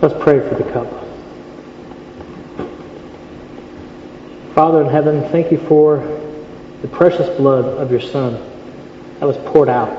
Let's 0.04 0.22
pray 0.22 0.41
for 0.41 0.56
the 0.56 0.70
cup. 0.70 0.86
Father 4.54 4.82
in 4.82 4.89
heaven, 4.89 5.22
thank 5.30 5.49
you 5.49 5.58
for 5.60 5.99
the 6.82 6.89
precious 6.89 7.30
blood 7.38 7.64
of 7.64 7.89
your 7.89 8.01
Son 8.01 8.34
that 9.22 9.26
was 9.26 9.38
poured 9.38 9.70
out 9.70 9.97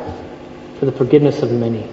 for 0.78 0.84
the 0.84 0.92
forgiveness 0.92 1.40
of 1.40 1.52
many. 1.52 1.88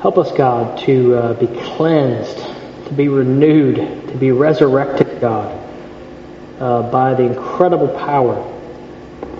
Help 0.00 0.16
us, 0.16 0.32
God, 0.32 0.78
to 0.86 1.14
uh, 1.14 1.34
be 1.34 1.46
cleansed, 1.46 2.38
to 2.86 2.94
be 2.94 3.08
renewed, 3.08 3.76
to 4.08 4.16
be 4.16 4.32
resurrected, 4.32 5.20
God, 5.20 5.52
uh, 6.58 6.90
by 6.90 7.12
the 7.12 7.24
incredible 7.24 7.88
power 7.88 8.36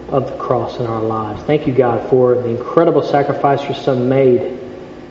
of 0.09 0.27
the 0.27 0.37
cross 0.37 0.81
in 0.81 0.85
our 0.85 1.03
lives. 1.03 1.43
Thank 1.45 1.67
you, 1.67 1.73
God, 1.73 2.11
for 2.11 2.35
the 2.35 2.51
incredible 2.51 3.03
sacrifice 3.03 3.63
your 3.65 3.83
Son 3.83 4.07
made 4.07 4.64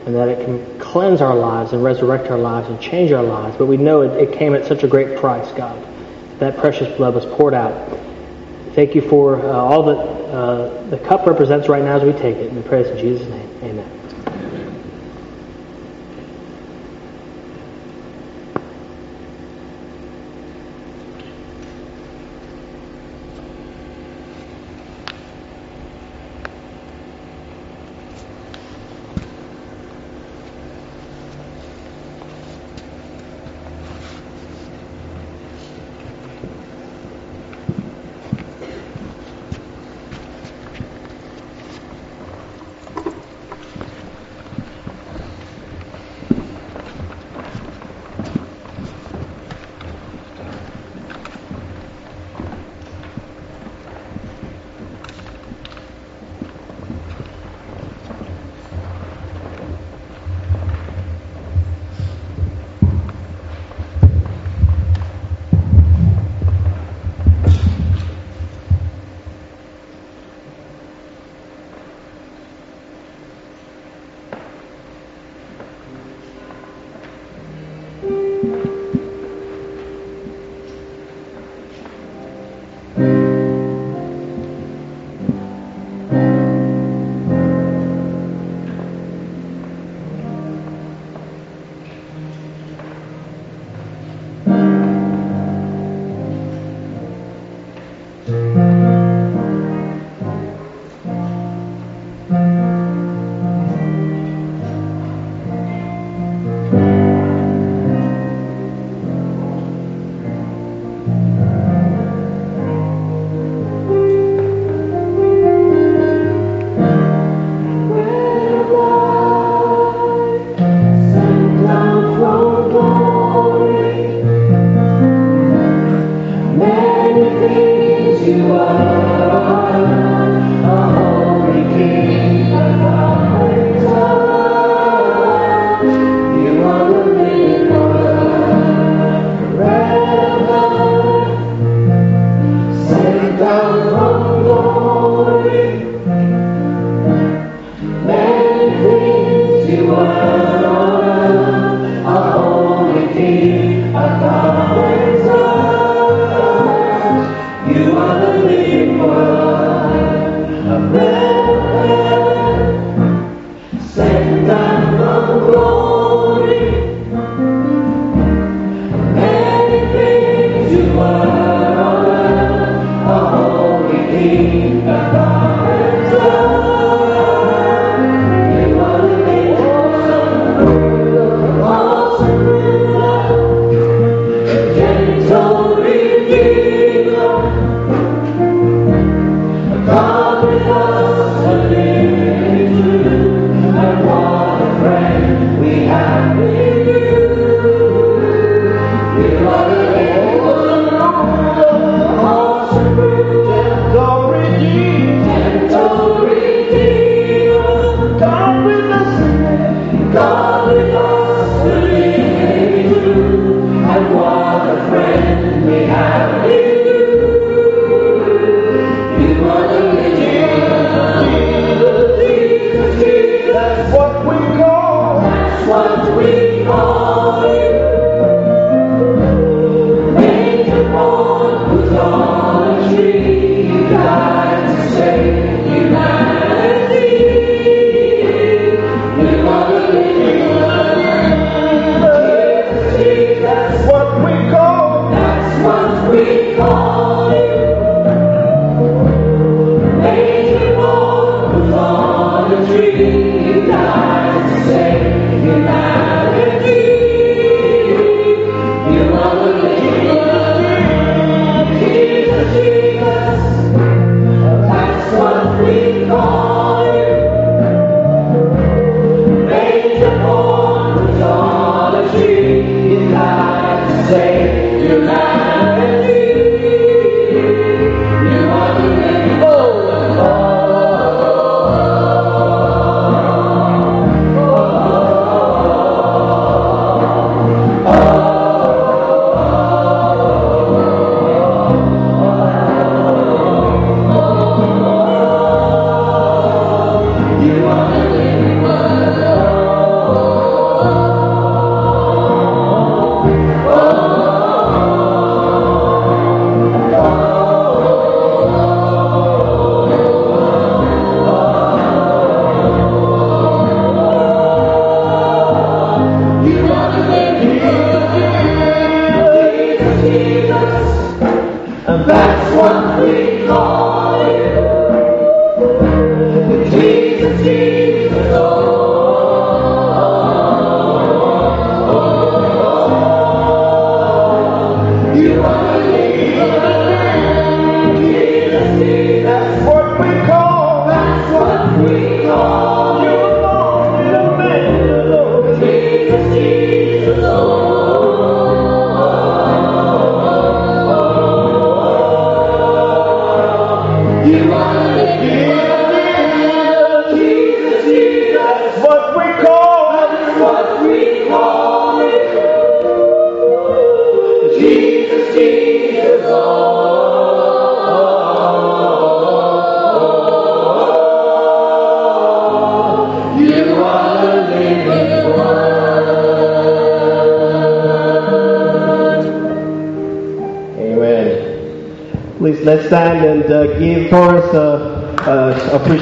and 0.06 0.14
that 0.14 0.28
it 0.28 0.44
can 0.44 0.78
cleanse 0.78 1.20
our 1.20 1.34
lives 1.34 1.72
and 1.72 1.82
resurrect 1.82 2.30
our 2.30 2.38
lives 2.38 2.68
and 2.68 2.80
change 2.80 3.10
our 3.12 3.22
lives. 3.22 3.56
But 3.56 3.66
we 3.66 3.76
know 3.76 4.02
it, 4.02 4.20
it 4.20 4.32
came 4.36 4.54
at 4.54 4.66
such 4.66 4.82
a 4.82 4.88
great 4.88 5.18
price, 5.18 5.50
God. 5.52 5.82
That 6.38 6.58
precious 6.58 6.94
blood 6.96 7.14
was 7.14 7.24
poured 7.24 7.54
out. 7.54 7.90
Thank 8.74 8.94
you 8.94 9.02
for 9.02 9.40
uh, 9.40 9.52
all 9.52 9.82
that 9.84 9.96
uh, 9.96 10.82
the 10.90 10.98
cup 10.98 11.26
represents 11.26 11.68
right 11.68 11.82
now 11.82 11.96
as 11.96 12.02
we 12.02 12.12
take 12.12 12.36
it. 12.36 12.48
And 12.48 12.56
we 12.56 12.68
pray 12.68 12.82
this 12.82 12.92
in 12.92 12.98
Jesus' 12.98 13.28
name. 13.28 13.48
Amen. 13.62 13.93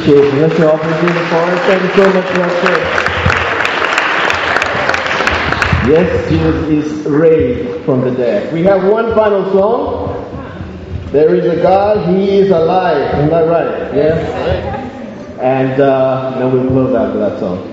Uh, 0.03 0.13
appreciation. 0.13 0.41
Let's 0.41 0.61
all 0.61 0.79
give 0.79 1.15
the 1.15 1.27
Forrest. 1.31 1.63
Thank 1.65 1.83
you 1.83 1.91
so 1.95 2.13
much 2.13 2.27
for 2.27 3.13
Yes, 5.91 6.29
Jesus 6.29 6.69
is 6.69 7.07
raised 7.07 7.85
from 7.85 8.03
the 8.03 8.11
dead. 8.13 8.53
We 8.53 8.63
have 8.65 8.85
one 8.91 9.15
final 9.15 9.51
song. 9.53 10.19
There 11.11 11.35
is 11.35 11.45
a 11.47 11.61
God, 11.63 12.15
He 12.15 12.39
is 12.39 12.51
alive. 12.51 13.15
Isn't 13.19 13.31
that 13.31 13.49
right? 13.49 13.95
Yes? 13.95 15.39
And 15.41 15.81
uh, 15.81 16.39
then 16.39 16.53
we'll 16.53 16.69
close 16.69 16.95
after 16.95 17.19
that 17.19 17.41
song. 17.41 17.72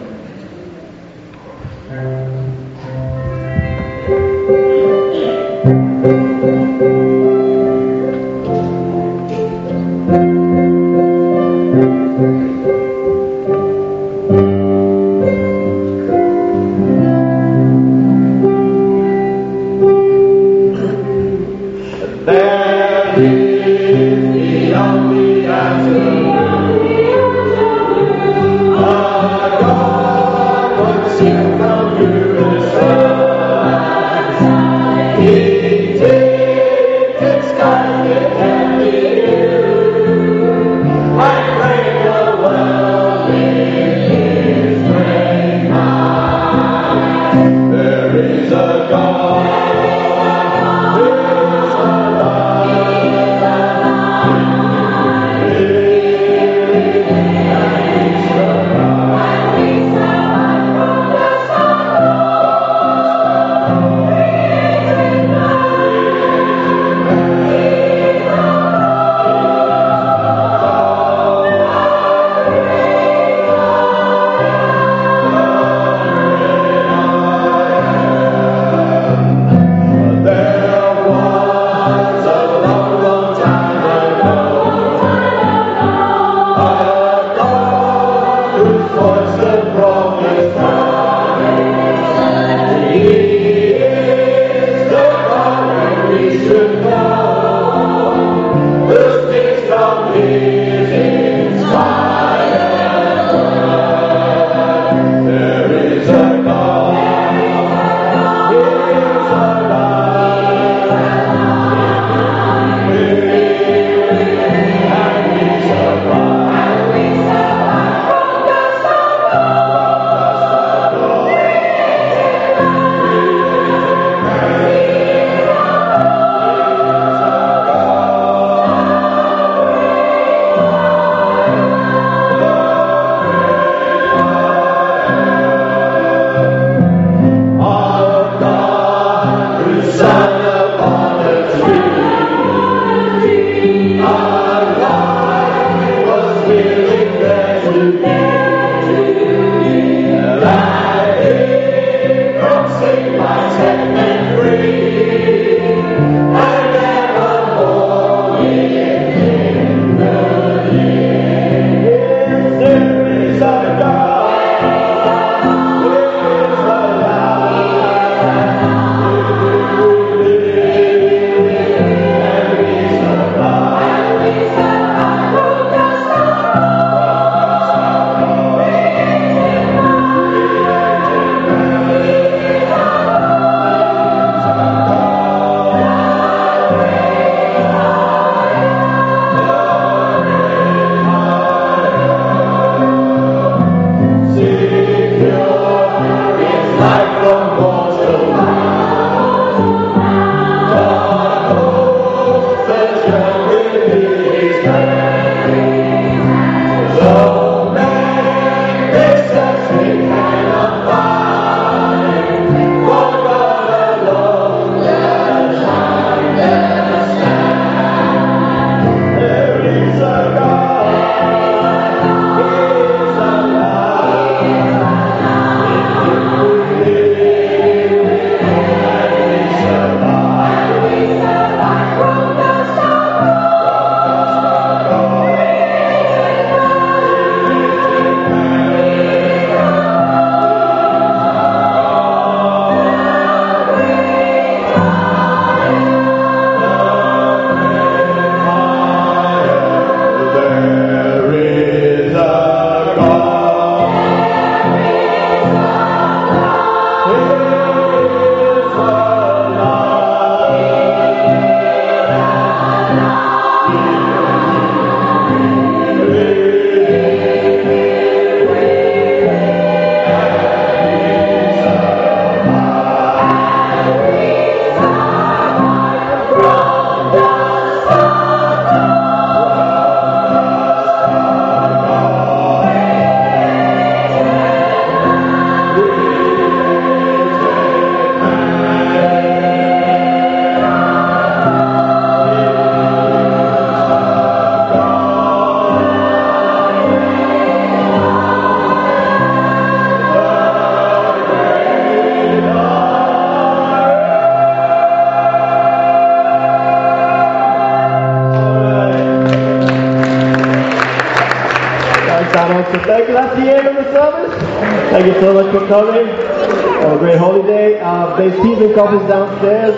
couples 318.80 319.10
downstairs. 319.10 319.76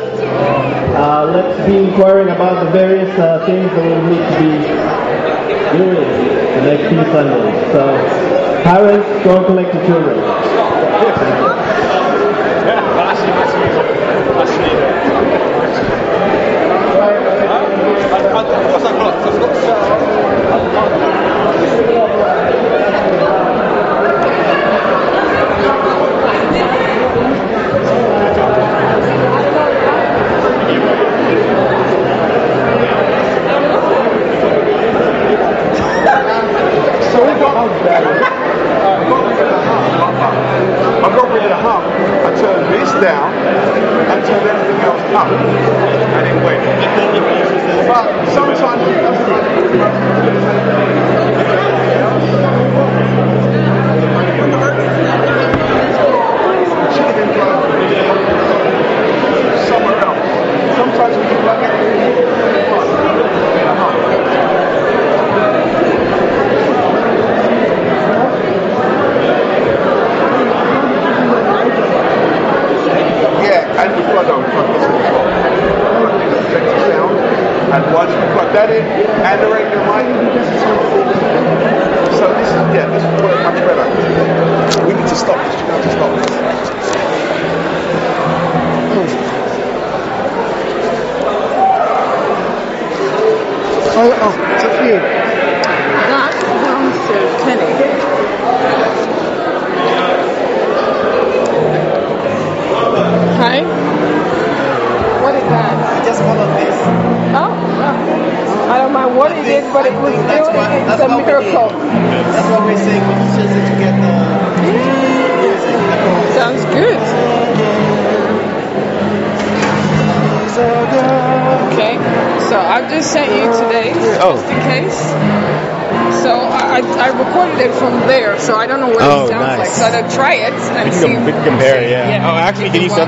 Uh, 0.94 1.26
let's 1.34 1.58
be 1.68 1.78
inquiring 1.78 2.30
about 2.30 2.64
the 2.64 2.70
various 2.70 3.10
uh, 3.18 3.44
things 3.48 3.68
that 3.72 3.84
will 3.84 4.10
be 4.14 4.21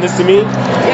agradecimento 0.04 0.93